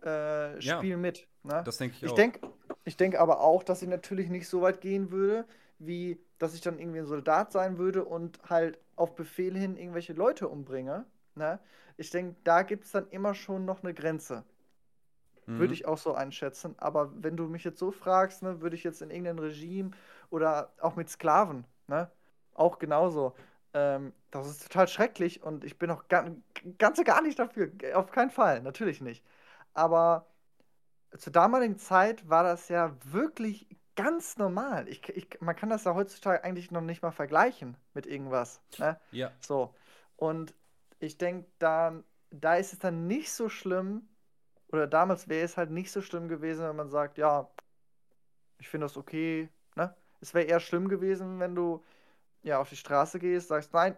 äh, 0.03 0.59
Ja. 0.59 0.77
spiele 0.79 0.97
mit. 0.97 1.27
Ne? 1.43 1.61
Das 1.65 1.77
denke 1.77 1.95
ich 1.97 2.03
Ich 2.03 2.11
auch. 2.11 2.15
denke 2.15 2.39
ich 2.85 2.95
denk 2.97 3.15
aber 3.19 3.41
auch, 3.41 3.63
dass 3.63 3.81
ich 3.81 3.89
natürlich 3.89 4.29
nicht 4.29 4.47
so 4.47 4.61
weit 4.61 4.79
gehen 4.81 5.11
würde, 5.11 5.45
wie 5.79 6.19
dass 6.39 6.53
ich 6.53 6.61
dann 6.61 6.79
irgendwie 6.79 6.99
ein 6.99 7.05
Soldat 7.05 7.51
sein 7.51 7.77
würde 7.77 8.05
und 8.05 8.39
halt 8.49 8.79
auf 8.95 9.15
Befehl 9.15 9.57
hin 9.57 9.75
irgendwelche 9.75 10.13
Leute 10.13 10.47
umbringe. 10.47 11.05
Ne? 11.35 11.59
Ich 11.97 12.11
denke, 12.11 12.35
da 12.43 12.61
gibt 12.63 12.85
es 12.85 12.91
dann 12.91 13.09
immer 13.09 13.33
schon 13.33 13.65
noch 13.65 13.83
eine 13.83 13.93
Grenze. 13.93 14.43
Würde 15.45 15.67
Mhm. 15.67 15.73
ich 15.73 15.85
auch 15.87 15.97
so 15.97 16.13
einschätzen. 16.13 16.75
Aber 16.77 17.11
wenn 17.23 17.37
du 17.37 17.47
mich 17.47 17.63
jetzt 17.63 17.79
so 17.79 17.91
fragst, 17.91 18.43
ne, 18.43 18.61
würde 18.61 18.75
ich 18.75 18.83
jetzt 18.83 19.01
in 19.01 19.09
irgendein 19.11 19.39
Regime 19.39 19.91
oder 20.29 20.73
auch 20.81 20.95
mit 20.95 21.09
Sklaven, 21.09 21.65
ne, 21.87 22.11
auch 22.53 22.79
genauso. 22.79 23.33
Ähm, 23.73 24.13
das 24.31 24.47
ist 24.49 24.63
total 24.63 24.87
schrecklich 24.87 25.43
und 25.43 25.63
ich 25.63 25.77
bin 25.79 25.89
auch 25.89 26.07
ga 26.09 26.25
ganz 26.77 27.01
gar 27.03 27.21
nicht 27.21 27.39
dafür. 27.39 27.71
Auf 27.93 28.11
keinen 28.11 28.29
Fall, 28.29 28.61
natürlich 28.61 29.01
nicht. 29.01 29.23
Aber 29.77 30.25
zur 31.15 31.31
damaligen 31.31 31.77
Zeit 31.77 32.27
war 32.27 32.43
das 32.43 32.67
ja 32.67 32.95
wirklich 33.03 33.67
ganz 33.95 34.37
normal. 34.37 34.87
Ich, 34.87 35.07
ich, 35.09 35.39
man 35.39 35.55
kann 35.55 35.69
das 35.69 35.83
ja 35.83 35.93
heutzutage 35.93 36.43
eigentlich 36.43 36.71
noch 36.71 36.81
nicht 36.81 37.03
mal 37.03 37.11
vergleichen 37.11 37.77
mit 37.93 38.07
irgendwas. 38.07 38.59
Ne? 38.79 38.99
Ja. 39.11 39.31
So. 39.39 39.75
Und 40.15 40.55
ich 40.99 41.19
denke, 41.19 41.47
da, 41.59 41.93
da 42.31 42.55
ist 42.55 42.73
es 42.73 42.79
dann 42.79 43.05
nicht 43.05 43.31
so 43.31 43.49
schlimm, 43.49 44.09
oder 44.69 44.87
damals 44.87 45.29
wäre 45.29 45.45
es 45.45 45.57
halt 45.57 45.69
nicht 45.69 45.91
so 45.91 46.01
schlimm 46.01 46.27
gewesen, 46.27 46.67
wenn 46.67 46.75
man 46.75 46.89
sagt, 46.89 47.19
ja, 47.19 47.47
ich 48.57 48.69
finde 48.69 48.85
das 48.85 48.97
okay. 48.97 49.47
Ne? 49.75 49.95
Es 50.21 50.33
wäre 50.33 50.45
eher 50.45 50.59
schlimm 50.59 50.89
gewesen, 50.89 51.39
wenn 51.39 51.53
du 51.53 51.83
ja 52.41 52.57
auf 52.59 52.69
die 52.69 52.75
Straße 52.77 53.19
gehst, 53.19 53.49
sagst, 53.49 53.73
nein, 53.73 53.95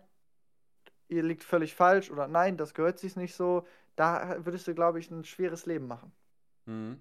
ihr 1.08 1.24
liegt 1.24 1.46
völlig 1.46 1.74
falsch 1.74 2.12
oder 2.12 2.28
nein, 2.28 2.58
das 2.58 2.74
gehört 2.74 3.00
sich 3.00 3.16
nicht 3.16 3.34
so. 3.34 3.66
Da 4.00 4.46
würdest 4.46 4.66
du, 4.68 4.74
glaube 4.74 5.00
ich, 5.00 5.12
ein 5.12 5.26
schweres 5.26 5.66
Leben 5.66 5.88
machen. 5.88 6.12
Mhm. 6.66 7.00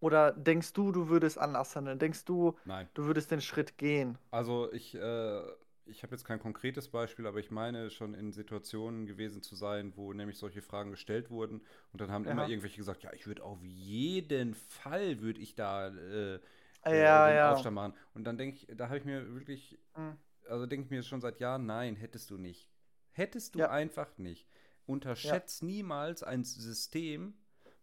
Oder 0.00 0.32
denkst 0.32 0.72
du, 0.72 0.92
du 0.92 1.08
würdest 1.08 1.38
anders 1.38 1.74
handeln? 1.76 1.98
Denkst 1.98 2.24
du, 2.24 2.56
Nein. 2.64 2.88
du 2.94 3.04
würdest 3.06 3.30
den 3.30 3.40
Schritt 3.40 3.78
gehen? 3.78 4.18
Also 4.30 4.70
ich, 4.72 4.94
äh, 4.94 5.42
ich 5.86 6.02
habe 6.02 6.12
jetzt 6.14 6.24
kein 6.24 6.38
konkretes 6.38 6.88
Beispiel, 6.88 7.26
aber 7.26 7.38
ich 7.38 7.50
meine 7.50 7.90
schon 7.90 8.14
in 8.14 8.32
Situationen 8.32 9.06
gewesen 9.06 9.42
zu 9.42 9.54
sein, 9.54 9.92
wo 9.96 10.12
nämlich 10.12 10.38
solche 10.38 10.62
Fragen 10.62 10.90
gestellt 10.90 11.30
wurden 11.30 11.62
und 11.92 12.00
dann 12.00 12.10
haben 12.10 12.26
immer 12.26 12.42
Ja. 12.42 12.48
irgendwelche 12.48 12.76
gesagt, 12.76 13.02
ja, 13.02 13.12
ich 13.12 13.26
würde 13.26 13.44
auf 13.44 13.62
jeden 13.62 14.54
Fall 14.54 15.20
würde 15.20 15.40
ich 15.40 15.54
da 15.54 15.88
äh, 15.88 16.34
äh, 16.34 16.40
Ja, 16.84 17.28
den 17.28 17.36
ja. 17.36 17.52
Aufstand 17.52 17.74
machen. 17.74 17.94
Und 18.14 18.24
dann 18.24 18.36
denke 18.36 18.56
ich, 18.56 18.76
da 18.76 18.86
habe 18.88 18.98
ich 18.98 19.04
mir 19.04 19.32
wirklich, 19.34 19.78
Hm. 19.94 20.16
also 20.48 20.66
denke 20.66 20.84
ich 20.84 20.90
mir 20.90 21.02
schon 21.02 21.20
seit 21.20 21.40
Jahren, 21.40 21.66
nein, 21.66 21.96
hättest 21.96 22.30
du 22.30 22.38
nicht. 22.38 22.68
Hättest 23.12 23.54
du 23.54 23.60
Ja. 23.60 23.70
einfach 23.70 24.18
nicht. 24.18 24.46
Unterschätzt 24.86 25.62
niemals 25.62 26.22
ein 26.22 26.44
System, 26.44 27.34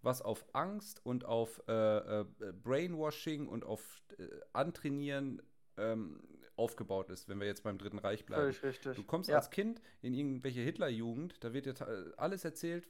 was 0.01 0.21
auf 0.21 0.45
Angst 0.53 1.05
und 1.05 1.25
auf 1.25 1.61
äh, 1.67 2.21
äh, 2.21 2.25
Brainwashing 2.63 3.47
und 3.47 3.65
auf 3.65 4.03
äh, 4.17 4.27
Antrainieren 4.53 5.41
ähm, 5.77 6.21
aufgebaut 6.55 7.09
ist, 7.09 7.29
wenn 7.29 7.39
wir 7.39 7.47
jetzt 7.47 7.63
beim 7.63 7.77
Dritten 7.77 7.99
Reich 7.99 8.25
bleiben. 8.25 8.43
Völlig 8.43 8.63
richtig. 8.63 8.95
Du 8.95 9.03
kommst 9.03 9.29
ja. 9.29 9.37
als 9.37 9.49
Kind 9.49 9.81
in 10.01 10.13
irgendwelche 10.13 10.61
Hitlerjugend, 10.61 11.43
da 11.43 11.53
wird 11.53 11.65
dir 11.65 12.13
alles 12.17 12.45
erzählt, 12.45 12.87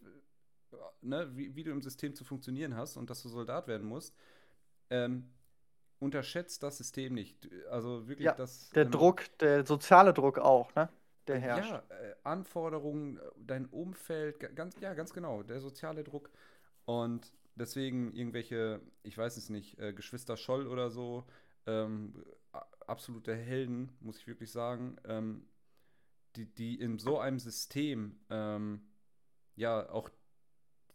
äh, 0.71 0.75
ne, 1.01 1.29
wie, 1.35 1.55
wie 1.55 1.63
du 1.63 1.71
im 1.71 1.81
System 1.81 2.13
zu 2.15 2.23
funktionieren 2.23 2.75
hast 2.75 2.97
und 2.97 3.09
dass 3.09 3.21
du 3.21 3.29
Soldat 3.29 3.67
werden 3.67 3.87
musst. 3.87 4.15
Ähm, 4.89 5.31
unterschätzt 5.99 6.61
das 6.63 6.77
System 6.77 7.13
nicht. 7.13 7.47
Also 7.69 8.07
wirklich 8.07 8.25
Ja, 8.25 8.33
das. 8.33 8.69
Der 8.71 8.83
ähm, 8.83 8.91
Druck, 8.91 9.23
der 9.39 9.65
soziale 9.65 10.13
Druck 10.13 10.37
auch, 10.37 10.73
ne? 10.75 10.89
Der 11.27 11.39
herrscht. 11.39 11.71
Ja, 11.71 11.83
äh, 11.89 12.15
Anforderungen, 12.23 13.17
äh, 13.17 13.21
dein 13.37 13.65
Umfeld, 13.67 14.39
ga- 14.39 14.49
ganz, 14.49 14.79
ja, 14.79 14.93
ganz 14.93 15.13
genau, 15.13 15.43
der 15.43 15.59
soziale 15.61 16.03
Druck. 16.03 16.29
Und 16.85 17.31
deswegen 17.55 18.13
irgendwelche, 18.13 18.81
ich 19.03 19.17
weiß 19.17 19.37
es 19.37 19.49
nicht, 19.49 19.79
äh, 19.79 19.93
Geschwister 19.93 20.37
Scholl 20.37 20.67
oder 20.67 20.89
so, 20.89 21.25
ähm, 21.65 22.23
absolute 22.87 23.35
Helden, 23.35 23.95
muss 24.01 24.17
ich 24.19 24.27
wirklich 24.27 24.51
sagen, 24.51 24.97
ähm, 25.05 25.47
die, 26.35 26.45
die 26.45 26.79
in 26.79 26.99
so 26.99 27.19
einem 27.19 27.39
System 27.39 28.19
ähm, 28.29 28.81
ja 29.55 29.89
auch 29.89 30.09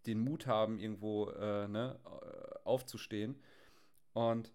den 0.06 0.20
Mut 0.20 0.46
haben, 0.46 0.78
irgendwo 0.78 1.30
äh, 1.30 1.68
ne, 1.68 1.98
äh, 2.04 2.58
aufzustehen 2.64 3.40
und 4.12 4.52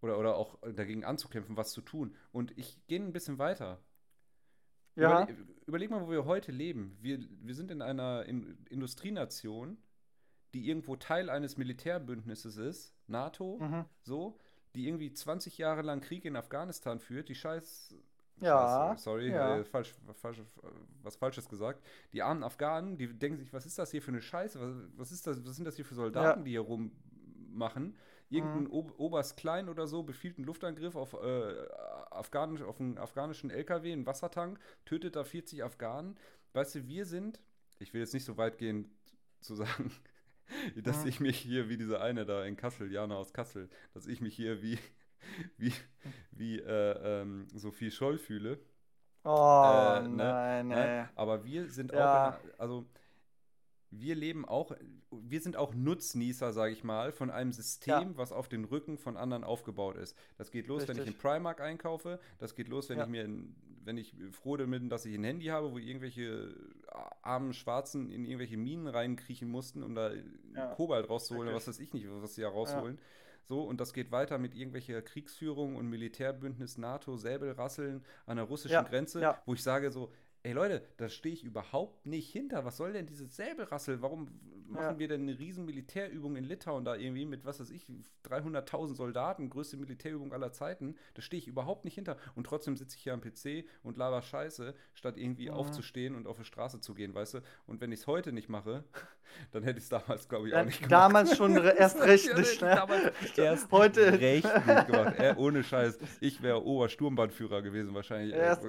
oder, 0.00 0.18
oder 0.18 0.36
auch 0.36 0.58
dagegen 0.74 1.04
anzukämpfen, 1.04 1.56
was 1.56 1.72
zu 1.72 1.80
tun. 1.80 2.16
Und 2.32 2.56
ich 2.58 2.86
gehe 2.88 3.00
ein 3.00 3.12
bisschen 3.12 3.38
weiter. 3.38 3.80
Ja, 4.94 5.22
Überle 5.22 5.36
überleg 5.66 5.90
mal, 5.90 6.06
wo 6.06 6.10
wir 6.10 6.24
heute 6.24 6.52
leben. 6.52 6.96
Wir, 7.00 7.18
wir 7.40 7.54
sind 7.54 7.70
in 7.70 7.82
einer 7.82 8.24
in 8.26 8.58
Industrienation, 8.68 9.78
die 10.54 10.68
irgendwo 10.68 10.96
Teil 10.96 11.30
eines 11.30 11.56
Militärbündnisses 11.56 12.56
ist, 12.56 12.94
NATO, 13.06 13.58
mhm. 13.58 13.84
so, 14.02 14.38
die 14.74 14.88
irgendwie 14.88 15.12
20 15.12 15.58
Jahre 15.58 15.82
lang 15.82 16.00
Krieg 16.00 16.24
in 16.24 16.36
Afghanistan 16.36 16.98
führt, 16.98 17.28
die 17.28 17.34
scheiß. 17.34 17.94
Ja, 18.40 18.88
Scheiße, 18.88 19.02
sorry, 19.04 19.30
ja. 19.30 19.58
äh, 19.58 19.64
falsch, 19.64 19.94
falsch, 20.14 20.42
was 21.02 21.16
Falsches 21.16 21.48
gesagt. 21.48 21.84
Die 22.12 22.22
armen 22.22 22.42
Afghanen, 22.42 22.96
die 22.98 23.06
denken 23.06 23.38
sich, 23.38 23.52
was 23.52 23.66
ist 23.66 23.78
das 23.78 23.92
hier 23.92 24.02
für 24.02 24.10
eine 24.10 24.20
Scheiße? 24.20 24.60
Was, 24.60 24.98
was, 24.98 25.12
ist 25.12 25.26
das, 25.26 25.44
was 25.46 25.54
sind 25.54 25.64
das 25.64 25.76
hier 25.76 25.84
für 25.84 25.94
Soldaten, 25.94 26.44
die 26.44 26.50
hier 26.50 26.62
rummachen? 26.62 27.94
Irgendein 28.32 28.66
Mhm. 28.66 28.72
Ob 28.72 28.98
Oberst 28.98 29.36
Klein 29.36 29.68
oder 29.68 29.86
so 29.86 30.02
befiehlt 30.02 30.38
einen 30.38 30.46
Luftangriff 30.46 30.96
auf, 30.96 31.14
äh, 31.14 31.68
Afghanisch, 32.10 32.62
auf 32.62 32.80
einen 32.80 32.98
afghanischen 32.98 33.50
LKW, 33.50 33.92
einen 33.92 34.06
Wassertank, 34.06 34.58
tötet 34.84 35.16
da 35.16 35.24
40 35.24 35.64
Afghanen. 35.64 36.16
Weißt 36.54 36.74
du, 36.76 36.86
wir 36.86 37.06
sind, 37.06 37.40
ich 37.78 37.92
will 37.94 38.00
jetzt 38.00 38.14
nicht 38.14 38.24
so 38.24 38.36
weit 38.38 38.58
gehen 38.58 38.90
zu 39.40 39.54
sagen, 39.54 39.92
dass 40.82 41.04
Mhm. 41.04 41.06
ich 41.06 41.20
mich 41.20 41.38
hier 41.38 41.68
wie 41.68 41.76
diese 41.76 42.00
eine 42.00 42.24
da 42.26 42.44
in 42.44 42.56
Kassel, 42.56 42.90
Jana 42.92 43.16
aus 43.16 43.32
Kassel, 43.32 43.68
dass 43.94 44.06
ich 44.06 44.20
mich 44.20 44.34
hier 44.36 44.62
wie, 44.62 44.78
wie, 45.58 45.72
wie 46.32 46.58
äh, 46.60 47.22
ähm, 47.22 47.48
Sophie 47.54 47.90
Scholl 47.90 48.18
fühle. 48.18 48.58
Oh, 49.24 49.28
Äh, 49.62 50.08
ne? 50.08 50.36
nein, 50.68 50.70
Nein, 50.70 50.90
ey. 50.90 51.06
aber 51.14 51.44
wir 51.44 51.68
sind 51.70 51.92
Ja. 51.92 51.94
auch, 51.94 52.40
also 52.58 52.86
wir 53.90 54.14
leben 54.14 54.44
auch, 54.44 54.72
wir 55.22 55.40
sind 55.40 55.56
auch 55.56 55.74
Nutznießer, 55.74 56.52
sage 56.52 56.72
ich 56.72 56.84
mal, 56.84 57.12
von 57.12 57.30
einem 57.30 57.52
System, 57.52 58.16
was 58.16 58.32
auf 58.32 58.48
den 58.48 58.64
Rücken 58.64 58.98
von 58.98 59.16
anderen 59.16 59.44
aufgebaut 59.44 59.96
ist. 59.96 60.16
Das 60.38 60.50
geht 60.50 60.66
los, 60.66 60.88
wenn 60.88 60.96
ich 60.96 61.02
in 61.02 61.08
Richtig. 61.08 61.22
Primark 61.22 61.60
einkaufe. 61.60 62.18
Das 62.38 62.54
geht 62.54 62.68
los, 62.68 62.88
wenn 62.88 62.98
Ja. 62.98 63.04
ich 63.04 63.10
mir, 63.10 63.24
ein, 63.24 63.54
wenn 63.84 63.96
ich 63.96 64.14
froh 64.30 64.56
bin, 64.56 64.88
dass 64.88 65.04
ich 65.06 65.14
ein 65.14 65.24
Handy 65.24 65.46
habe, 65.46 65.72
wo 65.72 65.78
irgendwelche 65.78 66.54
armen 67.22 67.52
Schwarzen 67.52 68.10
in 68.10 68.24
irgendwelche 68.24 68.56
Minen 68.56 68.86
reinkriechen 68.86 69.48
mussten, 69.48 69.82
um 69.82 69.94
da 69.94 70.12
Ja. 70.54 70.74
Kobalt 70.74 71.08
rauszuholen, 71.08 71.48
oder 71.48 71.56
was 71.56 71.68
weiß 71.68 71.80
ich 71.80 71.92
nicht, 71.92 72.06
was 72.08 72.34
sie 72.34 72.42
da 72.42 72.48
rausholen. 72.48 72.98
So, 73.44 73.62
und 73.62 73.80
das 73.80 73.92
geht 73.92 74.12
weiter 74.12 74.38
mit 74.38 74.54
irgendwelcher 74.54 75.02
Kriegsführung 75.02 75.74
und 75.76 75.88
Militärbündnis 75.88 76.78
NATO, 76.78 77.16
Säbelrasseln 77.16 78.04
an 78.26 78.36
der 78.36 78.46
russischen 78.46 78.74
Ja, 78.74 78.82
Grenze, 78.82 79.20
ja. 79.20 79.42
wo 79.46 79.54
ich 79.54 79.62
sage 79.62 79.90
so, 79.90 80.12
ey 80.44 80.52
Leute, 80.52 80.82
da 80.96 81.08
stehe 81.08 81.34
ich 81.34 81.42
überhaupt 81.44 82.06
nicht 82.06 82.30
hinter. 82.30 82.64
Was 82.64 82.76
soll 82.76 82.92
denn 82.92 83.06
dieses 83.06 83.34
Säbelrassel? 83.36 84.00
Warum 84.00 84.28
machen 84.72 84.82
Ja. 84.94 84.98
wir 84.98 85.08
denn 85.08 85.22
eine 85.22 85.38
riesen 85.38 85.64
Militärübung 85.64 86.36
in 86.36 86.44
Litauen 86.44 86.84
da 86.84 86.94
irgendwie 86.96 87.24
mit, 87.24 87.44
was 87.44 87.60
weiß 87.60 87.70
ich, 87.70 87.86
300.000 88.24 88.94
Soldaten, 88.96 89.50
größte 89.50 89.76
Militärübung 89.76 90.32
aller 90.32 90.52
Zeiten? 90.52 90.96
Da 91.14 91.22
stehe 91.22 91.38
ich 91.38 91.46
überhaupt 91.48 91.84
nicht 91.84 91.94
hinter. 91.94 92.16
Und 92.34 92.44
trotzdem 92.46 92.76
sitze 92.76 92.96
ich 92.96 93.02
hier 93.02 93.12
am 93.14 93.20
PC 93.20 93.64
und 93.82 93.96
laber 93.96 94.22
Scheiße, 94.22 94.74
statt 94.94 95.16
irgendwie 95.16 95.48
Mhm. 95.48 95.54
aufzustehen 95.54 96.14
und 96.16 96.26
auf 96.26 96.38
die 96.38 96.44
Straße 96.44 96.80
zu 96.80 96.94
gehen, 96.94 97.14
weißt 97.14 97.34
du? 97.34 97.38
Und 97.66 97.80
wenn 97.80 97.92
ich 97.92 98.00
es 98.00 98.06
heute 98.06 98.32
nicht 98.32 98.48
mache, 98.48 98.84
dann 99.52 99.62
hätte 99.62 99.78
ich 99.78 99.84
es 99.84 99.90
damals, 99.90 100.28
glaube 100.28 100.48
ich, 100.48 100.54
auch 100.54 100.58
Dann 100.58 100.66
nicht 100.66 100.78
gemacht. 100.78 100.92
damals 100.92 101.36
schon 101.36 101.56
erst 101.56 102.00
recht 102.00 102.26
Ja, 102.26 102.38
nicht, 102.38 102.60
ne? 102.62 103.12
erst 103.36 103.70
Heute- 103.70 104.12
recht 104.20 104.44
nicht 104.44 104.86
gemacht. 104.86 105.18
Äh, 105.18 105.34
ohne 105.36 105.62
Scheiß. 105.62 105.98
Ich 106.20 106.42
wäre 106.42 106.64
Obersturmbannführer 106.64 107.62
gewesen 107.62 107.94
wahrscheinlich. 107.94 108.34
Erst- 108.34 108.64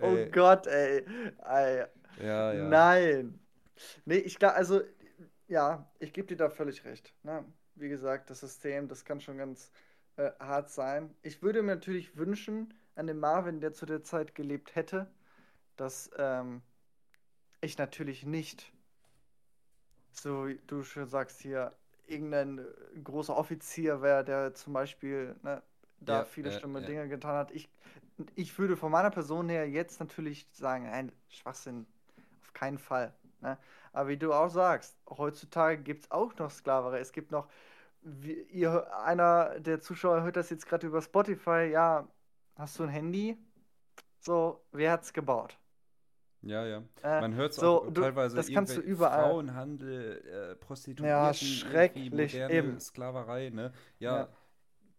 oh 0.00 0.06
Ey. 0.16 0.30
Gott, 0.30 0.66
ey. 0.66 1.04
ey. 1.46 1.84
Ja, 2.22 2.52
ja. 2.52 2.68
Nein. 2.68 3.38
Nee, 4.04 4.16
ich 4.18 4.38
glaube, 4.38 4.54
also, 4.54 4.82
ja, 5.48 5.90
ich 5.98 6.12
gebe 6.12 6.28
dir 6.28 6.36
da 6.36 6.50
völlig 6.50 6.84
recht. 6.84 7.14
Ne? 7.22 7.44
Wie 7.74 7.88
gesagt, 7.88 8.30
das 8.30 8.40
System, 8.40 8.88
das 8.88 9.04
kann 9.04 9.20
schon 9.20 9.38
ganz 9.38 9.72
äh, 10.16 10.30
hart 10.40 10.70
sein. 10.70 11.14
Ich 11.22 11.42
würde 11.42 11.62
mir 11.62 11.76
natürlich 11.76 12.16
wünschen, 12.16 12.74
an 12.96 13.06
den 13.06 13.18
Marvin, 13.18 13.60
der 13.60 13.72
zu 13.72 13.86
der 13.86 14.02
Zeit 14.02 14.34
gelebt 14.34 14.74
hätte, 14.76 15.10
dass 15.76 16.10
ähm, 16.18 16.62
ich 17.62 17.78
natürlich 17.78 18.24
nicht, 18.26 18.72
so 20.12 20.46
wie 20.48 20.60
du 20.66 20.82
schon 20.82 21.06
sagst 21.08 21.40
hier, 21.40 21.72
irgendein 22.06 22.58
äh, 22.58 22.62
großer 23.04 23.36
Offizier 23.36 24.02
wäre, 24.02 24.24
der 24.24 24.54
zum 24.54 24.72
Beispiel 24.72 25.36
ne, 25.42 25.62
da 26.00 26.24
Ja, 26.24 26.24
viele 26.24 26.50
ja, 26.50 26.52
schlimme 26.52 26.82
ja. 26.82 26.82
Dinge 26.82 27.08
getan 27.08 27.36
hat. 27.36 27.50
Ich, 27.52 27.68
ich 28.34 28.58
würde 28.58 28.76
von 28.76 28.90
meiner 28.92 29.10
Person 29.10 29.48
her 29.48 29.68
jetzt 29.68 30.00
natürlich 30.00 30.48
sagen, 30.52 30.84
nein, 30.84 31.12
Schwachsinn, 31.28 31.86
auf 32.42 32.52
keinen 32.52 32.78
Fall. 32.78 33.14
Ne? 33.40 33.58
Aber 33.92 34.08
wie 34.08 34.16
du 34.18 34.32
auch 34.32 34.48
sagst, 34.48 34.96
heutzutage 35.08 35.82
gibt 35.82 36.04
es 36.04 36.10
auch 36.10 36.34
noch 36.36 36.50
Sklaverei. 36.50 37.00
Es 37.00 37.12
gibt 37.12 37.30
noch, 37.32 37.48
wie, 38.02 38.34
ihr, 38.50 38.94
einer 39.04 39.60
der 39.60 39.80
Zuschauer 39.80 40.22
hört 40.22 40.36
das 40.36 40.50
jetzt 40.50 40.66
gerade 40.66 40.86
über 40.86 41.02
Spotify, 41.02 41.68
ja, 41.72 42.08
hast 42.56 42.78
du 42.78 42.84
ein 42.84 42.88
Handy? 42.90 43.38
So, 44.20 44.62
wer 44.72 44.92
hat's 44.92 45.12
gebaut? 45.12 45.58
Ja, 46.42 46.64
ja. 46.66 46.82
Äh, 47.02 47.20
Man 47.20 47.34
hört 47.34 47.52
es 47.52 47.58
so, 47.58 47.80
auch 47.80 47.90
du- 47.92 48.00
teilweise 48.02 48.36
das 48.36 48.50
kannst 48.50 48.76
du 48.76 48.80
überall. 48.80 49.22
Frauenhandel, 49.24 50.52
äh, 50.52 50.54
Prostituierten, 50.56 51.06
Ja, 51.08 51.34
schrecklich, 51.34 52.34
eben. 52.48 52.80
Sklaverei, 52.80 53.50
ne? 53.50 53.72
Ja, 53.98 54.20
Ja. 54.20 54.28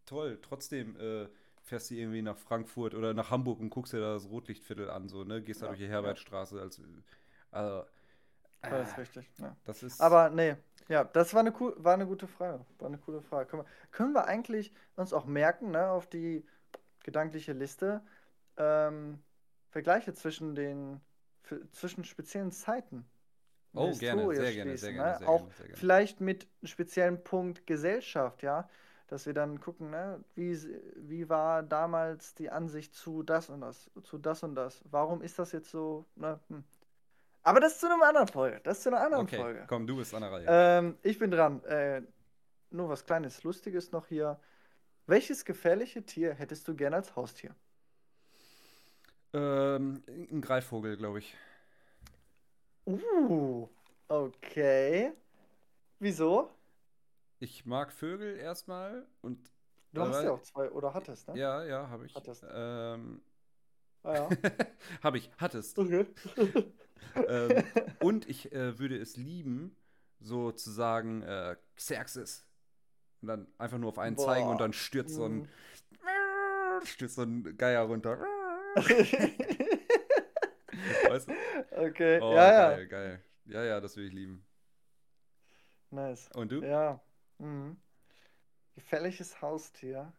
toll. 0.06 0.40
Trotzdem 0.42 0.96
äh, 1.00 1.28
fährst 1.64 1.92
du 1.92 1.96
irgendwie 1.96 2.22
nach 2.22 2.38
Frankfurt 2.38 2.96
oder 2.96 3.14
nach 3.14 3.32
Hamburg 3.32 3.60
und 3.60 3.70
guckst 3.72 3.94
dir 3.94 4.00
da 4.02 4.14
das 4.14 4.30
Rotlichtviertel 4.30 4.90
an, 4.90 5.10
so, 5.10 5.24
ne? 5.24 5.42
Gehst 5.42 5.62
da 5.62 5.68
Ja, 5.68 5.70
durch 5.70 5.80
die. 5.80 5.88
Herbertstraße 5.90 6.62
als 6.62 6.82
also 7.52 7.86
Das 8.62 8.90
ist 8.90 8.94
ah, 8.94 9.00
richtig. 9.00 9.32
Ja. 9.40 9.56
das 9.66 9.84
ist 9.84 10.02
Aber 10.02 10.30
nee, 10.30 10.56
ja, 10.88 11.04
das 11.04 11.34
war 11.34 11.40
eine, 11.40 11.54
cool, 11.60 11.74
war 11.78 11.94
eine 11.94 12.06
gute 12.06 12.28
Frage. 12.28 12.66
War 12.80 12.88
eine 12.88 12.98
coole 12.98 13.22
Frage. 13.22 13.48
Können 13.48 13.64
wir, 13.64 13.70
können 13.92 14.14
wir 14.14 14.26
eigentlich 14.26 14.74
uns 14.96 15.14
auch 15.14 15.26
merken, 15.26 15.72
ne, 15.72 15.90
auf 15.90 16.08
die 16.08 16.46
gedankliche 17.04 17.54
Liste, 17.54 18.02
ähm, 18.58 19.20
Vergleiche 19.70 20.14
zwischen 20.14 20.54
den 20.54 21.02
zwischen 21.72 22.04
speziellen 22.04 22.52
Zeiten. 22.52 23.06
Oh, 23.74 23.92
gerne, 23.98 24.36
sehr 24.36 24.54
gerne, 24.54 24.78
sehr 24.78 24.92
schließen, 24.92 24.94
gerne, 24.96 25.12
ne? 25.12 25.18
sehr 25.20 25.30
Auch 25.30 25.38
gerne, 25.40 25.54
sehr 25.54 25.66
gerne. 25.68 25.78
vielleicht 25.78 26.22
mit 26.22 26.44
einem 26.44 26.68
speziellen 26.68 27.24
Punkt 27.24 27.66
Gesellschaft, 27.66 28.44
ja, 28.44 28.70
dass 29.08 29.26
wir 29.26 29.34
dann 29.34 29.60
gucken, 29.60 29.90
ne, 29.92 30.24
wie, 30.36 30.58
wie 30.96 31.30
war 31.30 31.64
damals 31.64 32.36
die 32.36 32.50
Ansicht 32.50 32.94
zu 32.94 33.24
das 33.24 33.50
und 33.50 33.62
das, 33.62 33.90
zu 34.04 34.18
das 34.18 34.44
und 34.44 34.56
das. 34.56 34.82
Warum 34.90 35.22
ist 35.22 35.40
das 35.40 35.52
jetzt 35.52 35.72
so, 35.72 36.06
ne? 36.16 36.40
Hm. 36.50 36.64
Aber 37.44 37.60
das 37.60 37.74
ist 37.74 37.80
zu 37.82 37.88
einer 37.88 38.04
anderen 38.06 38.28
Folge. 38.28 38.60
Das 38.64 38.78
ist 38.78 38.84
zu 38.84 38.90
einer 38.90 39.02
anderen 39.02 39.26
Okay, 39.26 39.38
Folge. 39.38 39.66
komm, 39.68 39.88
du 39.88 39.98
bist 39.98 40.14
an 40.14 40.22
der 40.22 40.32
Reihe. 40.32 40.46
Ähm, 40.48 40.98
ich 41.02 41.18
bin 41.18 41.32
dran. 41.32 41.64
Äh, 41.66 42.02
nur 42.70 42.90
was 42.90 43.06
kleines 43.06 43.44
Lustiges 43.44 43.92
noch 43.92 44.08
hier. 44.08 44.40
Welches 45.08 45.44
gefährliche 45.44 46.04
Tier 46.06 46.34
hättest 46.34 46.68
du 46.68 46.76
gern 46.76 46.94
als 46.94 47.16
Haustier? 47.16 47.56
Ähm, 49.34 50.04
ein 50.08 50.42
Greifvogel, 50.42 50.98
glaube 50.98 51.20
ich. 51.20 51.36
Uh, 52.86 53.68
okay. 54.08 55.14
Wieso? 56.00 56.52
Ich 57.40 57.66
mag 57.66 57.92
Vögel 57.92 58.38
erstmal 58.38 59.06
und 59.22 59.50
Du 59.94 60.02
hast 60.02 60.16
Aber- 60.16 60.24
ja 60.24 60.32
auch 60.32 60.42
zwei 60.42 60.72
oder 60.72 60.94
hattest, 60.94 61.28
ne? 61.28 61.38
ja, 61.38 61.66
ja, 61.66 61.90
habe 61.90 62.06
ich. 62.06 62.16
Hattest. 62.16 62.46
Ähm, 62.50 63.22
Ah, 64.04 64.14
ja. 64.16 64.30
habe 65.04 65.18
ich, 65.18 65.30
hattest. 65.38 65.78
Okay. 65.78 66.06
ähm, 67.28 67.64
und 68.00 68.30
ich 68.30 68.52
äh, 68.54 68.78
würde 68.80 68.98
es 68.98 69.18
lieben, 69.18 69.76
sozusagen 70.20 71.22
äh, 71.24 71.56
Xerxes. 71.76 72.46
Und 73.22 73.28
dann 73.28 73.48
einfach 73.58 73.78
nur 73.78 73.90
auf 73.90 74.00
einen 74.00 74.16
Boah. 74.16 74.26
zeigen 74.26 74.50
und 74.50 74.60
dann 74.60 74.74
stürzt 74.74 75.16
so 75.16 75.26
ein, 75.26 75.44
Mm. 75.44 76.86
stürzt 76.86 77.16
so 77.16 77.24
ein 77.24 77.56
Geier 77.58 77.82
runter. 77.84 78.18
weißt 81.10 81.28
du? 81.28 81.34
okay, 81.78 82.20
Oh, 82.22 82.34
ja, 82.34 82.52
ja. 82.52 82.70
geil, 82.76 82.88
geil. 82.88 83.24
Ja, 83.46 83.64
ja, 83.64 83.80
das 83.82 83.96
würde 83.96 84.08
ich 84.08 84.14
lieben. 84.14 84.46
Nice. 85.92 86.30
Und 86.34 86.52
du? 86.52 86.62
Ja. 86.64 87.00
Mhm. 87.40 87.78
Gefährliches 88.76 89.42
Haustier. 89.42 90.14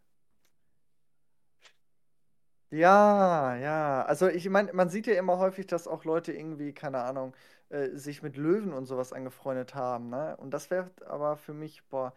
Ja, 2.73 3.55
ja. 3.57 4.03
Also 4.07 4.29
ich 4.29 4.49
meine, 4.49 4.73
man 4.73 4.89
sieht 4.89 5.07
ja 5.07 5.15
immer 5.15 5.39
häufig, 5.39 5.67
dass 5.67 5.87
auch 5.87 6.05
Leute 6.05 6.33
irgendwie, 6.33 6.73
keine 6.73 7.03
Ahnung, 7.03 7.35
äh, 7.69 7.91
sich 7.91 8.23
mit 8.23 8.37
Löwen 8.39 8.73
und 8.73 8.87
sowas 8.87 9.13
angefreundet 9.13 9.75
haben, 9.75 10.09
ne? 10.09 10.37
Und 10.39 10.53
das 10.53 10.71
wäre 10.71 10.91
aber 11.07 11.37
für 11.37 11.53
mich, 11.53 11.85
boah, 11.91 12.15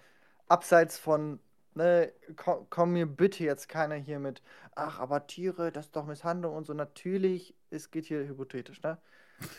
abseits 0.48 0.98
von, 0.98 1.40
ne, 1.74 2.12
komm, 2.38 2.68
komm 2.70 2.94
mir 2.94 3.06
bitte 3.06 3.44
jetzt 3.44 3.68
keiner 3.68 3.96
hier 3.96 4.20
mit, 4.20 4.42
ach, 4.76 5.00
aber 5.00 5.28
Tiere, 5.28 5.72
das 5.74 5.88
ist 5.88 5.96
doch 5.98 6.06
Misshandlung 6.06 6.56
und 6.56 6.66
so. 6.66 6.74
Natürlich, 6.74 7.54
es 7.70 7.92
geht 7.92 8.06
hier 8.06 8.26
hypothetisch, 8.28 8.82
ne? 8.82 8.98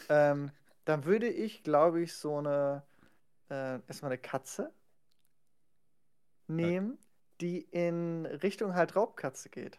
ähm, 0.09 0.53
dann 0.86 1.05
würde 1.07 1.28
ich, 1.28 1.64
glaube 1.64 2.03
ich, 2.03 2.14
so 2.14 2.38
eine, 2.38 2.84
äh, 3.51 3.80
erstmal 3.88 4.12
eine 4.12 4.18
Katze 4.20 4.72
nehmen, 6.49 6.99
die 7.40 7.61
in 7.61 8.26
Richtung 8.26 8.74
halt 8.74 8.97
Raubkatze 8.97 9.49
geht. 9.49 9.78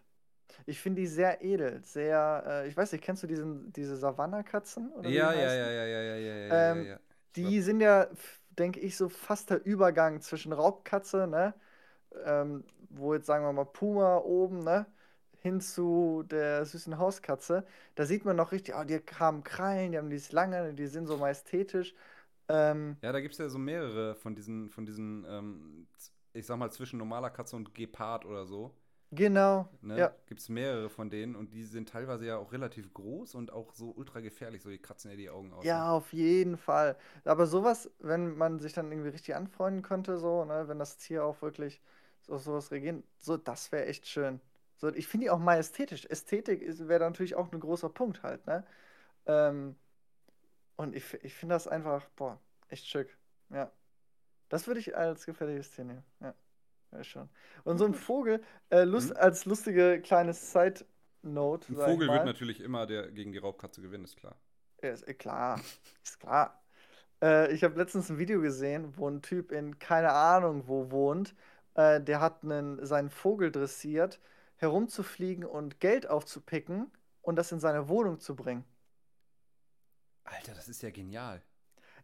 Ich 0.66 0.80
finde 0.82 1.02
die 1.02 1.08
sehr 1.08 1.44
edel, 1.44 1.82
sehr, 1.84 2.44
äh, 2.48 2.68
ich 2.68 2.76
weiß 2.78 2.92
nicht, 2.92 3.04
kennst 3.04 3.24
du 3.24 3.28
diesen, 3.28 3.72
diese 3.74 3.98
Savannah-Katzen? 3.98 4.92
Ja, 5.04 5.34
ja, 5.34 5.54
ja, 5.54 5.72
ja, 5.72 5.86
ja, 5.86 6.02
ja, 6.02 6.18
ja, 6.18 6.36
ja, 6.38 6.60
ja, 6.60 6.82
Ähm, 6.82 6.84
ja. 6.84 7.00
Die 7.36 7.62
sind 7.62 7.82
ja, 7.82 8.08
denke 8.58 8.80
ich, 8.80 8.98
so 8.98 9.10
fast 9.10 9.50
der 9.50 9.64
Übergang 9.66 10.22
zwischen 10.22 10.54
Raubkatze, 10.54 11.28
ne? 11.28 11.54
Ähm, 12.26 12.64
wo 12.90 13.14
jetzt 13.14 13.28
sagen 13.28 13.46
wir 13.46 13.54
mal 13.54 13.66
Puma 13.66 14.18
oben, 14.20 14.60
ne? 14.64 14.86
Hin 15.42 15.62
zu 15.62 16.24
der 16.30 16.66
süßen 16.66 16.98
Hauskatze. 16.98 17.66
Da 17.96 18.06
sieht 18.06 18.26
man 18.26 18.36
noch 18.38 18.52
richtig, 18.52 18.76
oh, 18.76 18.84
die 18.84 19.00
haben 19.20 19.44
Krallen, 19.44 19.92
die 19.92 19.98
haben 20.00 20.10
dieses 20.10 20.32
lange, 20.32 20.74
die 20.74 20.88
sind 20.88 21.08
so 21.08 21.18
majestätisch. 21.18 21.96
Ähm, 22.50 22.98
Ja, 23.02 23.12
da 23.12 23.20
gibt 23.22 23.34
es 23.34 23.38
ja 23.40 23.48
so 23.50 23.58
mehrere 23.60 24.16
von 24.16 24.36
diesen, 24.36 24.70
von 24.70 24.86
diesen, 24.86 25.26
ähm, 25.30 25.88
ich 26.34 26.46
sag 26.46 26.58
mal, 26.58 26.72
zwischen 26.72 26.98
normaler 26.98 27.30
Katze 27.30 27.56
und 27.56 27.76
Gepard 27.76 28.26
oder 28.26 28.46
so. 28.46 28.76
Genau, 29.12 29.70
Ne? 29.82 29.98
ja. 29.98 30.14
Gibt 30.28 30.42
es 30.42 30.50
mehrere 30.50 30.90
von 30.90 31.10
denen 31.10 31.36
und 31.36 31.54
die 31.54 31.64
sind 31.64 31.90
teilweise 31.90 32.26
ja 32.26 32.38
auch 32.38 32.52
relativ 32.52 32.94
groß 32.94 33.36
und 33.36 33.52
auch 33.52 33.74
so 33.74 33.92
ultra 33.92 34.20
gefährlich, 34.20 34.62
so 34.62 34.70
die 34.70 34.80
kratzen 34.80 35.12
ja 35.12 35.18
die 35.18 35.30
Augen 35.30 35.54
aus. 35.54 35.66
Ja, 35.66 35.92
auf 35.92 36.14
jeden 36.14 36.58
Fall. 36.58 36.98
Aber 37.26 37.48
sowas, 37.48 37.90
wenn 38.00 38.38
man 38.38 38.60
sich 38.60 38.74
dann 38.74 38.92
irgendwie 38.92 39.10
richtig 39.10 39.36
anfreunden 39.36 39.82
könnte, 39.82 40.18
so, 40.18 40.46
ne, 40.46 40.68
wenn 40.68 40.80
das 40.80 40.98
Tier 40.98 41.24
auch 41.26 41.42
wirklich 41.42 41.82
so 42.22 42.38
sowas 42.38 42.72
reagiert, 42.72 43.04
so, 43.20 43.38
das 43.38 43.72
wäre 43.72 43.86
echt 43.86 44.08
schön. 44.08 44.42
So, 44.76 44.90
ich 44.94 45.08
finde 45.08 45.26
die 45.26 45.30
auch 45.32 45.40
majestätisch. 45.40 46.06
Ästhetik 46.06 46.62
wäre 46.88 47.00
natürlich 47.00 47.36
auch 47.36 47.52
ein 47.52 47.60
großer 47.60 47.90
Punkt 47.90 48.22
halt, 48.24 48.46
ne? 48.46 48.64
Ähm, 49.26 49.76
und 50.76 50.96
ich, 50.96 51.14
ich 51.24 51.34
finde 51.34 51.56
das 51.56 51.68
einfach, 51.68 52.06
boah, 52.16 52.40
echt 52.70 52.86
schick. 52.86 53.18
Ja. 53.50 53.72
Das 54.50 54.68
würde 54.68 54.80
ich 54.80 54.96
als 54.96 55.26
gefährliches 55.26 55.72
Tier 55.72 55.86
nehmen. 55.86 56.04
Ja. 56.20 56.34
Ja, 56.92 57.04
schon. 57.04 57.30
Und 57.64 57.78
so 57.78 57.86
ein 57.86 57.94
Vogel, 57.94 58.42
äh, 58.70 58.84
Lust, 58.84 59.12
Mhm. 59.12 59.18
als 59.18 59.46
lustige 59.46 60.02
kleine 60.02 60.34
Side-Note. 60.34 61.68
Ein 61.70 61.76
Vogel 61.76 62.08
wird 62.08 62.26
natürlich 62.26 62.62
immer 62.62 62.86
der 62.86 63.12
gegen 63.12 63.32
die 63.32 63.38
Raubkatze 63.40 63.82
gewinnen, 63.82 64.06
ist 64.06 64.18
klar. 64.18 64.36
Ja, 64.82 64.90
ist 64.92 65.08
eh 65.08 65.14
klar. 65.14 65.60
Ist 66.04 66.20
klar. 66.20 66.62
Äh, 67.22 67.52
ich 67.54 67.64
habe 67.64 67.78
letztens 67.80 68.10
ein 68.10 68.20
Video 68.20 68.42
gesehen, 68.42 68.94
wo 68.98 69.10
ein 69.10 69.22
Typ 69.22 69.52
in 69.52 69.80
keine 69.80 70.12
Ahnung 70.14 70.68
wo 70.68 70.92
wohnt. 70.92 71.36
Äh, 71.76 72.02
der 72.02 72.22
hat 72.22 72.44
einen, 72.44 72.86
seinen 72.86 73.10
Vogel 73.10 73.52
dressiert, 73.52 74.20
herumzufliegen 74.58 75.46
und 75.46 75.80
Geld 75.80 76.10
aufzupicken 76.10 76.92
und 77.22 77.36
das 77.38 77.52
in 77.52 77.60
seine 77.60 77.90
Wohnung 77.90 78.20
zu 78.20 78.36
bringen. 78.36 78.66
Alter, 80.26 80.54
das 80.54 80.68
ist 80.68 80.82
ja 80.82 80.90
genial. 80.92 81.42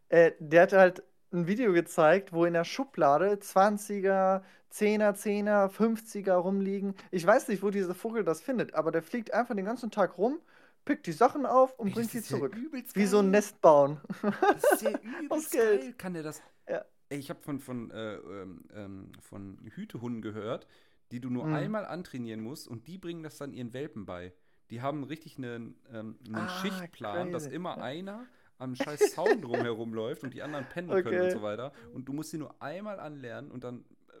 Äh, 0.08 0.32
der 0.38 0.62
hat 0.62 0.72
halt 0.72 1.02
ein 1.34 1.46
Video 1.46 1.72
gezeigt, 1.72 2.32
wo 2.32 2.44
in 2.44 2.54
der 2.54 2.64
Schublade 2.64 3.36
20er, 3.36 4.42
10er, 4.72 5.12
10er, 5.14 5.68
50er 5.70 6.32
rumliegen. 6.34 6.94
Ich 7.10 7.26
weiß 7.26 7.48
nicht, 7.48 7.62
wo 7.62 7.70
dieser 7.70 7.94
Vogel 7.94 8.24
das 8.24 8.40
findet, 8.40 8.74
aber 8.74 8.90
der 8.92 9.02
fliegt 9.02 9.32
einfach 9.34 9.54
den 9.54 9.64
ganzen 9.64 9.90
Tag 9.90 10.16
rum, 10.18 10.38
pickt 10.84 11.06
die 11.06 11.12
Sachen 11.12 11.46
auf 11.46 11.78
und 11.78 11.88
Ey, 11.88 11.94
bringt 11.94 12.10
sie 12.10 12.18
ja 12.18 12.24
zurück. 12.24 12.56
übelst 12.56 12.94
Wie 12.96 13.06
so 13.06 13.18
ein. 13.18 13.30
Nest 13.30 13.60
bauen. 13.60 14.00
Das 14.22 14.72
ist 14.72 14.82
ja 14.82 14.90
übelst 15.22 15.50
Geld. 15.52 15.80
geil. 15.80 15.94
Kann 15.98 16.14
der 16.14 16.22
das? 16.22 16.42
Ja. 16.68 16.84
Ey, 17.08 17.18
ich 17.18 17.30
habe 17.30 17.40
von, 17.42 17.60
von, 17.60 17.90
äh, 17.90 18.14
ähm, 18.16 18.64
ähm, 18.74 19.12
von 19.20 19.58
Hütehunden 19.74 20.22
gehört, 20.22 20.66
die 21.12 21.20
du 21.20 21.30
nur 21.30 21.46
Mhm. 21.46 21.54
einmal 21.54 21.84
antrainieren 21.86 22.40
musst 22.40 22.66
und 22.68 22.86
die 22.86 22.98
bringen 22.98 23.22
das 23.22 23.36
dann 23.38 23.52
ihren 23.52 23.72
Welpen 23.72 24.06
bei. 24.06 24.32
Die 24.70 24.80
haben 24.82 25.04
richtig 25.04 25.36
einen, 25.38 25.76
ähm, 25.92 26.18
einen 26.26 26.36
Ah, 26.36 26.48
Schichtplan, 26.48 27.30
dass 27.32 27.44
crazy. 27.44 27.54
immer 27.56 27.78
einer 27.82 28.26
am 28.58 28.74
scheiß 28.74 29.14
Zaun 29.14 29.40
drumherum 29.42 29.92
läuft 29.94 30.22
und 30.24 30.32
die 30.34 30.42
anderen 30.42 30.64
pennen 30.66 30.88
können 30.90 31.06
Okay. 31.06 31.20
und 31.26 31.30
so 31.30 31.42
weiter. 31.42 31.72
Und 31.92 32.06
du 32.08 32.12
musst 32.12 32.30
sie 32.30 32.38
nur 32.38 32.54
einmal 32.62 33.00
anlernen 33.00 33.50
und 33.50 33.64
dann 33.64 33.80
äh, 33.80 34.12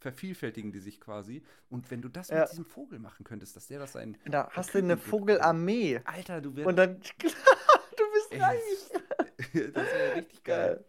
vervielfältigen 0.00 0.72
die 0.72 0.80
sich 0.80 1.00
quasi. 1.00 1.42
Und 1.70 1.90
wenn 1.90 2.02
du 2.02 2.08
das 2.08 2.28
Ja. 2.28 2.40
mit 2.40 2.50
diesem 2.52 2.64
Vogel 2.64 2.98
machen 2.98 3.24
könntest, 3.24 3.56
dass 3.56 3.66
der 3.66 3.78
das 3.78 3.92
sein. 3.92 4.16
Da 4.26 4.48
hast 4.52 4.74
du 4.74 4.78
eine. 4.78 4.96
Vogelarmee. 4.96 6.00
Alter, 6.04 6.40
du 6.40 6.50
Und 6.50 6.56
wärst. 6.56 6.78
dann, 6.78 7.00
du 7.20 8.04
bist 8.14 8.32
Ey, 8.32 8.40
reich. 8.40 9.72
das 9.74 9.84
wäre 9.86 10.14
richtig 10.16 10.44
geil. 10.44 10.84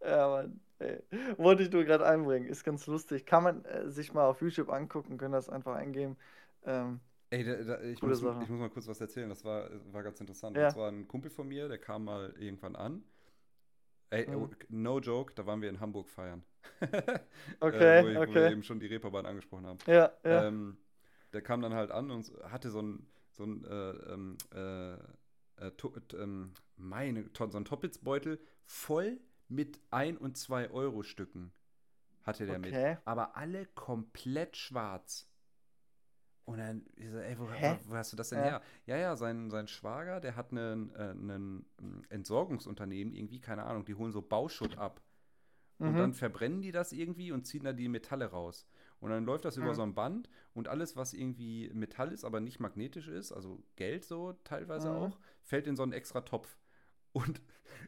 Geil. 0.00 0.10
Ja, 0.10 0.28
Mann. 0.28 0.60
Ey. 0.78 1.00
Wollte 1.36 1.62
ich 1.62 1.70
nur 1.70 1.84
gerade 1.84 2.04
einbringen. 2.06 2.48
Ist 2.48 2.64
ganz 2.64 2.86
lustig. 2.88 3.24
Kann 3.24 3.44
man 3.44 3.64
äh, 3.64 3.88
sich 3.88 4.12
mal 4.12 4.26
auf 4.26 4.40
YouTube 4.42 4.68
angucken, 4.68 5.16
können 5.16 5.32
das 5.32 5.48
einfach 5.48 5.76
eingeben. 5.76 6.16
Ähm, 6.64 6.98
Ey, 7.32 7.44
da, 7.44 7.54
da, 7.64 7.80
ich, 7.80 8.02
muss, 8.02 8.18
ich 8.20 8.24
muss 8.50 8.60
mal 8.60 8.68
kurz 8.68 8.86
was 8.86 9.00
erzählen. 9.00 9.30
Das 9.30 9.42
war, 9.42 9.70
war 9.90 10.02
ganz 10.02 10.20
interessant. 10.20 10.54
Ja. 10.54 10.66
Und 10.66 10.72
zwar 10.74 10.90
ein 10.90 11.08
Kumpel 11.08 11.30
von 11.30 11.48
mir, 11.48 11.66
der 11.66 11.78
kam 11.78 12.04
mal 12.04 12.34
irgendwann 12.38 12.76
an. 12.76 13.02
Ey, 14.10 14.26
Mhm. 14.28 14.50
no 14.68 15.00
joke, 15.00 15.32
da 15.34 15.46
waren 15.46 15.62
wir 15.62 15.70
in 15.70 15.80
Hamburg 15.80 16.10
feiern. 16.10 16.44
Okay, 17.60 18.00
äh, 18.00 18.02
wo, 18.04 18.08
ich- 18.08 18.16
wo 18.16 18.34
wir 18.34 18.42
okay. 18.42 18.52
eben 18.52 18.62
schon 18.62 18.78
die 18.80 18.86
Reeperbahn 18.86 19.24
angesprochen 19.24 19.66
haben. 19.66 19.78
ja, 19.86 20.12
ja. 20.24 20.46
Ähm, 20.46 20.76
der 21.32 21.40
kam 21.40 21.62
dann 21.62 21.72
halt 21.72 21.90
an 21.90 22.10
und 22.10 22.30
hatte 22.44 22.70
so 22.70 22.82
ein, 22.82 23.06
so 23.30 23.44
ein, 23.44 23.64
äh, 23.64 23.90
ähm, 24.12 24.36
äh, 24.54 24.92
äh, 25.66 25.70
to, 25.78 25.94
ähm, 26.18 26.52
meine, 26.76 27.24
so 27.32 27.46
ein 27.56 27.64
Toppitsbeutel 27.64 28.38
voll 28.66 29.18
mit 29.48 29.80
1 29.90 30.18
und 30.20 30.36
2 30.36 30.70
Euro 30.70 31.02
Stücken 31.02 31.50
hatte 32.24 32.44
der 32.44 32.58
mit. 32.58 32.72
Okay. 32.72 32.98
Aber 33.06 33.36
alle 33.38 33.64
komplett 33.74 34.58
schwarz. 34.58 35.31
Und 36.44 36.58
dann, 36.58 36.84
ich 36.96 37.08
so, 37.08 37.18
ey, 37.18 37.38
wo, 37.38 37.44
wo, 37.44 37.94
hast 37.94 38.12
du 38.12 38.16
das 38.16 38.30
denn 38.30 38.38
Ja. 38.38 38.44
her? 38.44 38.62
Ja, 38.86 38.96
ja, 38.96 39.16
sein, 39.16 39.50
sein 39.50 39.68
Schwager, 39.68 40.20
der 40.20 40.34
hat 40.36 40.50
einen, 40.50 40.92
äh, 40.94 41.10
ähm, 41.12 41.66
Entsorgungsunternehmen, 42.08 43.14
irgendwie, 43.14 43.40
keine 43.40 43.64
Ahnung, 43.64 43.84
die 43.84 43.94
holen 43.94 44.12
so 44.12 44.22
Bauschutt 44.22 44.76
ab. 44.76 45.00
Und 45.78 45.94
Mhm. 45.94 45.98
dann 45.98 46.14
verbrennen 46.14 46.62
die 46.62 46.72
das 46.72 46.92
irgendwie 46.92 47.32
und 47.32 47.46
ziehen 47.46 47.64
da 47.64 47.72
die 47.72 47.88
Metalle 47.88 48.26
raus. 48.26 48.66
Und 49.00 49.10
dann 49.10 49.24
läuft 49.24 49.44
das 49.44 49.56
über 49.56 49.70
Mhm. 49.70 49.74
so 49.74 49.82
ein 49.82 49.94
Band 49.94 50.28
und 50.54 50.68
alles, 50.68 50.96
was 50.96 51.12
irgendwie 51.12 51.70
Metall 51.74 52.12
ist, 52.12 52.24
aber 52.24 52.40
nicht 52.40 52.60
magnetisch 52.60 53.08
ist, 53.08 53.32
also 53.32 53.62
Geld 53.76 54.04
so 54.04 54.32
teilweise 54.44 54.90
Mhm. 54.90 54.94
auch, 54.94 55.18
fällt 55.42 55.66
in 55.66 55.76
so 55.76 55.82
einen 55.82 55.92
extra 55.92 56.20
Topf. 56.22 56.56
Und 57.12 57.40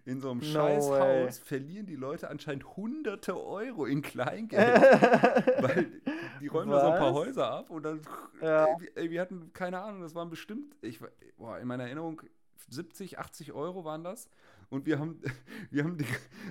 in 0.04 0.20
so 0.20 0.30
einem 0.30 0.40
No 0.40 0.46
scheiß 0.46 0.88
way. 0.90 1.26
Haus 1.26 1.38
verlieren 1.38 1.86
die 1.86 1.96
Leute 1.96 2.28
anscheinend 2.28 2.76
hunderte 2.76 3.42
Euro 3.42 3.86
in 3.86 4.02
Kleingeld. 4.02 4.82
Weil 5.62 5.86
die 6.40 6.46
räumen 6.48 6.70
da 6.70 6.80
so 6.80 6.86
ein 6.88 6.98
paar 6.98 7.14
Was? 7.14 7.26
Häuser 7.26 7.50
ab 7.50 7.70
und 7.70 7.82
dann, 7.84 8.00
Ja. 8.42 8.66
ey, 8.66 8.74
wir- 8.80 8.96
ey, 8.96 9.10
wir 9.10 9.20
hatten, 9.22 9.52
keine 9.54 9.80
Ahnung, 9.80 10.02
das 10.02 10.14
waren 10.14 10.28
bestimmt, 10.28 10.76
ich, 10.82 11.00
boah, 11.38 11.58
in 11.58 11.66
meiner 11.66 11.84
Erinnerung 11.84 12.20
70, 12.68 13.18
80 13.18 13.52
Euro 13.52 13.84
waren 13.84 14.04
das. 14.04 14.28
Und 14.70 14.86
wir 14.86 14.98
haben, 14.98 15.20
wir 15.70 15.84
haben 15.84 15.96
die, 15.98 16.06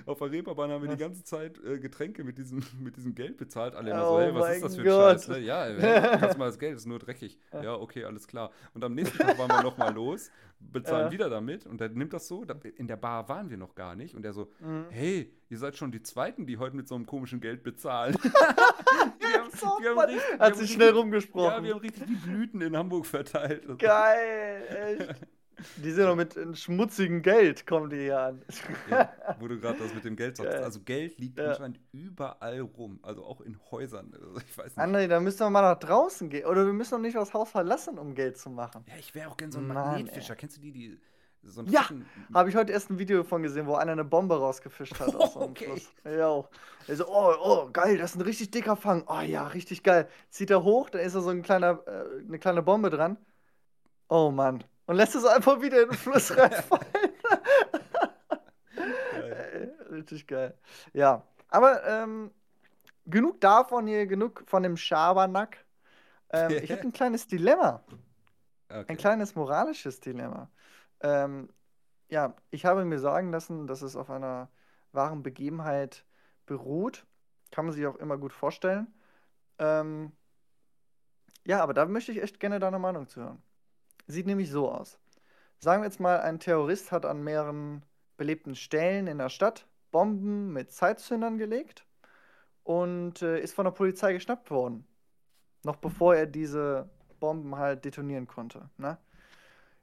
auf 0.06 0.18
der 0.18 0.30
Reeperbahn 0.30 0.70
haben 0.70 0.82
wir 0.82 0.90
die 0.90 0.96
ganze 1.02 1.24
Zeit 1.24 1.58
äh, 1.64 1.78
Getränke 1.78 2.24
mit 2.24 2.38
diesem, 2.38 2.62
mit 2.80 2.96
diesem 2.96 3.14
Geld 3.14 3.36
bezahlt. 3.36 3.74
Alle 3.74 3.90
immer 3.90 4.06
Oh 4.08 4.14
so, 4.16 4.20
hey, 4.20 4.34
was 4.34 4.54
ist 4.56 4.64
das 4.64 4.74
für 4.76 4.80
ein 4.82 4.86
Gott. 4.86 5.12
Scheiß? 5.20 5.28
Ne? 5.28 5.38
Ja, 5.40 5.64
hey, 5.64 6.18
kannst 6.20 6.38
mal 6.38 6.46
das 6.46 6.58
Geld, 6.58 6.76
ist 6.76 6.86
nur 6.86 6.98
dreckig. 6.98 7.38
Ja, 7.52 7.74
okay, 7.74 8.04
alles 8.04 8.26
klar. 8.26 8.50
Und 8.74 8.84
am 8.84 8.94
nächsten 8.94 9.18
Tag 9.18 9.38
waren 9.38 9.48
wir 9.50 9.62
nochmal 9.62 9.92
los, 9.94 10.30
bezahlen 10.60 11.06
Ja. 11.06 11.12
wieder 11.12 11.28
damit 11.30 11.66
und 11.66 11.80
dann 11.80 11.92
nimmt 11.94 12.12
das 12.12 12.26
so, 12.28 12.44
in 12.76 12.86
der 12.86 12.96
Bar 12.96 13.28
waren 13.28 13.50
wir 13.50 13.56
noch 13.56 13.74
gar 13.74 13.94
nicht. 13.96 14.14
Und 14.14 14.24
er 14.24 14.32
so, 14.32 14.50
Mhm. 14.60 14.86
hey, 14.90 15.32
ihr 15.50 15.58
seid 15.58 15.76
schon 15.76 15.92
die 15.92 16.02
Zweiten, 16.02 16.46
die 16.46 16.56
heute 16.58 16.74
mit 16.76 16.88
so 16.88 16.94
einem 16.94 17.06
komischen 17.06 17.40
Geld 17.40 17.62
bezahlen. 17.62 18.14
wir 18.14 19.40
haben, 19.40 19.50
So, 19.54 19.66
wir 19.80 19.90
haben 19.90 19.98
richtig, 20.10 20.38
Hat 20.40 20.56
sich 20.56 20.72
schnell 20.72 20.90
rumgesprochen. 20.92 21.50
Ja, 21.58 21.62
wir 21.62 21.74
haben 21.74 21.80
richtig 21.80 22.04
die 22.06 22.14
Blüten 22.14 22.60
in 22.60 22.76
Hamburg 22.76 23.06
verteilt. 23.06 23.66
Geil, 23.78 24.96
echt. 25.10 25.14
Die 25.76 25.90
sind 25.90 26.04
doch 26.04 26.16
mit 26.16 26.36
schmutzigem 26.58 27.22
Geld, 27.22 27.66
kommen 27.66 27.90
die 27.90 27.96
hier 28.00 28.18
an. 28.20 28.42
Ja, 28.90 29.12
wo 29.40 29.48
du 29.48 29.58
gerade 29.58 29.78
das 29.78 29.94
mit 29.94 30.04
dem 30.04 30.16
Geld 30.16 30.36
sagst. 30.36 30.54
Also 30.58 30.80
Geld 30.80 31.18
liegt 31.18 31.38
Ja. 31.38 31.50
anscheinend 31.50 31.80
überall 31.92 32.60
rum. 32.60 32.98
Also 33.02 33.24
auch 33.24 33.40
in 33.40 33.58
Häusern. 33.70 34.12
Also 34.14 34.36
ich 34.46 34.56
weiß 34.58 34.76
nicht. 34.76 34.78
André, 34.78 35.06
da 35.08 35.20
müssen 35.20 35.40
wir 35.40 35.50
mal 35.50 35.62
nach 35.62 35.78
draußen 35.78 36.28
gehen. 36.30 36.46
Oder 36.46 36.66
wir 36.66 36.72
müssen 36.72 36.92
doch 36.92 36.98
nicht 37.00 37.16
das 37.16 37.32
Haus 37.34 37.50
verlassen, 37.50 37.98
um 37.98 38.14
Geld 38.14 38.38
zu 38.38 38.50
machen. 38.50 38.84
Ja, 38.88 38.94
ich 38.98 39.14
wäre 39.14 39.30
auch 39.30 39.36
gern 39.36 39.52
so 39.52 39.58
ein 39.58 39.66
Mann, 39.66 39.76
Magnetfischer. 39.76 40.36
Kennst 40.36 40.56
du 40.56 40.60
die, 40.60 40.72
die 40.72 40.98
so 41.46 41.60
einen 41.60 41.70
Ja, 41.70 41.82
Fischen- 41.82 42.06
Habe 42.32 42.48
ich 42.48 42.56
heute 42.56 42.72
erst 42.72 42.90
ein 42.90 42.98
Video 42.98 43.22
von 43.22 43.42
gesehen, 43.42 43.66
wo 43.66 43.74
einer 43.74 43.92
eine 43.92 44.04
Bombe 44.04 44.36
rausgefischt 44.38 44.98
hat 44.98 45.14
aus 45.14 45.32
so 45.34 45.40
einem 45.40 45.50
Okay. 45.50 45.66
Fluss. 45.66 45.92
Ja. 46.04 46.42
Er 46.86 46.96
so, 46.96 47.06
oh, 47.08 47.34
oh, 47.42 47.68
geil, 47.72 47.98
das 47.98 48.12
ist 48.12 48.16
ein 48.16 48.22
richtig 48.22 48.50
dicker 48.50 48.76
Fang. 48.76 49.04
Oh 49.06 49.20
ja, 49.20 49.46
richtig 49.48 49.82
geil. 49.82 50.08
Zieht 50.30 50.50
er 50.50 50.62
hoch, 50.64 50.90
da 50.90 50.98
ist 51.00 51.14
da 51.14 51.20
so 51.20 51.28
ein 51.30 51.42
kleiner, 51.42 51.80
äh, 51.86 52.22
eine 52.26 52.38
kleine 52.38 52.62
Bombe 52.62 52.90
dran. 52.90 53.16
Oh 54.08 54.30
Mann. 54.30 54.64
Und 54.86 54.96
lässt 54.96 55.14
es 55.14 55.24
einfach 55.24 55.60
wieder 55.60 55.82
in 55.82 55.88
den 55.88 55.98
Fluss 55.98 56.30
reinfallen. 56.36 56.86
Geil. 59.12 59.74
Richtig 59.90 60.26
geil. 60.26 60.58
Ja, 60.92 61.22
aber 61.48 61.84
ähm, 61.86 62.30
genug 63.06 63.40
davon 63.40 63.86
hier, 63.86 64.06
genug 64.06 64.44
von 64.46 64.62
dem 64.62 64.76
Schabernack. 64.76 65.64
Ähm, 66.30 66.50
ich 66.50 66.70
habe 66.70 66.82
ein 66.82 66.92
kleines 66.92 67.26
Dilemma. 67.26 67.82
Okay. 68.68 68.84
Ein 68.88 68.96
kleines 68.96 69.34
moralisches 69.34 70.00
Dilemma. 70.00 70.50
Ähm, 71.00 71.48
ja, 72.08 72.34
ich 72.50 72.64
habe 72.64 72.84
mir 72.84 72.98
sagen 72.98 73.30
lassen, 73.30 73.66
dass 73.66 73.82
es 73.82 73.96
auf 73.96 74.10
einer 74.10 74.48
wahren 74.92 75.22
Begebenheit 75.22 76.04
beruht. 76.46 77.06
Kann 77.50 77.66
man 77.66 77.74
sich 77.74 77.86
auch 77.86 77.96
immer 77.96 78.18
gut 78.18 78.32
vorstellen. 78.32 78.92
Ähm, 79.58 80.12
ja, 81.46 81.62
aber 81.62 81.74
da 81.74 81.86
möchte 81.86 82.12
ich 82.12 82.22
echt 82.22 82.40
gerne 82.40 82.58
deine 82.58 82.78
Meinung 82.78 83.06
zu 83.08 83.20
hören. 83.20 83.42
Sieht 84.06 84.26
nämlich 84.26 84.50
so 84.50 84.70
aus. 84.70 84.98
Sagen 85.58 85.82
wir 85.82 85.86
jetzt 85.86 86.00
mal, 86.00 86.20
ein 86.20 86.40
Terrorist 86.40 86.92
hat 86.92 87.06
an 87.06 87.22
mehreren 87.22 87.82
belebten 88.16 88.54
Stellen 88.54 89.06
in 89.06 89.18
der 89.18 89.30
Stadt 89.30 89.66
Bomben 89.90 90.52
mit 90.52 90.72
Zeitzündern 90.72 91.38
gelegt 91.38 91.86
und 92.64 93.22
äh, 93.22 93.38
ist 93.40 93.54
von 93.54 93.64
der 93.64 93.70
Polizei 93.70 94.12
geschnappt 94.12 94.50
worden. 94.50 94.86
Noch 95.62 95.76
bevor 95.76 96.16
er 96.16 96.26
diese 96.26 96.90
Bomben 97.20 97.56
halt 97.56 97.84
detonieren 97.84 98.26
konnte. 98.26 98.68
Ne? 98.76 98.98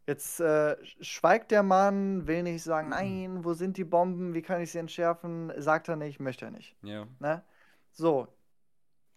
Jetzt 0.05 0.39
äh, 0.39 0.75
schweigt 0.83 1.51
der 1.51 1.63
Mann, 1.63 2.27
will 2.27 2.43
nicht 2.43 2.63
sagen, 2.63 2.89
nein, 2.89 3.45
wo 3.45 3.53
sind 3.53 3.77
die 3.77 3.83
Bomben, 3.83 4.33
wie 4.33 4.41
kann 4.41 4.61
ich 4.61 4.71
sie 4.71 4.79
entschärfen? 4.79 5.53
Sagt 5.57 5.87
er 5.87 5.95
nicht, 5.95 6.19
möchte 6.19 6.45
er 6.45 6.51
nicht. 6.51 6.75
Ja. 6.81 7.07
Ne? 7.19 7.43
So, 7.91 8.27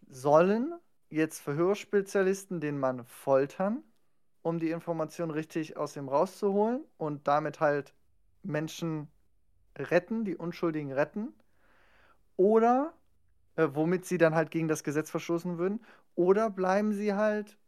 sollen 0.07 0.75
jetzt 1.09 1.41
Verhörspezialisten 1.41 2.61
den 2.61 2.79
Mann 2.79 3.05
foltern, 3.05 3.83
um 4.45 4.59
die 4.61 4.71
Information 4.71 5.31
richtig 5.31 5.77
aus 5.77 5.97
ihm 5.97 6.09
rauszuholen 6.09 6.85
und 6.99 7.27
damit 7.27 7.61
halt 7.61 7.95
Menschen 8.43 9.09
retten, 9.77 10.25
die 10.25 10.37
Unschuldigen 10.37 10.93
retten? 10.93 11.33
Oder 12.37 12.93
äh, 13.57 13.69
womit 13.73 14.05
sie 14.05 14.19
dann 14.19 14.35
halt 14.35 14.51
gegen 14.51 14.69
das 14.69 14.85
Gesetz 14.85 15.11
verstoßen 15.11 15.57
würden? 15.59 15.85
Oder 16.15 16.51
bleiben 16.51 16.93
sie 16.93 17.15
halt 17.15 17.59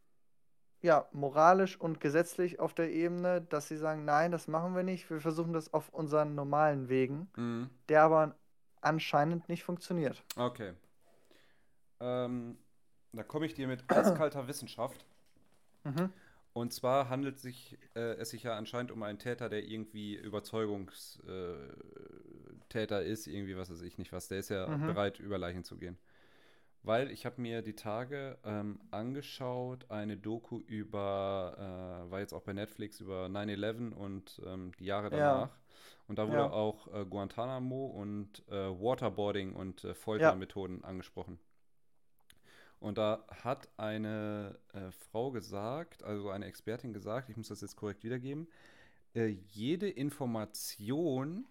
ja, 0.83 1.09
moralisch 1.13 1.81
und 1.81 2.01
gesetzlich 2.01 2.61
auf 2.61 2.75
der 2.75 2.93
Ebene, 2.93 3.41
dass 3.41 3.69
sie 3.69 3.79
sagen, 3.79 4.05
nein, 4.05 4.31
das 4.31 4.47
machen 4.47 4.77
wir 4.77 4.83
nicht, 4.83 5.09
wir 5.09 5.21
versuchen 5.21 5.55
das 5.55 5.73
auf 5.73 5.89
unseren 5.89 6.35
normalen 6.35 6.89
Wegen, 6.89 7.29
Mhm. 7.37 7.71
der 7.89 8.03
aber 8.03 8.37
anscheinend 8.83 9.49
nicht 9.49 9.65
funktioniert. 9.65 10.23
Okay. 10.37 10.75
Ähm, 12.01 12.59
da 13.13 13.23
komme 13.23 13.47
ich 13.47 13.55
dir 13.55 13.67
mit 13.67 13.83
eiskalter 13.91 14.47
Wissenschaft. 14.47 15.07
Mhm. 15.85 16.13
Und 16.57 16.73
zwar 16.73 17.11
handelt 17.11 17.39
sich, 17.39 17.79
äh, 17.95 18.15
es 18.17 18.31
sich 18.31 18.43
ja 18.45 18.57
anscheinend 18.57 18.91
um 18.91 19.03
einen 19.03 19.19
Täter, 19.19 19.49
der 19.51 19.65
irgendwie 19.69 20.15
Überzeugungsdinge 20.15 21.75
äh, 22.75 23.11
ist, 23.13 23.27
irgendwie, 23.27 23.57
was 23.57 23.71
weiß 23.71 23.83
ich 23.83 23.99
nicht 23.99 24.13
was, 24.13 24.29
der 24.29 24.39
ist 24.39 24.49
ja 24.49 24.67
Mhm. 24.67 24.83
bereit, 24.85 25.21
über 25.21 25.37
Leichen 25.39 25.65
zu 25.65 25.77
gehen. 25.77 25.99
Weil 26.83 27.11
ich 27.11 27.27
habe 27.27 27.41
mir 27.43 27.63
die 27.63 27.75
Tage 27.77 28.39
ähm, 28.45 28.81
angeschaut, 28.93 29.91
eine 29.91 30.17
Doku 30.17 30.61
über, 30.67 32.05
äh, 32.09 32.11
war 32.11 32.21
jetzt 32.21 32.35
auch 32.35 32.43
bei 32.43 32.53
Netflix, 32.55 33.01
über 33.01 33.29
9-11 33.29 33.93
und 33.95 34.41
ähm, 34.47 34.73
die 34.81 34.87
Jahre 34.87 35.11
Ja, 35.11 35.11
danach. 35.11 35.59
Und 36.09 36.19
da 36.19 36.29
wurde 36.29 36.51
ja, 36.51 36.53
auch 36.53 36.89
äh, 36.95 37.05
Guantanamo 37.07 37.87
und 37.87 38.45
äh, 38.49 38.55
Waterboarding 38.55 39.55
und 39.55 39.85
äh, 39.85 39.95
ja. 40.17 40.37
Foltermethoden 40.37 40.85
angesprochen. 40.85 41.39
Und 42.79 42.99
da 42.99 43.25
hat 43.43 43.69
eine 43.79 44.59
äh, 44.73 44.91
Frau 44.93 45.31
gesagt, 45.31 46.03
also 46.05 46.31
eine 46.31 46.47
Expertin 46.47 46.93
gesagt, 46.93 47.29
ich 47.31 47.37
muss 47.37 47.49
das 47.49 47.61
jetzt 47.63 47.77
korrekt 47.77 48.05
wiedergeben, 48.05 48.49
äh, 49.15 49.27
jede 49.27 49.89
Information, 49.89 51.47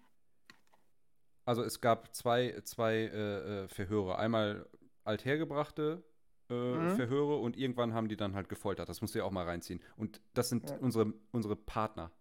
also 1.44 1.62
es 1.62 1.80
gab 1.80 2.14
zwei, 2.14 2.60
zwei 2.64 2.94
äh, 2.94 3.64
äh, 3.64 3.68
Verhöre, 3.68 4.18
einmal 4.18 4.68
althergebrachte 5.04 6.02
äh, 6.48 6.54
Mhm. 6.54 6.90
Verhöre 6.90 7.36
und 7.38 7.56
irgendwann 7.56 7.92
haben 7.92 8.08
die 8.08 8.16
dann 8.16 8.34
halt 8.36 8.48
gefoltert. 8.48 8.88
Das 8.88 9.00
musst 9.00 9.14
du 9.14 9.18
ja 9.18 9.24
auch 9.24 9.32
mal 9.32 9.44
reinziehen. 9.44 9.80
Und 9.96 10.20
das 10.34 10.48
sind 10.48 10.70
Ja. 10.70 10.76
unsere, 10.76 11.12
unsere 11.32 11.56
Partner, 11.56 12.12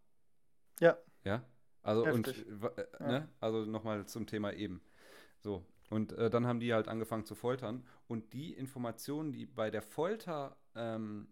Ja, 0.79 0.97
ja? 1.23 1.43
Also 1.83 2.07
heftig. 2.07 2.43
äh, 2.47 2.85
Ja. 2.99 3.07
ne? 3.07 3.29
Also 3.39 3.65
nochmal 3.65 4.07
zum 4.07 4.25
Thema 4.25 4.51
eben. 4.53 4.81
So. 5.41 5.63
Und 5.89 6.13
äh, 6.13 6.29
dann 6.29 6.47
haben 6.47 6.59
die 6.59 6.73
halt 6.73 6.87
angefangen 6.87 7.25
zu 7.25 7.35
foltern. 7.35 7.85
Und 8.07 8.33
die 8.33 8.53
Informationen, 8.53 9.31
die 9.31 9.45
bei 9.45 9.69
der 9.69 9.81
Folter 9.81 10.57
ähm, 10.75 11.27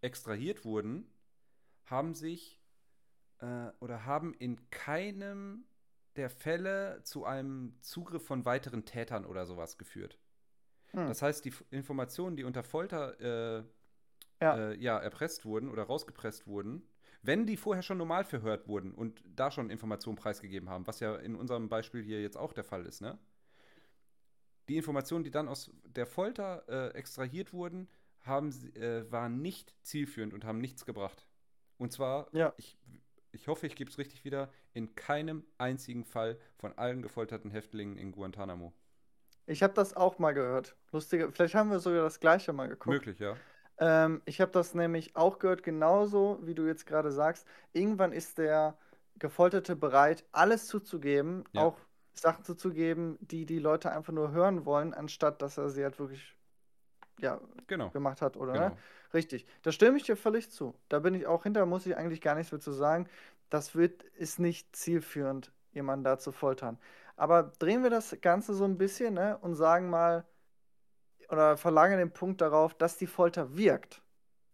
extrahiert 0.00 0.64
wurden, 0.64 1.10
haben 1.86 2.14
sich 2.14 2.60
äh, 3.38 3.70
oder 3.80 4.04
haben 4.04 4.34
in 4.34 4.70
keinem 4.70 5.64
der 6.16 6.30
Fälle 6.30 7.00
zu 7.02 7.24
einem 7.24 7.76
Zugriff 7.80 8.24
von 8.24 8.44
weiteren 8.44 8.84
Tätern 8.84 9.24
oder 9.24 9.46
sowas 9.46 9.78
geführt. 9.78 10.18
Hm. 10.92 11.08
Das 11.08 11.22
heißt, 11.22 11.44
die 11.44 11.52
Informationen, 11.70 12.36
die 12.36 12.44
unter 12.44 12.62
Folter 12.62 13.20
äh, 13.20 13.64
Ja, 14.40 14.56
äh, 14.56 14.76
ja, 14.76 14.98
erpresst 14.98 15.44
wurden 15.44 15.68
oder 15.70 15.84
rausgepresst 15.84 16.46
wurden, 16.46 16.86
wenn 17.22 17.46
die 17.46 17.56
vorher 17.56 17.82
schon 17.82 17.98
normal 17.98 18.24
verhört 18.24 18.68
wurden 18.68 18.92
und 18.94 19.22
da 19.24 19.50
schon 19.50 19.70
Informationen 19.70 20.16
preisgegeben 20.16 20.68
haben, 20.68 20.86
was 20.86 21.00
ja 21.00 21.16
in 21.16 21.34
unserem 21.34 21.68
Beispiel 21.68 22.02
hier 22.02 22.20
jetzt 22.20 22.36
auch 22.36 22.52
der 22.52 22.64
Fall 22.64 22.86
ist, 22.86 23.00
ne? 23.00 23.18
Die 24.68 24.76
Informationen, 24.76 25.24
die 25.24 25.30
dann 25.30 25.48
aus 25.48 25.70
der 25.84 26.06
Folter 26.06 26.64
äh, 26.68 26.96
extrahiert 26.96 27.52
wurden, 27.52 27.88
haben, 28.22 28.50
äh, 28.74 29.10
waren 29.10 29.42
nicht 29.42 29.74
zielführend 29.82 30.32
und 30.32 30.44
haben 30.44 30.60
nichts 30.60 30.86
gebracht. 30.86 31.26
Und 31.76 31.92
zwar, 31.92 32.28
ja. 32.32 32.54
ich, 32.56 32.78
ich 33.32 33.48
hoffe, 33.48 33.66
ich 33.66 33.76
gebe 33.76 33.90
es 33.90 33.98
richtig 33.98 34.24
wieder, 34.24 34.50
in 34.72 34.94
keinem 34.94 35.44
einzigen 35.58 36.04
Fall 36.04 36.38
von 36.56 36.72
allen 36.78 37.02
gefolterten 37.02 37.50
Häftlingen 37.50 37.96
in 37.96 38.12
Guantanamo. 38.12 38.72
Ich 39.46 39.62
habe 39.62 39.74
das 39.74 39.94
auch 39.94 40.18
mal 40.18 40.32
gehört. 40.32 40.74
Lustige, 40.92 41.30
vielleicht 41.30 41.54
haben 41.54 41.70
wir 41.70 41.78
sogar 41.78 42.02
das 42.02 42.20
gleiche 42.20 42.52
mal 42.52 42.68
geguckt. 42.68 42.86
Möglich, 42.94 43.18
ja. 43.18 43.36
Ähm, 43.76 44.22
ich 44.24 44.40
habe 44.40 44.52
das 44.52 44.74
nämlich 44.74 45.16
auch 45.16 45.38
gehört, 45.38 45.62
genauso 45.62 46.38
wie 46.42 46.54
du 46.54 46.66
jetzt 46.66 46.86
gerade 46.86 47.12
sagst. 47.12 47.46
Irgendwann 47.72 48.12
ist 48.12 48.38
der 48.38 48.78
Gefolterte 49.18 49.76
bereit, 49.76 50.24
alles 50.32 50.66
zuzugeben, 50.66 51.44
Ja. 51.52 51.62
auch 51.62 51.78
Sachen 52.14 52.44
zuzugeben, 52.44 53.18
die 53.20 53.46
die 53.46 53.58
Leute 53.58 53.90
einfach 53.92 54.12
nur 54.12 54.30
hören 54.32 54.64
wollen, 54.64 54.94
anstatt 54.94 55.42
dass 55.42 55.58
er 55.58 55.70
sie 55.70 55.84
halt 55.84 55.98
wirklich 55.98 56.36
ja, 57.20 57.40
Genau, 57.66 57.90
gemacht 57.90 58.22
hat, 58.22 58.36
oder? 58.36 58.52
Ne? 58.52 58.60
genau. 58.60 58.78
Richtig. 59.12 59.46
Da 59.62 59.72
stimme 59.72 59.96
ich 59.96 60.02
dir 60.04 60.16
völlig 60.16 60.50
zu. 60.50 60.74
Da 60.88 60.98
bin 60.98 61.14
ich 61.14 61.26
auch 61.26 61.44
hinter, 61.44 61.64
muss 61.66 61.86
ich 61.86 61.96
eigentlich 61.96 62.20
gar 62.20 62.34
nichts 62.34 62.52
mehr 62.52 62.60
zu 62.60 62.72
sagen. 62.72 63.08
Das 63.50 63.74
wird, 63.76 64.02
ist 64.02 64.38
nicht 64.40 64.74
zielführend, 64.74 65.52
jemanden 65.72 66.04
da 66.04 66.18
zu 66.18 66.32
foltern. 66.32 66.78
Aber 67.16 67.44
drehen 67.58 67.82
wir 67.84 67.90
das 67.90 68.16
Ganze 68.20 68.54
so 68.54 68.64
ein 68.64 68.76
bisschen, 68.78 69.14
ne, 69.14 69.38
und 69.38 69.54
sagen 69.54 69.88
mal, 69.90 70.24
oder 71.28 71.56
verlagern 71.56 71.98
den 71.98 72.10
Punkt 72.12 72.40
darauf, 72.40 72.74
dass 72.74 72.96
die 72.96 73.06
Folter 73.06 73.56
wirkt. 73.56 74.02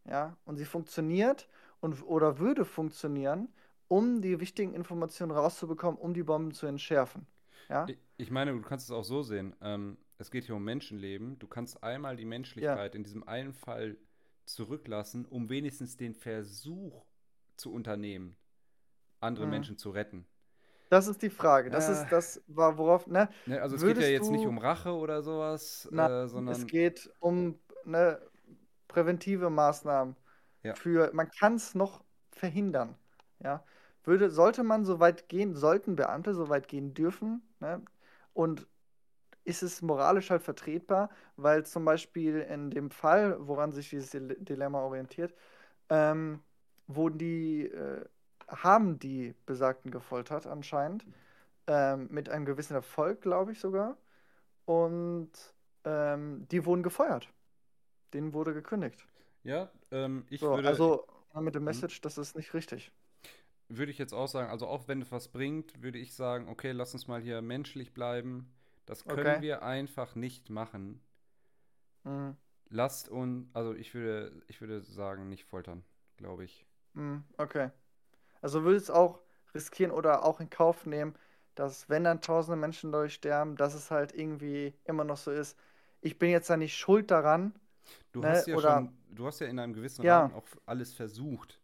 Ja, 0.05 0.37
und 0.45 0.57
sie 0.57 0.65
funktioniert 0.65 1.49
und 1.81 2.03
oder 2.07 2.39
würde 2.39 2.65
funktionieren, 2.65 3.49
um 3.89 4.23
die 4.23 4.41
wichtigen 4.41 4.75
Informationen 4.75 5.33
rauszubekommen, 5.33 6.01
um 6.01 6.15
die 6.15 6.23
Bomben 6.23 6.53
zu 6.53 6.67
entschärfen. 6.67 7.27
Ja? 7.71 7.95
Ich, 8.17 8.31
meine, 8.31 8.53
du 8.53 8.63
kannst 8.63 8.87
es 8.87 8.91
auch 8.91 9.05
so 9.05 9.23
sehen. 9.23 9.55
Ähm, 9.61 9.99
es 10.19 10.31
geht 10.31 10.45
hier 10.45 10.55
um 10.57 10.65
Menschenleben. 10.65 11.39
Du 11.39 11.47
kannst 11.47 11.83
einmal 11.83 12.17
die 12.17 12.25
Ja, 12.61 12.81
Menschlichkeit 12.81 12.95
in 12.95 13.03
diesem 13.05 13.27
einen 13.27 13.53
Fall 13.55 13.97
zurücklassen, 14.45 15.27
um 15.27 15.49
wenigstens 15.49 15.97
den 15.97 16.15
Versuch 16.15 17.05
zu 17.57 17.73
unternehmen, 17.73 18.37
andere 19.21 19.47
mhm. 19.47 19.51
Menschen 19.51 19.79
zu 19.79 19.91
retten. 19.91 20.27
Das 20.89 21.07
ist 21.07 21.23
die 21.23 21.31
Frage. 21.31 21.71
Das 21.71 21.89
Äh, 21.89 21.89
ist 21.89 22.09
das, 22.09 22.43
war 22.47 22.77
worauf, 22.79 23.07
ne? 23.07 23.29
ne, 23.47 23.61
also 23.63 23.77
es 23.77 23.85
geht 23.85 23.99
ja 23.99 24.07
jetzt 24.07 24.31
nicht 24.31 24.47
du, 24.47 24.47
um 24.47 24.59
Rache 24.59 24.93
oder 24.95 25.23
sowas, 25.23 25.89
nein, 25.89 26.11
äh, 26.11 26.27
es 26.47 26.67
sondern 26.67 26.67
geht 26.67 27.11
um 27.21 27.61
ne, 27.85 28.21
präventive 28.89 29.51
Maßnahmen 29.51 30.17
ja, 30.63 30.77
für, 30.77 31.13
man 31.15 31.31
kann 31.31 31.55
es 31.57 31.75
noch 31.75 32.05
verhindern. 32.33 32.97
Ja, 33.41 33.65
würde, 34.05 34.31
sollte 34.31 34.65
man 34.65 34.85
so 34.85 35.01
weit 35.01 35.29
gehen, 35.29 35.55
sollten 35.57 35.97
Beamte 35.97 36.35
so 36.35 36.49
weit 36.49 36.69
gehen 36.69 36.95
dürfen, 36.95 37.43
ne? 37.61 37.83
Und 38.35 38.67
ist 39.45 39.63
es 39.63 39.83
moralisch 39.83 40.31
halt 40.31 40.43
vertretbar, 40.43 41.11
weil 41.37 41.65
zum 41.67 41.85
Beispiel 41.85 42.41
in 42.41 42.71
dem 42.71 42.91
Fall, 42.91 43.37
woran 43.47 43.73
sich 43.73 43.91
dieses 43.91 44.11
Dile- 44.13 44.37
Dilemma 44.39 44.81
orientiert, 44.83 45.35
ähm, 45.91 46.41
wurden 46.89 47.19
die, 47.19 47.67
äh, 47.67 48.05
haben 48.49 48.99
die 48.99 49.35
Besagten 49.47 49.91
gefoltert 49.93 50.47
anscheinend, 50.47 51.07
ähm, 51.69 52.09
mit 52.11 52.29
einem 52.31 52.47
gewissen 52.47 52.75
Erfolg, 52.75 53.23
glaube 53.23 53.53
ich 53.53 53.61
sogar, 53.61 53.99
und 54.67 55.31
ähm, 55.85 56.47
die 56.51 56.65
wurden 56.67 56.83
gefeuert. 56.85 57.31
Denen 58.15 58.35
wurde 58.35 58.55
gekündigt. 58.55 59.07
ja, 59.45 59.71
ähm, 59.91 60.25
ich 60.31 60.53
So, 60.53 60.55
würde, 60.55 60.67
also 60.67 61.07
mit 61.35 61.55
dem 61.55 61.65
Message, 61.65 62.01
das 62.01 62.19
ist 62.19 62.35
nicht 62.37 62.53
richtig. 62.55 62.93
Würde 63.71 63.93
ich 63.93 63.99
jetzt 63.99 64.13
auch 64.15 64.29
sagen, 64.29 64.51
also 64.51 64.67
auch 64.67 64.89
wenn 64.89 65.03
es 65.03 65.13
was 65.13 65.29
bringt, 65.29 65.83
würde 65.83 65.99
ich 65.99 66.15
sagen, 66.15 66.49
okay, 66.49 66.73
lass 66.73 66.95
uns 66.95 67.09
mal 67.09 67.21
hier 67.23 67.43
menschlich 67.43 67.93
bleiben. 67.95 68.53
Das 68.87 69.09
können 69.09 69.41
Okay. 69.41 69.41
wir 69.41 69.63
einfach 69.63 70.15
nicht 70.17 70.51
machen. 70.51 71.01
Mhm. 72.05 72.37
Lasst 72.71 73.11
uns, 73.11 73.49
also 73.55 73.75
ich 73.75 73.93
würde, 73.93 74.43
ich 74.49 74.61
würde 74.63 74.81
sagen, 74.83 75.29
nicht 75.29 75.45
foltern, 75.45 75.85
glaube 76.17 76.45
ich. 76.45 76.65
Mhm. 76.95 77.25
Okay. 77.39 77.71
Also 78.43 78.65
würdest 78.65 78.91
du 78.91 78.95
auch 78.95 79.21
riskieren 79.55 79.93
oder 79.93 80.25
auch 80.25 80.41
in 80.41 80.51
Kauf 80.51 80.87
nehmen, 80.87 81.17
dass 81.55 81.89
wenn 81.89 82.05
dann 82.05 82.23
tausende 82.23 82.57
Menschen 82.59 82.93
dadurch 82.93 83.15
sterben, 83.15 83.57
dass 83.57 83.75
es 83.75 83.91
halt 83.93 84.15
irgendwie 84.15 84.75
immer 84.85 85.05
noch 85.05 85.19
so 85.19 85.31
ist, 85.31 85.59
ich 86.03 86.19
bin 86.19 86.31
jetzt 86.31 86.51
da 86.51 86.57
nicht 86.57 86.77
schuld 86.79 87.11
daran, 87.11 87.55
Du 88.13 88.25
ne? 88.25 88.27
hast 88.27 88.47
ja 88.47 88.57
Oder 88.57 88.59
schon, 88.59 88.93
du 89.11 89.27
hast 89.27 89.41
ja 89.41 89.47
in 89.47 89.59
einem 89.59 89.73
gewissen 89.73 90.03
ja, 90.03 90.05
Rahmen 90.05 90.33
auch 90.33 90.47
alles 90.67 90.93
versucht, 90.93 91.61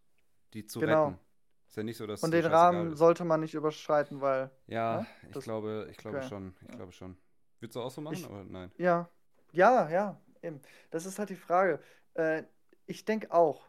die 0.54 0.66
zu 0.66 0.80
genau. 0.80 1.16
retten. 1.20 1.20
Ist 1.68 1.76
ja 1.76 1.82
nicht 1.82 1.96
so, 1.96 2.06
dass 2.06 2.20
Und 2.20 2.32
den 2.32 2.46
Rahmen 2.46 2.94
sollte 2.96 3.24
man 3.24 3.40
nicht 3.40 3.54
überschreiten, 3.54 4.20
weil, 4.20 4.50
Ja, 4.68 5.00
ne? 5.00 5.06
ich 5.30 5.38
Das, 5.38 5.44
glaube, 5.44 5.88
ich 5.90 5.96
glaube 5.96 6.22
okay. 6.22 6.22
schon, 6.22 6.54
ich 6.62 6.68
Ja. 6.68 6.76
glaube 6.76 6.92
schon. 6.92 7.16
Würdest 7.60 7.76
du 7.76 7.80
auch 7.82 7.90
so 7.90 8.00
machen, 8.00 8.24
Ich, 8.24 8.26
oder 8.26 8.44
nein? 8.44 8.70
ja, 8.78 9.08
ja, 9.52 9.88
ja, 9.90 10.20
eben. 10.42 10.60
Das 10.90 11.06
ist 11.06 11.18
halt 11.18 11.30
die 11.30 11.36
Frage. 11.36 11.80
Äh, 12.14 12.44
ich 12.86 13.04
denke 13.04 13.32
auch. 13.32 13.68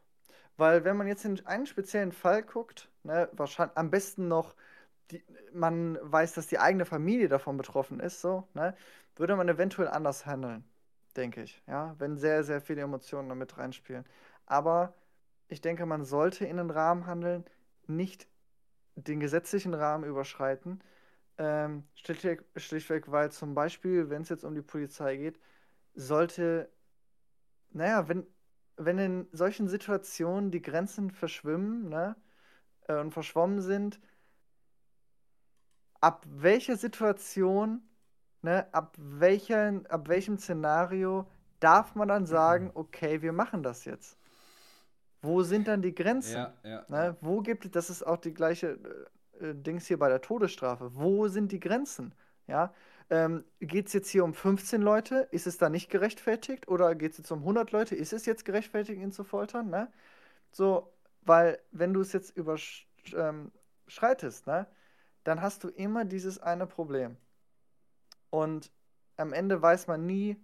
Weil 0.57 0.83
wenn 0.85 0.97
man 0.97 1.07
jetzt 1.07 1.25
in 1.25 1.45
einen 1.47 1.67
speziellen 1.67 2.11
Fall 2.13 2.43
guckt, 2.43 2.89
ne, 3.03 3.29
wahrscheinlich 3.33 3.77
am 3.77 3.91
besten 3.91 4.27
noch, 4.27 4.55
die, 5.11 5.23
man 5.53 5.97
weiß, 6.03 6.33
dass 6.35 6.47
die 6.47 6.59
eigene 6.59 6.85
Familie 6.85 7.29
davon 7.29 7.57
betroffen 7.57 7.99
ist, 8.01 8.21
so, 8.21 8.47
ne, 8.55 8.75
würde 9.17 9.35
man 9.37 9.49
eventuell 9.49 9.89
anders 9.89 10.25
handeln, 10.27 10.65
denke 11.17 11.43
ich, 11.43 11.63
ja, 11.67 11.95
wenn 11.99 12.17
sehr, 12.17 12.43
sehr 12.43 12.61
viele 12.61 12.81
Emotionen 12.83 13.29
damit 13.29 13.57
reinspielen. 13.57 14.05
Aber 14.47 14.95
ich 15.49 15.61
denke, 15.61 15.85
man 15.85 16.05
sollte 16.05 16.45
in 16.45 16.57
den 16.57 16.69
Rahmen 16.71 17.05
handeln, 17.07 17.45
nicht 17.89 18.27
den 18.95 19.19
gesetzlichen 19.19 19.73
Rahmen 19.73 20.03
überschreiten. 20.03 20.81
Ähm, 21.37 21.83
schlichtweg, 21.95 22.43
schlichtweg, 22.55 23.11
weil 23.11 23.31
zum 23.31 23.53
Beispiel, 23.53 24.09
wenn 24.09 24.23
es 24.23 24.29
jetzt 24.29 24.43
um 24.43 24.55
die 24.55 24.61
Polizei 24.61 25.17
geht, 25.17 25.39
sollte, 25.93 26.69
naja, 27.71 28.07
wenn, 28.07 28.25
wenn 28.77 28.97
in 28.97 29.27
solchen 29.31 29.67
Situationen 29.67 30.51
die 30.51 30.61
Grenzen 30.61 31.11
verschwimmen, 31.11 31.89
ne, 31.89 32.15
äh, 32.87 32.99
und 32.99 33.11
verschwommen 33.11 33.61
sind, 33.61 33.99
ab 36.01 36.25
welcher 36.27 36.77
Situation, 36.77 37.81
ne, 38.41 38.67
ab 38.73 38.95
welcher, 38.97 39.81
ab 39.89 40.07
welchem 40.07 40.37
Szenario 40.37 41.29
darf 41.59 41.95
man 41.95 42.07
dann 42.07 42.25
sagen, 42.25 42.71
okay, 42.73 43.21
wir 43.21 43.33
machen 43.33 43.63
das 43.63 43.85
jetzt? 43.85 44.17
Wo 45.21 45.43
sind 45.43 45.67
dann 45.67 45.81
die 45.81 45.95
Grenzen? 45.95 46.37
Ja, 46.37 46.53
ja. 46.63 46.85
Ne? 46.89 47.17
Wo 47.21 47.41
gibt 47.41 47.65
es, 47.65 47.71
das 47.71 47.89
ist 47.89 48.03
auch 48.03 48.17
die 48.17 48.33
gleiche 48.33 48.79
äh, 49.39 49.53
Dings 49.53 49.87
hier 49.87 49.99
bei 49.99 50.09
der 50.09 50.21
Todesstrafe. 50.21 50.95
Wo 50.95 51.27
sind 51.27 51.51
die 51.51 51.59
Grenzen? 51.59 52.13
Ja? 52.47 52.73
Ähm, 53.09 53.43
geht 53.59 53.87
es 53.87 53.93
jetzt 53.93 54.09
hier 54.09 54.23
um 54.23 54.33
15 54.33 54.81
Leute? 54.81 55.27
Ist 55.31 55.47
es 55.47 55.57
da 55.57 55.69
nicht 55.69 55.89
gerechtfertigt? 55.89 56.67
Oder 56.67 56.95
geht 56.95 57.13
es 57.13 57.17
jetzt 57.19 57.31
um 57.31 57.39
100 57.39 57.71
Leute? 57.71 57.95
Ist 57.95 58.13
es 58.13 58.25
jetzt 58.25 58.45
gerechtfertigt, 58.45 59.01
ihn 59.01 59.11
zu 59.11 59.23
foltern? 59.23 59.69
Ne? 59.69 59.91
So, 60.51 60.91
weil, 61.21 61.59
wenn 61.71 61.93
du 61.93 62.01
es 62.01 62.13
jetzt 62.13 62.35
überschreitest, 62.35 64.47
ne, 64.47 64.67
dann 65.23 65.41
hast 65.41 65.63
du 65.63 65.69
immer 65.69 66.05
dieses 66.05 66.39
eine 66.39 66.67
Problem. 66.67 67.17
Und 68.29 68.71
am 69.17 69.33
Ende 69.33 69.61
weiß 69.61 69.87
man 69.87 70.05
nie, 70.05 70.37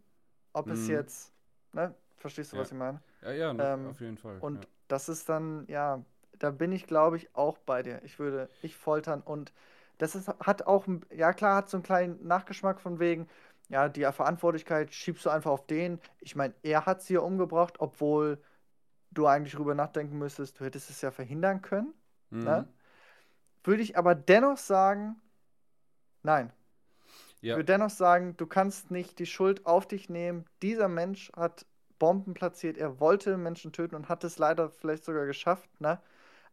ob 0.53 0.69
es 0.69 0.87
Mhm. 0.87 0.93
jetzt, 0.95 1.31
ne? 1.73 1.93
Verstehst 2.17 2.51
du, 2.51 2.57
Ja. 2.57 2.61
was 2.61 2.71
ich 2.71 2.77
meine? 2.77 3.01
Ja, 3.23 3.31
ja, 3.31 3.53
ne, 3.53 3.63
Ähm, 3.63 3.89
auf 3.89 3.99
jeden 4.01 4.17
Fall. 4.17 4.39
Und 4.39 4.57
ja. 4.57 4.67
das 4.87 5.09
ist 5.09 5.29
dann, 5.29 5.65
ja, 5.67 6.03
da 6.39 6.51
bin 6.51 6.71
ich, 6.71 6.87
glaube 6.87 7.17
ich, 7.17 7.35
auch 7.35 7.57
bei 7.59 7.83
dir. 7.83 8.01
Ich 8.03 8.19
würde, 8.19 8.49
ich 8.61 8.75
foltern 8.75 9.21
und 9.21 9.53
das 9.99 10.15
ist, 10.15 10.27
hat 10.27 10.63
auch, 10.67 10.85
ja 11.11 11.33
klar, 11.33 11.55
hat 11.57 11.69
so 11.69 11.77
einen 11.77 11.83
kleinen 11.83 12.25
Nachgeschmack 12.27 12.81
von 12.81 12.99
wegen, 12.99 13.27
ja, 13.69 13.89
die 13.89 14.01
Verantwortlichkeit 14.11 14.93
schiebst 14.93 15.25
du 15.25 15.29
einfach 15.29 15.51
auf 15.51 15.65
den. 15.67 15.99
Ich 16.19 16.35
meine, 16.35 16.53
er 16.63 16.85
hat 16.85 17.01
sie 17.01 17.13
ja 17.15 17.21
umgebracht, 17.21 17.75
obwohl 17.79 18.41
du 19.11 19.27
eigentlich 19.27 19.53
drüber 19.55 19.75
nachdenken 19.75 20.17
müsstest, 20.19 20.59
du 20.59 20.65
hättest 20.65 20.89
es 20.91 21.01
ja 21.01 21.11
verhindern 21.11 21.61
können. 21.61 21.93
Mhm. 22.31 22.43
ne? 22.45 22.67
Würde 23.63 23.83
ich 23.83 23.97
aber 23.97 24.15
dennoch 24.15 24.57
sagen, 24.57 25.17
nein. 26.23 26.51
Ich 27.47 27.49
Ja, 27.49 27.55
würde 27.55 27.65
dennoch 27.65 27.89
sagen, 27.91 28.35
du 28.37 28.47
kannst 28.47 28.91
nicht 28.91 29.19
die 29.19 29.25
Schuld 29.25 29.65
auf 29.65 29.87
dich 29.87 30.09
nehmen. 30.09 30.45
Dieser 30.61 30.87
Mensch 30.89 31.31
hat 31.35 31.65
Bomben 31.99 32.33
platziert, 32.33 32.77
er 32.77 32.99
wollte 32.99 33.37
Menschen 33.37 33.71
töten 33.71 33.95
und 33.95 34.09
hat 34.09 34.23
es 34.23 34.37
leider 34.37 34.69
vielleicht 34.69 35.03
sogar 35.03 35.25
geschafft, 35.25 35.69
ne? 35.79 35.99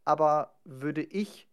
Aber 0.04 0.54
würde 0.64 1.02
ich 1.02 1.48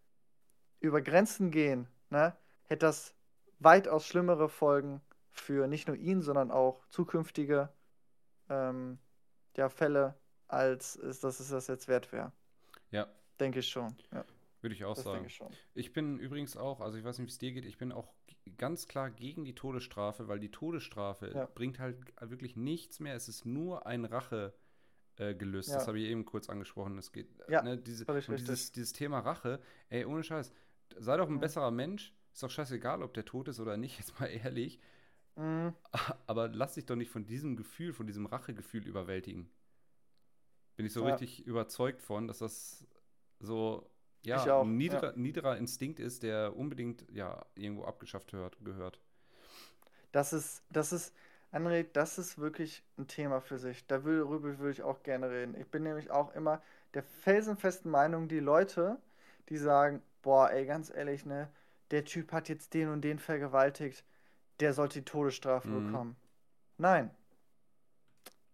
über 0.79 1.01
Grenzen 1.01 1.51
gehen, 1.51 1.87
ne, 2.09 2.35
hätte 2.63 2.85
das 2.85 3.13
weitaus 3.59 4.05
schlimmere 4.05 4.49
Folgen 4.49 5.01
für 5.31 5.67
nicht 5.67 5.87
nur 5.87 5.97
ihn, 5.97 6.21
sondern 6.21 6.51
auch 6.51 6.85
zukünftige 6.89 7.69
ähm, 8.49 8.99
ja, 9.55 9.69
Fälle, 9.69 10.15
als 10.47 10.95
es, 10.95 11.19
dass 11.19 11.39
es 11.39 11.49
das 11.49 11.67
jetzt 11.67 11.87
wert 11.87 12.11
wäre. 12.11 12.31
ja, 12.91 13.07
Denke 13.39 13.59
ich 13.59 13.69
schon. 13.69 13.95
Ja, 14.13 14.23
würde 14.67 14.75
ich 14.75 14.83
auch 14.83 14.95
das 14.95 15.05
sagen. 15.05 15.25
ich. 15.25 15.41
Ich 15.73 15.93
bin 15.93 16.19
übrigens 16.19 16.57
auch, 16.57 16.81
also 16.81 16.97
ich 16.97 17.03
weiß 17.05 17.19
nicht, 17.19 17.27
wie 17.27 17.31
es 17.31 17.37
dir 17.37 17.53
geht, 17.53 17.65
ich 17.65 17.77
bin 17.77 17.93
auch 17.93 18.13
ganz 18.57 18.87
klar 18.89 19.09
gegen 19.09 19.45
die 19.45 19.55
Todesstrafe, 19.55 20.27
weil 20.27 20.39
die 20.39 20.51
Todesstrafe 20.51 21.31
Ja. 21.33 21.45
bringt 21.45 21.79
halt 21.79 21.97
wirklich 22.19 22.57
nichts 22.57 22.99
mehr. 22.99 23.15
Es 23.15 23.29
ist 23.29 23.45
nur 23.45 23.85
ein 23.87 24.03
Rache. 24.05 24.53
Äh, 25.19 25.33
gelöst. 25.33 25.69
Ja. 25.69 25.75
Das 25.77 25.87
habe 25.87 25.97
ich 25.99 26.05
eben 26.09 26.25
kurz 26.25 26.47
angesprochen. 26.47 26.95
Es 26.99 27.11
geht, 27.11 27.27
Ja, 27.49 27.63
ne, 27.63 27.75
diese, 27.75 28.05
dieses, 28.05 28.71
dieses 28.71 28.93
Thema 28.93 29.17
Rache, 29.21 29.59
ey, 29.89 30.05
ohne 30.05 30.21
Scheiß, 30.23 30.51
sei 30.95 31.17
doch 31.17 31.27
ein 31.27 31.35
Mhm. 31.35 31.39
besserer 31.39 31.71
Mensch, 31.71 32.13
ist 32.33 32.43
doch 32.43 32.51
scheißegal, 32.51 33.01
ob 33.01 33.15
der 33.15 33.25
tot 33.25 33.47
ist 33.47 33.59
oder 33.59 33.77
nicht, 33.77 33.97
jetzt 33.99 34.19
mal 34.19 34.27
ehrlich. 34.27 34.79
Mhm. 35.35 35.73
Aber 36.27 36.49
lass 36.49 36.75
dich 36.75 36.85
doch 36.85 36.95
nicht 36.95 37.09
von 37.09 37.25
diesem 37.25 37.55
Gefühl, 37.55 37.93
von 37.93 38.05
diesem 38.05 38.27
Rachegefühl 38.27 38.85
überwältigen. 38.85 39.49
Bin 40.75 40.85
ich 40.85 40.93
so 40.93 41.01
Ja. 41.01 41.13
richtig 41.15 41.43
überzeugt 41.47 42.03
von, 42.03 42.27
dass 42.27 42.37
das 42.37 42.85
so 43.39 43.89
ja, 44.27 44.43
Ich 44.43 44.51
auch, 44.51 44.71
ein 44.71 44.77
ja. 44.87 45.03
niederer, 45.03 45.13
niederer 45.15 45.57
Instinkt 45.57 45.99
ist, 45.99 46.23
der 46.23 46.55
unbedingt 46.55 47.05
ja 47.11 47.45
irgendwo 47.55 47.85
abgeschafft 47.85 48.33
hört, 48.33 48.57
gehört. 48.63 48.99
Das 50.11 50.33
ist, 50.33 50.63
das 50.71 50.91
ist, 50.93 51.13
André, 51.51 51.85
das 51.93 52.17
ist 52.17 52.37
wirklich 52.37 52.83
ein 52.97 53.07
Thema 53.07 53.41
für 53.41 53.57
sich. 53.57 53.85
Darüber 53.87 54.41
würde 54.59 54.71
ich 54.71 54.83
auch 54.83 55.03
gerne 55.03 55.29
reden. 55.29 55.55
Ich 55.59 55.67
bin 55.67 55.83
nämlich 55.83 56.11
auch 56.11 56.33
immer 56.35 56.61
der 56.93 57.03
felsenfesten 57.03 57.91
Meinung, 57.91 58.27
die 58.27 58.39
Leute, 58.39 58.97
die 59.49 59.57
sagen, 59.57 60.01
boah, 60.21 60.49
ey, 60.51 60.65
ganz 60.65 60.89
ehrlich, 60.89 61.25
ne, 61.25 61.49
der 61.91 62.05
Typ 62.05 62.31
hat 62.31 62.49
jetzt 62.49 62.73
den 62.73 62.89
und 62.89 63.01
den 63.01 63.19
vergewaltigt, 63.19 64.03
der 64.59 64.73
sollte 64.73 64.99
die 65.01 65.05
Todesstrafe 65.05 65.69
Mhm. 65.69 65.75
bekommen. 65.75 66.17
Nein. 66.77 67.11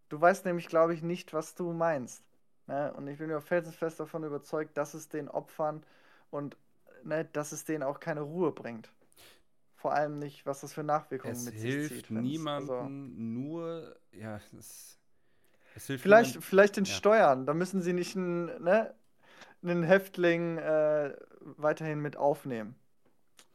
Du 0.08 0.22
weißt 0.22 0.46
nämlich, 0.46 0.68
glaube 0.68 0.94
ich, 0.94 1.02
nicht, 1.02 1.34
was 1.34 1.56
du 1.56 1.74
meinst. 1.74 2.24
Ne? 2.68 2.94
Und 2.94 3.08
ich 3.08 3.18
bin 3.18 3.28
mir 3.28 3.42
felsenfest 3.42 4.00
davon 4.00 4.24
überzeugt, 4.24 4.78
dass 4.78 4.94
es 4.94 5.10
den 5.10 5.28
Opfern 5.30 5.84
und 6.32 6.58
ne, 7.04 7.26
dass 7.34 7.52
es 7.52 7.66
denen 7.66 7.84
auch 7.84 8.00
keine 8.00 8.22
Ruhe 8.22 8.52
bringt. 8.52 8.92
Vor 9.76 9.94
allem 9.94 10.18
nicht, 10.20 10.46
was 10.46 10.62
das 10.62 10.74
für 10.74 10.84
Nachwirkungen 10.84 11.34
Es 11.36 11.44
mit 11.46 11.60
sich 11.60 11.74
hilft 11.74 11.96
zieht. 11.96 12.10
wenn's- 12.12 12.22
niemandem 12.22 12.76
also- 12.76 12.90
nur, 12.90 13.96
ja, 14.14 14.40
es, 14.58 14.98
es 15.76 15.88
hilft 15.88 16.04
Vielleicht, 16.04 16.36
niemandem- 16.36 16.42
vielleicht 16.42 16.78
den 16.78 16.86
Ja. 16.86 16.94
Steuern. 16.94 17.46
Da 17.46 17.54
müssen 17.54 17.82
sie 17.82 17.92
nicht 17.94 18.16
einen, 18.16 18.46
ne, 18.64 18.94
einen 19.62 19.84
Häftling 19.84 20.58
äh, 20.58 21.14
weiterhin 21.42 22.00
mit 22.00 22.16
aufnehmen. 22.16 22.76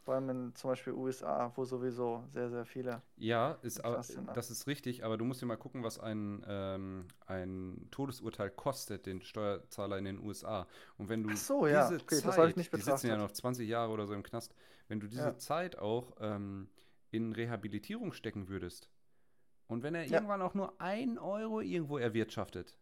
Vor 0.09 0.15
allem 0.15 0.31
in 0.31 0.55
zum 0.55 0.71
Beispiel 0.71 0.95
USA, 0.95 1.53
wo 1.55 1.67
sowieso 1.67 2.25
sehr, 2.33 2.49
sehr 2.49 2.65
viele. 2.65 3.03
Ja, 3.19 3.59
ist, 3.61 3.85
aber, 3.85 3.99
ne? 3.99 4.33
das 4.33 4.51
ist 4.51 4.67
richtig, 4.67 5.05
aber 5.05 5.19
du 5.19 5.27
musst 5.27 5.43
dir 5.43 5.45
mal 5.45 5.57
gucken, 5.57 5.83
was 5.83 5.99
ein, 5.99 6.43
ähm, 6.49 7.05
ein 7.27 7.89
Todesurteil 7.91 8.49
kostet, 8.49 9.05
den 9.05 9.21
Steuerzahler 9.21 9.99
in 9.99 10.07
den 10.07 10.19
USA. 10.21 10.67
Und 10.97 11.11
wenn 11.11 11.23
du 11.23 11.35
so, 11.35 11.67
ja, 11.67 11.91
diese 11.91 12.01
okay, 12.01 12.23
Zeit, 12.23 12.39
habe 12.39 12.49
ich 12.49 12.57
nicht 12.57 12.73
die 12.73 12.81
sitzen 12.81 13.09
ja 13.09 13.19
noch 13.19 13.33
20 13.33 13.69
Jahre 13.69 13.93
oder 13.93 14.07
so 14.07 14.15
im 14.15 14.23
Knast, 14.23 14.55
wenn 14.89 14.99
du 14.99 15.09
diese 15.09 15.33
Ja. 15.33 15.37
Zeit 15.37 15.77
auch 15.79 16.17
ähm, 16.21 16.71
in 17.11 17.35
Rehabilitierung 17.35 18.15
stecken 18.15 18.49
würdest 18.49 18.89
und 19.67 19.83
wenn 19.83 19.95
er 19.95 20.07
Ja. 20.07 20.17
irgendwann 20.17 20.41
auch 20.41 20.55
nur 20.55 20.81
ein 20.81 21.19
Euro 21.19 21.61
irgendwo 21.61 21.99
erwirtschaftet 21.99 22.79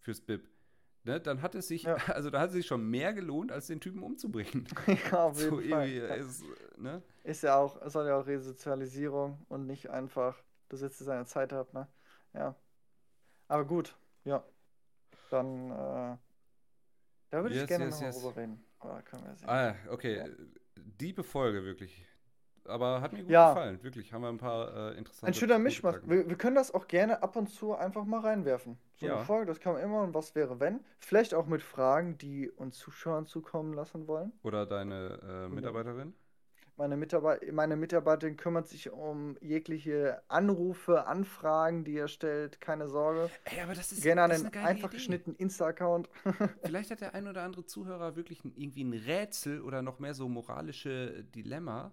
fürs 0.00 0.20
BIP, 0.20 0.46
ne, 1.06 1.20
dann 1.20 1.42
hat 1.42 1.54
es 1.54 1.68
sich, 1.68 1.84
Ja. 1.84 1.96
also 2.08 2.30
da 2.30 2.40
hat 2.40 2.48
es 2.50 2.54
sich 2.56 2.66
schon 2.66 2.88
mehr 2.90 3.12
gelohnt, 3.14 3.52
als 3.52 3.66
den 3.68 3.80
Typen 3.80 4.02
umzubringen. 4.02 4.66
ja, 5.10 5.24
auf 5.24 5.38
jeden 5.40 5.50
So 5.50 5.56
Fall. 5.62 5.88
irgendwie, 5.88 5.98
Ja. 5.98 6.14
ist, 6.14 6.44
ne? 6.78 7.02
Ist 7.24 7.42
ja 7.42 7.56
auch, 7.56 7.78
soll 7.90 8.06
ja 8.06 8.16
auch 8.18 8.26
Resozialisierung 8.26 9.44
und 9.48 9.66
nicht 9.66 9.90
einfach, 9.90 10.42
du 10.68 10.76
sitzt 10.76 10.98
seine 11.00 11.26
Zeit 11.26 11.52
ab, 11.52 11.72
ne? 11.72 11.88
Ja. 12.34 12.54
Aber 13.48 13.64
gut, 13.64 13.96
ja. 14.24 14.44
Dann, 15.30 15.70
äh, 15.70 16.18
da 17.30 17.42
würde 17.42 17.54
ich 17.54 17.60
Yes, 17.60 17.68
gerne 17.68 17.84
yes, 17.86 17.94
nochmal 17.94 18.08
yes. 18.08 18.22
drüber 18.22 18.36
reden. 18.36 18.64
Ah, 19.46 19.74
okay. 19.90 20.24
Diebe 20.76 21.24
Folge, 21.24 21.64
wirklich. 21.64 22.06
Aber 22.68 23.00
hat 23.00 23.12
mir 23.12 23.20
gut 23.22 23.30
Ja. 23.30 23.48
gefallen, 23.54 23.82
wirklich. 23.82 24.12
Haben 24.12 24.22
wir 24.22 24.28
ein 24.28 24.38
paar 24.38 24.92
äh, 24.92 24.98
interessante 24.98 25.26
Ein 25.26 25.34
schöner 25.34 25.58
Mischmasch. 25.58 25.96
Wir, 26.04 26.28
wir 26.28 26.36
können 26.36 26.56
das 26.56 26.72
auch 26.72 26.86
gerne 26.88 27.22
ab 27.22 27.36
und 27.36 27.48
zu 27.48 27.74
einfach 27.74 28.04
mal 28.04 28.20
reinwerfen. 28.20 28.78
So 28.96 29.06
Ja. 29.06 29.16
eine 29.16 29.24
Folge, 29.24 29.46
das 29.46 29.60
kann 29.60 29.74
man 29.74 29.82
immer 29.82 30.02
und 30.02 30.14
was 30.14 30.34
wäre, 30.34 30.60
wenn. 30.60 30.80
Vielleicht 30.98 31.34
auch 31.34 31.46
mit 31.46 31.62
Fragen, 31.62 32.18
die 32.18 32.50
uns 32.50 32.78
Zuschauern 32.78 33.26
zukommen 33.26 33.72
lassen 33.74 34.06
wollen. 34.06 34.32
Oder 34.42 34.66
deine 34.66 35.46
äh, 35.46 35.48
Mitarbeiterin? 35.48 36.14
Meine, 36.78 36.98
Mitarbeit 36.98 37.50
meine 37.52 37.74
Mitarbeiterin 37.74 38.36
kümmert 38.36 38.68
sich 38.68 38.90
um 38.90 39.38
jegliche 39.40 40.20
Anrufe, 40.28 41.06
Anfragen, 41.06 41.84
die 41.84 41.96
er 41.96 42.08
stellt. 42.08 42.60
Keine 42.60 42.86
Sorge. 42.88 43.30
Ey, 43.44 43.62
aber 43.62 43.72
das 43.72 43.92
ist, 43.92 44.02
Gerne 44.02 44.24
an 44.24 44.28
das 44.30 44.40
ist 44.40 44.44
den 44.44 44.52
eine 44.52 44.64
geile 44.64 44.68
einfach 44.74 44.88
Idee. 44.88 44.96
geschnittenen 44.98 45.36
Insta-Account. 45.38 46.10
Vielleicht 46.64 46.90
hat 46.90 47.00
der 47.00 47.14
ein 47.14 47.28
oder 47.28 47.44
andere 47.44 47.64
Zuhörer 47.64 48.14
wirklich 48.16 48.40
irgendwie 48.44 48.84
ein 48.84 48.92
Rätsel 48.92 49.62
oder 49.62 49.80
noch 49.80 50.00
mehr 50.00 50.12
so 50.12 50.28
moralische 50.28 51.24
Dilemma. 51.24 51.92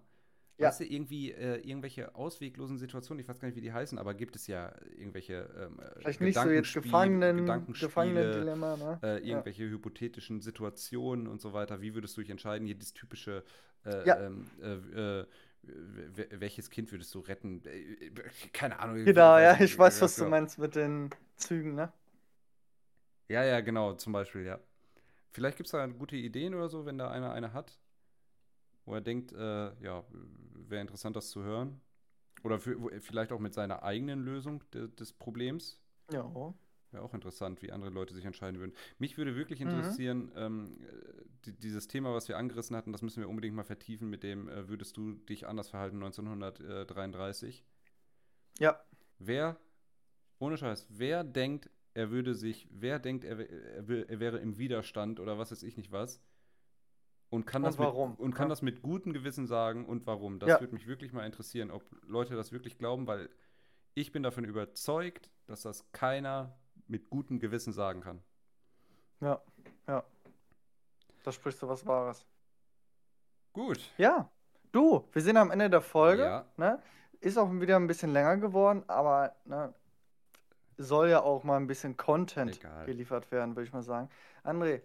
Ja. 0.58 0.68
Weißt 0.68 0.82
du, 0.82 0.86
irgendwie 0.86 1.32
äh, 1.32 1.58
irgendwelche 1.68 2.14
ausweglosen 2.16 2.78
Situationen, 2.78 3.20
ich 3.22 3.28
weiß 3.28 3.39
gar 3.39 3.47
nicht, 3.47 3.56
wie 3.58 3.62
die 3.62 3.74
heißen, 3.74 3.97
aber 3.97 4.14
gibt 4.14 4.36
es 4.36 4.47
ja 4.47 4.74
irgendwelche 4.97 5.49
ähm, 5.60 5.80
äh, 5.80 5.99
Vielleicht 5.99 6.22
nicht 6.22 6.38
so 6.38 6.49
jetzt 6.49 6.74
Gefangenen, 6.74 7.38
Gedankenspiele, 7.38 7.88
Gefangenen-Dilemma, 7.88 8.78
ne? 8.78 8.99
äh, 9.01 9.08
Ja. 9.16 9.20
irgendwelche 9.30 9.64
hypothetischen 9.70 10.41
Situationen 10.41 11.28
und 11.28 11.41
so 11.41 11.54
weiter. 11.54 11.82
Wie 11.82 11.95
würdest 11.95 12.16
du 12.18 12.22
dich 12.22 12.30
entscheiden? 12.30 12.68
Hier 12.68 12.76
das 12.78 12.93
typische, 12.93 13.43
äh, 13.86 14.08
Ja. 14.08 14.20
ähm, 14.20 14.45
äh, 14.62 15.22
äh, 15.22 15.26
welches 16.39 16.70
Kind 16.70 16.91
würdest 16.91 17.14
du 17.16 17.20
retten? 17.20 17.62
Keine 18.54 18.80
Ahnung. 18.80 19.04
Genau, 19.06 19.38
ja, 19.38 19.60
ich 19.60 19.78
weiß, 19.78 20.01
was 20.01 20.18
du 20.18 20.26
meinst 20.26 20.60
mit 20.60 20.76
den 20.76 21.10
Zügen, 21.38 21.76
ne? 21.76 21.91
Ja, 23.30 23.43
ja, 23.43 23.62
genau, 23.62 23.93
zum 23.93 24.14
Beispiel, 24.14 24.45
ja. 24.45 24.60
Vielleicht 25.32 25.58
gibt 25.58 25.68
es 25.68 25.72
da 25.72 25.86
gute 25.88 26.16
Ideen 26.16 26.54
oder 26.54 26.70
so, 26.70 26.86
wenn 26.86 26.97
da 26.97 27.10
einer 27.10 27.34
eine 27.34 27.54
hat, 27.54 27.80
wo 28.86 28.93
er 28.93 29.01
denkt, 29.01 29.31
äh, 29.34 29.84
ja, 29.84 30.03
wäre 30.69 30.81
interessant, 30.81 31.15
das 31.15 31.29
zu 31.29 31.43
hören. 31.43 31.81
Oder 32.43 32.59
für, 32.59 32.77
vielleicht 33.01 33.31
auch 33.31 33.39
mit 33.39 33.53
seiner 33.53 33.84
eigenen 33.84 34.23
Lösung 34.23 34.63
de, 34.73 34.89
des 34.89 35.13
Problems. 35.13 35.79
Ja. 36.11 36.53
Wäre 36.91 37.03
auch 37.03 37.13
interessant, 37.13 37.61
wie 37.63 37.71
andere 37.71 37.89
Leute 37.89 38.13
sich 38.13 38.25
entscheiden 38.25 38.59
würden. 38.59 38.73
Mich 38.99 39.17
würde 39.17 39.36
wirklich 39.36 39.59
Mhm. 39.59 39.69
interessieren, 39.69 40.31
ähm, 40.36 40.77
äh, 40.81 41.23
die, 41.45 41.53
dieses 41.53 41.88
Thema, 41.88 42.13
was 42.13 42.27
wir 42.27 42.38
angerissen 42.38 42.75
hatten, 42.75 42.91
das 42.91 43.01
müssen 43.01 43.21
wir 43.21 43.29
unbedingt 43.29 43.55
mal 43.55 43.63
vertiefen 43.63 44.09
mit 44.09 44.21
dem, 44.23 44.47
äh, 44.47 44.67
würdest 44.69 44.97
du 44.97 45.13
dich 45.13 45.47
anders 45.47 45.69
verhalten 45.69 45.97
1933? 45.97 47.65
Ja. 48.59 48.79
Wer, 49.19 49.57
ohne 50.39 50.57
Scheiß, 50.57 50.88
wer 50.89 51.23
denkt, 51.23 51.69
er 51.93 52.11
würde 52.11 52.36
sich, 52.36 52.67
wer 52.71 52.99
denkt, 52.99 53.23
er, 53.23 53.39
er, 53.39 54.09
er 54.09 54.19
wäre 54.19 54.38
im 54.39 54.57
Widerstand 54.57 55.19
oder 55.19 55.38
was 55.38 55.51
weiß 55.51 55.63
ich 55.63 55.77
nicht 55.77 55.91
was 55.91 56.21
und 57.34 57.45
kann 57.47 57.63
Und 57.63 57.69
das 57.71 57.79
warum, 57.79 58.11
mit, 58.11 58.19
und 58.19 58.36
kann 58.36 58.45
ja. 58.45 58.49
das 58.49 58.61
mit 58.61 58.84
gutem 58.84 59.11
Gewissen 59.11 59.47
sagen 59.47 59.86
und 59.88 60.05
warum? 60.05 60.38
Das 60.38 60.49
Ja. 60.49 60.59
würde 60.59 60.75
mich 60.75 60.86
wirklich 60.88 61.13
mal 61.13 61.25
interessieren, 61.25 61.71
ob 61.71 61.84
Leute 62.07 62.36
das 62.36 62.51
wirklich 62.51 62.77
glauben, 62.77 63.07
weil 63.07 63.27
ich 63.95 64.11
bin 64.11 64.21
davon 64.21 64.45
überzeugt, 64.45 65.31
dass 65.47 65.63
das 65.63 65.91
keiner 65.91 66.55
mit 66.88 67.09
gutem 67.09 67.39
Gewissen 67.39 67.73
sagen 67.73 68.01
kann. 68.01 68.21
Ja. 69.19 69.41
Ja. 69.88 70.03
Da 71.23 71.31
sprichst 71.31 71.59
du 71.63 71.67
was 71.67 71.86
Wahres. 71.88 72.23
Gut. 73.51 73.79
Ja. 73.97 74.29
Du, 74.71 75.07
wir 75.11 75.21
sind 75.21 75.38
am 75.38 75.49
Ende 75.49 75.69
der 75.71 75.81
Folge. 75.81 76.23
Ja. 76.23 76.45
Ne? 76.57 76.79
Ist 77.19 77.38
auch 77.39 77.51
wieder 77.51 77.77
ein 77.77 77.88
bisschen 77.88 78.11
länger 78.13 78.38
geworden, 78.38 78.84
aber 78.88 79.36
ne, 79.45 79.73
soll 80.77 81.09
ja 81.09 81.21
auch 81.21 81.43
mal 81.43 81.57
ein 81.57 81.67
bisschen 81.67 81.97
Content 81.97 82.57
Egal. 82.57 82.86
geliefert 82.86 83.31
werden, 83.31 83.55
würde 83.55 83.67
ich 83.67 83.73
mal 83.73 83.81
sagen. 83.84 84.09
André, 84.43 84.81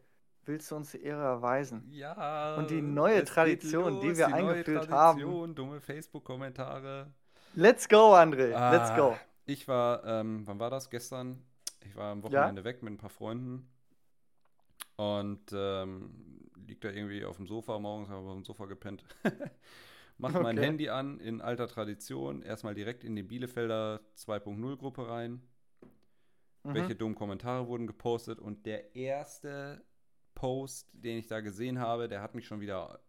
willst 0.48 0.70
du 0.70 0.76
uns 0.76 0.90
die 0.92 1.02
Ehre 1.02 1.22
erweisen. 1.22 1.86
Ja. 1.90 2.56
Und 2.56 2.70
die 2.70 2.82
neue 2.82 3.24
Tradition, 3.24 3.94
los, 3.94 4.02
die 4.02 4.16
wir 4.16 4.28
neue 4.28 4.36
eingeführt 4.52 4.88
haben. 4.90 5.18
Tradition, 5.20 5.54
Dumme 5.54 5.80
Facebook-Kommentare. 5.80 7.12
Let's 7.54 7.88
go, 7.88 8.14
André. 8.14 8.48
Let's 8.48 8.90
Ah, 8.90 8.96
go. 8.96 9.16
Ich 9.46 9.68
war, 9.68 10.04
ähm, 10.04 10.46
wann 10.46 10.58
war 10.58 10.70
das? 10.70 10.90
Gestern? 10.90 11.42
Ich 11.84 11.94
war 11.96 12.12
am 12.12 12.22
Wochenende 12.22 12.64
weg 12.64 12.82
mit 12.82 12.92
ein 12.92 12.98
paar 12.98 13.08
Freunden 13.10 13.70
und 14.96 15.52
ähm, 15.52 16.10
lieg 16.66 16.80
da 16.80 16.90
irgendwie 16.90 17.24
auf 17.24 17.36
dem 17.36 17.46
Sofa 17.46 17.78
morgens, 17.78 18.08
habe 18.08 18.26
auf 18.26 18.34
dem 18.34 18.44
Sofa 18.44 18.66
gepennt. 18.66 19.04
Mach 20.18 20.32
mein 20.32 20.58
Okay. 20.58 20.66
Handy 20.66 20.88
an, 20.88 21.20
in 21.20 21.40
alter 21.40 21.68
Tradition, 21.68 22.42
erstmal 22.42 22.74
direkt 22.74 23.04
in 23.04 23.14
die 23.14 23.22
Bielefelder 23.22 24.00
2.0 24.16 24.76
Gruppe 24.76 25.08
rein. 25.08 25.40
Mhm. 26.64 26.74
Welche 26.74 26.96
dummen 26.96 27.14
Kommentare 27.14 27.68
wurden 27.68 27.86
gepostet 27.86 28.40
und 28.40 28.66
der 28.66 28.96
erste 28.96 29.80
Post, 30.38 30.88
den 30.92 31.18
ich 31.18 31.26
da 31.26 31.40
gesehen 31.40 31.80
habe, 31.80 32.08
der 32.08 32.22
hat 32.22 32.36
mich 32.36 32.46
schon 32.46 32.60
wieder 32.60 33.00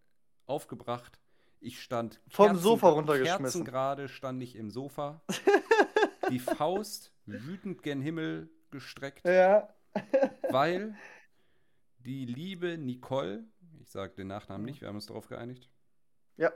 aufgebracht. 0.48 1.20
Ich 1.60 1.80
stand 1.80 2.20
Vom 2.28 2.56
Sofa 2.56 2.90
runtergeschmissen. 2.90 3.44
Kerzengerade 3.44 4.08
stand 4.10 4.42
ich 4.42 4.56
im 4.56 4.72
Sofa. 4.72 5.22
die 6.32 6.40
Faust 6.40 7.14
wütend 7.28 7.84
gen 7.84 8.02
Himmel 8.02 8.50
gestreckt, 8.72 9.28
Ja. 9.28 9.70
weil 10.50 10.96
die 12.00 12.26
liebe 12.26 12.80
Nicole, 12.80 13.44
ich 13.80 13.92
sage 13.92 14.16
den 14.16 14.28
Nachnamen 14.28 14.62
Mhm. 14.64 14.66
nicht, 14.66 14.82
wir 14.82 14.88
haben 14.88 14.96
uns 14.96 15.06
darauf 15.06 15.28
geeinigt. 15.28 15.70
Ja. 16.38 16.52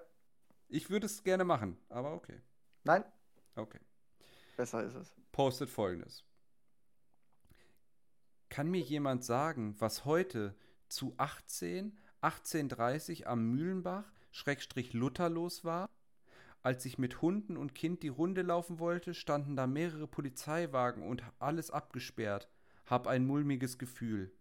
Ich 0.69 0.89
würde 0.89 1.05
es 1.05 1.21
gerne 1.23 1.43
machen, 1.43 1.77
aber 1.89 2.13
okay. 2.13 2.41
Nein, 2.83 3.03
Okay. 3.55 3.79
besser 4.57 4.83
ist 4.83 4.95
es. 4.95 5.15
postet 5.31 5.69
folgendes. 5.69 6.23
Kann 8.53 8.69
mir 8.69 8.81
jemand 8.81 9.23
sagen, 9.23 9.73
was 9.79 10.05
heute 10.05 10.53
zu 10.87 11.15
18, 11.17 11.97
18.30 12.21 13.25
am 13.25 13.49
Mühlenbach, 13.49 14.11
Schrägstrich 14.29 14.93
Luther 14.93 15.27
los 15.27 15.65
war? 15.65 15.89
Als 16.61 16.85
ich 16.85 16.99
mit 16.99 17.23
Hunden 17.23 17.57
und 17.57 17.73
Kind 17.73 18.03
die 18.03 18.09
Runde 18.09 18.43
laufen 18.43 18.77
wollte, 18.77 19.15
standen 19.15 19.55
da 19.55 19.65
mehrere 19.65 20.05
Polizeiwagen 20.05 21.01
und 21.01 21.23
alles 21.39 21.71
abgesperrt. 21.71 22.47
Hab 22.85 23.07
ein 23.07 23.25
mulmiges 23.25 23.79
Gefühl. 23.79 24.31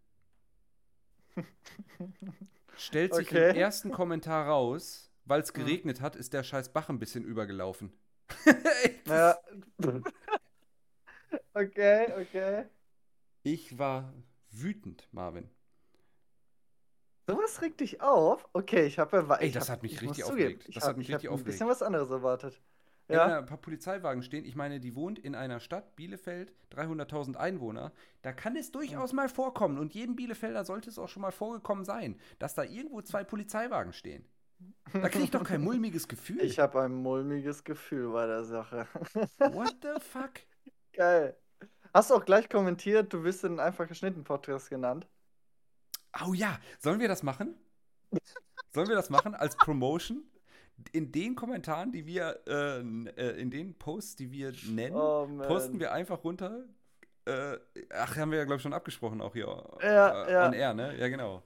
Stellt 2.76 3.14
sich 3.14 3.28
Okay. 3.28 3.48
im 3.52 3.56
ersten 3.56 3.92
Kommentar 3.92 4.46
raus, 4.46 5.10
weil 5.24 5.40
es 5.40 5.54
geregnet 5.54 6.02
hat, 6.02 6.16
ist 6.16 6.34
der 6.34 6.42
scheiß 6.42 6.74
Bach 6.74 6.90
ein 6.90 6.98
bisschen 6.98 7.24
übergelaufen. 7.24 7.94
Okay, 11.54 12.12
okay. 12.20 12.66
Ich 13.44 13.78
war 13.78 14.12
wütend, 14.50 15.06
Marvin. 15.12 15.48
Sowas 17.28 17.60
regt 17.62 17.80
dich 17.80 18.00
auf? 18.00 18.48
Okay, 18.52 18.86
ich 18.86 18.98
habe 19.00 19.16
Ey, 19.36 19.48
ich 19.48 19.52
das 19.52 19.68
hab, 19.68 19.68
hat 19.68 19.82
mich 19.82 19.94
ich 19.94 20.02
richtig 20.02 20.24
zugeben, 20.24 20.26
aufgeregt. 20.26 20.68
Ich 20.68 20.78
Das 20.78 20.86
hab, 20.86 20.88
hat 20.88 20.96
mich 20.96 21.08
ich 21.08 21.10
richtig 21.10 21.30
ein 21.30 21.42
bisschen 21.44 21.68
aufgeregt. 21.68 21.68
was 21.68 21.82
anderes 21.82 22.10
erwartet. 22.10 22.60
Wenn 23.08 23.16
Ja. 23.16 23.26
da 23.26 23.38
ein 23.38 23.46
paar 23.46 23.58
Polizeiwagen 23.58 24.22
stehen, 24.22 24.44
ich 24.44 24.56
meine, 24.56 24.80
die 24.80 24.94
wohnt 24.96 25.18
in 25.18 25.34
einer 25.34 25.60
Stadt, 25.60 25.94
Bielefeld, 25.96 26.52
300.000 26.70 27.36
Einwohner, 27.36 27.92
da 28.22 28.32
kann 28.32 28.56
es 28.56 28.70
durchaus 28.72 29.12
mal 29.12 29.28
vorkommen 29.28 29.78
und 29.78 29.94
jedem 29.94 30.16
Bielefelder 30.16 30.64
sollte 30.64 30.88
es 30.90 30.98
auch 30.98 31.08
schon 31.08 31.22
mal 31.22 31.32
vorgekommen 31.32 31.84
sein, 31.84 32.18
dass 32.38 32.54
da 32.54 32.64
irgendwo 32.64 33.02
zwei 33.02 33.22
Polizeiwagen 33.24 33.92
stehen. 33.92 34.24
Da 35.00 35.08
kriege 35.10 35.24
ich 35.24 35.30
doch 35.32 35.44
kein 35.44 35.62
mulmiges 35.62 36.08
Gefühl. 36.08 36.42
Ich 36.44 36.58
habe 36.58 36.82
ein 36.82 36.94
mulmiges 36.94 37.64
Gefühl 37.64 38.12
bei 38.12 38.26
der 38.26 38.44
Sache. 38.44 38.86
What 39.44 39.82
the 39.82 40.00
fuck? 40.00 40.40
Geil. 40.92 41.36
Hast 41.94 42.10
du 42.10 42.14
auch 42.14 42.24
gleich 42.24 42.48
kommentiert, 42.48 43.12
du 43.12 43.22
wirst 43.24 43.44
in 43.44 43.60
einfach 43.60 43.86
geschnitten 43.86 44.24
Podcast 44.24 44.70
genannt. 44.70 45.06
Oh 46.26 46.32
ja, 46.34 46.58
sollen 46.78 47.00
wir 47.00 47.08
das 47.08 47.22
machen? 47.22 47.54
Sollen 48.72 48.88
wir 48.88 48.96
das 48.96 49.10
machen 49.10 49.34
als 49.34 49.56
Promotion? 49.56 50.22
In 50.92 51.12
den 51.12 51.36
Kommentaren, 51.36 51.92
die 51.92 52.06
wir, 52.06 52.40
äh, 52.48 52.80
äh, 52.80 53.40
in 53.40 53.50
den 53.50 53.74
Posts, 53.78 54.16
die 54.16 54.32
wir 54.32 54.52
nennen, 54.68 54.96
Oh 54.96 55.28
posten 55.46 55.78
wir 55.78 55.92
einfach 55.92 56.24
runter. 56.24 56.64
Äh, 57.24 57.58
ach, 57.94 58.16
haben 58.16 58.30
wir 58.32 58.38
ja, 58.38 58.44
glaube 58.44 58.56
ich, 58.56 58.62
schon 58.62 58.72
abgesprochen, 58.72 59.20
auch 59.20 59.32
hier 59.34 59.46
Ja, 59.82 60.24
äh, 60.24 60.32
ja. 60.32 60.46
on 60.46 60.52
air, 60.54 60.74
ne? 60.74 60.98
Ja, 60.98 61.08
genau. 61.08 61.42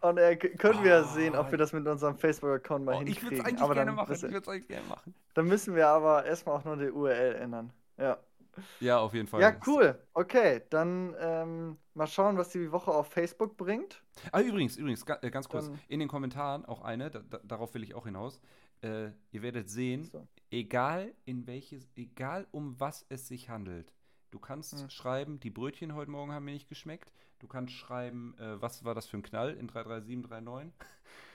Und 0.00 0.16
äh, 0.18 0.36
können 0.36 0.84
wir 0.84 1.04
Oh. 1.04 1.14
sehen, 1.14 1.34
ob 1.34 1.50
wir 1.50 1.58
das 1.58 1.72
mit 1.72 1.84
unserem 1.88 2.16
Facebook-Account 2.16 2.84
mal 2.84 2.94
Oh, 2.96 3.02
ich 3.04 3.20
würde 3.22 3.36
hinkriegen. 3.36 3.38
es 3.40 3.44
eigentlich 3.46 3.62
aber 3.62 3.74
gerne 3.74 3.86
dann 3.90 3.96
machen. 3.96 4.14
Ich 4.14 4.22
würde 4.22 4.36
es 4.38 4.48
eigentlich 4.48 4.68
gerne 4.68 4.86
machen. 4.86 5.14
dann 5.34 5.46
müssen 5.46 5.74
wir 5.74 5.88
aber 5.88 6.24
erstmal 6.24 6.56
auch 6.56 6.64
nur 6.64 6.76
die 6.76 6.90
URL 6.90 7.34
ändern. 7.34 7.72
Ja. 7.96 8.18
Ja, 8.80 8.98
auf 8.98 9.14
jeden 9.14 9.26
Fall. 9.28 9.40
Ja, 9.40 9.56
cool. 9.66 9.98
Okay, 10.14 10.62
dann 10.70 11.14
ähm, 11.18 11.76
mal 11.94 12.06
schauen, 12.06 12.36
was 12.36 12.50
die 12.50 12.70
Woche 12.72 12.90
auf 12.90 13.08
Facebook 13.12 13.56
bringt. 13.56 14.02
Ah, 14.32 14.40
übrigens, 14.40 14.76
übrigens, 14.76 15.04
äh, 15.22 15.30
ganz 15.30 15.48
kurz, 15.48 15.66
Dann- 15.66 15.78
in 15.88 16.00
den 16.00 16.08
Kommentaren 16.08 16.64
auch 16.64 16.82
eine, 16.82 17.10
da, 17.10 17.20
da, 17.20 17.38
darauf 17.44 17.74
will 17.74 17.82
ich 17.82 17.94
auch 17.94 18.04
hinaus. 18.06 18.40
Äh, 18.82 19.10
ihr 19.32 19.42
werdet 19.42 19.68
sehen, 19.70 20.04
So. 20.04 20.26
egal 20.50 21.12
in 21.24 21.46
welches, 21.46 21.88
egal 21.96 22.46
um 22.52 22.78
was 22.78 23.04
es 23.08 23.26
sich 23.28 23.50
handelt. 23.50 23.92
Du 24.30 24.38
kannst 24.38 24.78
Hm. 24.80 24.90
schreiben, 24.90 25.40
die 25.40 25.50
Brötchen 25.50 25.94
heute 25.94 26.10
Morgen 26.10 26.32
haben 26.32 26.44
mir 26.44 26.52
nicht 26.52 26.68
geschmeckt. 26.68 27.12
Du 27.38 27.46
kannst 27.48 27.72
schreiben, 27.74 28.36
äh, 28.38 28.60
was 28.60 28.84
war 28.84 28.94
das 28.94 29.06
für 29.06 29.16
ein 29.16 29.22
Knall 29.22 29.54
in 29.54 29.68
33739. 29.68 30.72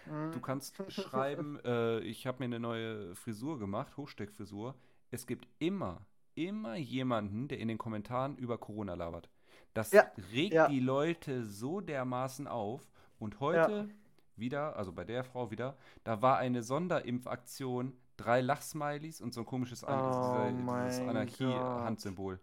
Mhm. 0.06 0.32
Du 0.34 0.40
kannst 0.42 0.76
schreiben, 0.92 1.60
äh, 1.66 2.00
ich 2.02 2.28
habe 2.28 2.40
mir 2.40 2.46
eine 2.46 2.60
neue 2.60 3.16
Frisur 3.16 3.58
gemacht, 3.58 3.96
Hochsteckfrisur. 3.98 4.76
Es 5.12 5.26
gibt 5.28 5.48
immer, 5.60 6.06
immer 6.36 6.76
jemanden, 6.76 7.48
der 7.48 7.60
in 7.60 7.68
den 7.68 7.78
Kommentaren 7.78 8.38
über 8.38 8.58
Corona 8.58 8.94
labert. 8.96 9.30
Das 9.74 9.92
Ja, 9.92 10.06
regt 10.32 10.54
ja. 10.54 10.68
die 10.68 10.80
Leute 10.80 11.46
so 11.46 11.82
dermaßen 11.82 12.48
auf. 12.48 12.82
Und 13.20 13.40
heute 13.40 13.90
wieder, 14.36 14.76
also 14.76 14.92
bei 14.92 15.04
der 15.06 15.24
Frau 15.24 15.52
wieder, 15.52 15.78
da 16.04 16.22
war 16.22 16.38
eine 16.38 16.62
Sonderimpfaktion, 16.64 17.96
drei 18.18 18.42
Lachsmileys 18.42 19.22
und 19.22 19.34
so 19.34 19.42
ein 19.42 19.46
komisches 19.46 19.84
Oh. 19.84 19.88
Anarchie-Handsymbol. 19.88 22.40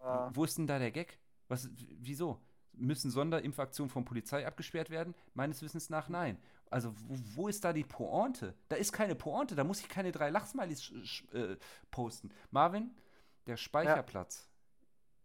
Ja. 0.00 0.30
Wo 0.34 0.44
ist 0.44 0.58
denn 0.58 0.66
da 0.66 0.78
der 0.78 0.90
Gag? 0.90 1.18
Was, 1.48 1.70
wieso? 1.76 2.40
Müssen 2.72 3.10
Sonderimpfaktionen 3.10 3.90
von 3.90 4.04
Polizei 4.04 4.46
abgesperrt 4.46 4.90
werden? 4.90 5.14
Meines 5.34 5.62
Wissens 5.62 5.90
nach 5.90 6.08
nein. 6.08 6.38
Also 6.70 6.92
wo, 7.06 7.42
wo 7.42 7.48
ist 7.48 7.64
da 7.64 7.72
die 7.72 7.84
Pointe? 7.84 8.54
Da 8.68 8.76
ist 8.76 8.92
keine 8.92 9.14
Pointe, 9.14 9.54
da 9.56 9.64
muss 9.64 9.80
ich 9.80 9.88
keine 9.88 10.12
drei 10.12 10.28
sch- 10.30 11.34
äh, 11.34 11.56
posten. 11.90 12.30
Marvin, 12.50 12.90
der 13.48 13.56
Speicherplatz 13.56 14.48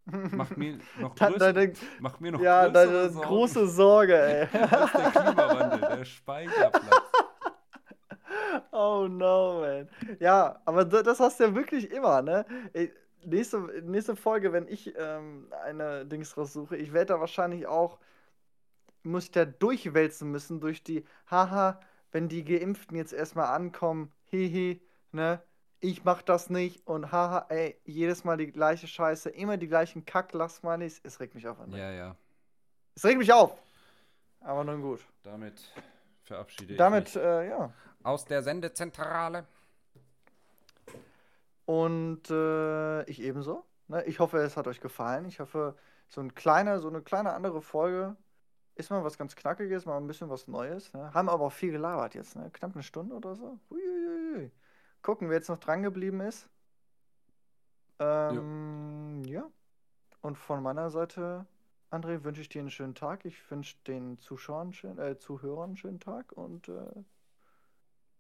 macht 0.06 0.58
mir 0.58 0.80
noch, 1.00 1.16
größer, 1.16 1.54
deine, 1.54 1.74
macht 2.00 2.20
mir 2.22 2.32
noch 2.32 2.42
ja, 2.42 2.68
größere 2.68 2.74
deine 2.88 3.10
Sorgen 3.10 3.28
große 3.28 3.68
Sorge, 3.68 4.16
ey. 4.22 4.48
als 4.62 4.92
der 4.92 5.12
Klimawandel, 5.12 5.80
der 5.98 6.06
Speicherplatz. 6.06 7.12
Oh 8.72 9.08
no, 9.10 9.62
man. 9.62 9.90
Ja, 10.20 10.60
aber 10.66 10.86
da- 10.86 11.04
das 11.04 11.20
hast 11.20 11.40
du 11.40 11.44
ja 11.46 11.56
wirklich 11.56 11.92
immer, 11.92 12.22
ne? 12.22 12.46
Ey, 12.74 12.92
Nächste, 13.26 13.58
nächste 13.84 14.16
Folge, 14.18 14.52
wenn 14.52 14.68
ich 14.68 14.94
ähm, 14.98 15.48
eine 15.64 16.06
Dings 16.06 16.36
raussuche, 16.36 16.76
ich 16.76 16.92
werde 16.92 17.14
da 17.14 17.20
wahrscheinlich 17.22 17.68
auch, 17.68 18.00
muss 19.04 19.26
ich 19.26 19.32
da 19.32 19.46
durchwälzen 19.46 20.30
müssen 20.30 20.60
durch 20.60 20.84
die, 20.84 21.06
haha, 21.32 21.80
wenn 22.12 22.28
die 22.28 22.44
Geimpften 22.44 22.98
jetzt 22.98 23.14
erstmal 23.14 23.48
ankommen, 23.56 24.12
hihi, 24.26 24.82
ne? 25.14 25.42
Ich 25.84 26.06
mach 26.06 26.22
das 26.22 26.50
nicht 26.50 26.88
und 26.88 27.12
haha, 27.12 27.46
ey, 27.50 27.78
jedes 27.84 28.24
Mal 28.24 28.38
die 28.38 28.50
gleiche 28.50 28.88
Scheiße, 28.88 29.30
immer 29.30 29.58
die 29.58 29.68
gleichen 29.68 30.06
Kack-Lassmalies. 30.06 31.02
Es 31.04 31.20
regt 31.20 31.36
mich 31.36 31.46
auf, 31.46 31.60
André. 31.60 31.76
Ja, 31.76 31.92
ja. 31.92 32.16
Es 32.96 33.04
regt 33.04 33.18
mich 33.18 33.34
auf. 33.34 33.62
Aber 34.40 34.64
nun 34.64 34.82
gut. 34.82 35.02
Damit 35.24 35.62
verabschiede 36.24 36.78
Damit, 36.78 37.10
ich 37.10 37.16
mich. 37.16 37.24
äh, 37.26 37.50
ja. 37.50 37.74
Aus 38.02 38.24
der 38.24 38.44
Sendezentrale. 38.44 39.46
Und 41.66 42.30
äh, 42.30 43.04
ich 43.04 43.22
ebenso. 43.22 43.66
Ne? 43.90 44.06
Ich 44.06 44.22
hoffe, 44.22 44.38
es 44.38 44.56
hat 44.56 44.68
euch 44.68 44.80
gefallen. 44.80 45.26
Ich 45.26 45.42
hoffe, 45.42 45.76
so 46.08 46.22
ein 46.22 46.34
kleiner, 46.34 46.80
so 46.80 46.88
eine 46.88 47.02
kleine 47.02 47.34
andere 47.34 47.62
Folge 47.62 48.16
ist 48.76 48.90
mal 48.90 49.04
was 49.04 49.18
ganz 49.18 49.36
Knackiges, 49.36 49.86
mal 49.86 49.98
ein 49.98 50.08
bisschen 50.08 50.30
was 50.30 50.48
Neues. 50.48 50.94
Ne? 50.94 51.14
Haben 51.14 51.28
aber 51.28 51.44
auch 51.44 51.52
viel 51.52 51.74
gelabert 51.74 52.16
jetzt, 52.16 52.38
ne? 52.38 52.50
Knapp 52.54 52.72
eine 52.74 52.84
Stunde 52.84 53.16
oder 53.16 53.36
so. 53.36 53.60
Uiuiui. 53.70 54.50
Gucken, 55.04 55.30
wer 55.30 55.38
jetzt 55.38 55.50
noch 55.50 55.60
dran 55.60 55.84
geblieben 55.84 56.22
ist. 56.22 56.50
Ähm, 58.00 59.24
ja. 59.26 59.50
Und 60.22 60.38
von 60.38 60.64
meiner 60.64 60.90
Seite, 60.90 61.46
André, 61.92 62.24
wünsche 62.24 62.42
ich 62.42 62.50
dir 62.50 62.62
einen 62.62 62.72
schönen 62.72 62.96
Tag. 62.96 63.26
Ich 63.26 63.52
wünsche 63.52 63.76
den 63.86 64.18
Zuschauern, 64.20 64.74
schönen, 64.74 64.98
äh, 64.98 65.20
Zuhörern 65.20 65.72
einen 65.72 65.78
schönen 65.78 66.00
Tag 66.00 66.32
und 66.32 66.70
äh, 66.70 67.04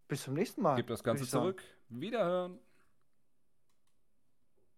bis 0.07 0.23
zum 0.23 0.33
nächsten 0.35 0.61
Mal. 0.61 0.75
Gib 0.75 0.87
das 0.87 1.03
Ganze 1.03 1.25
zurück. 1.25 1.63
Wiederhören. 1.89 2.59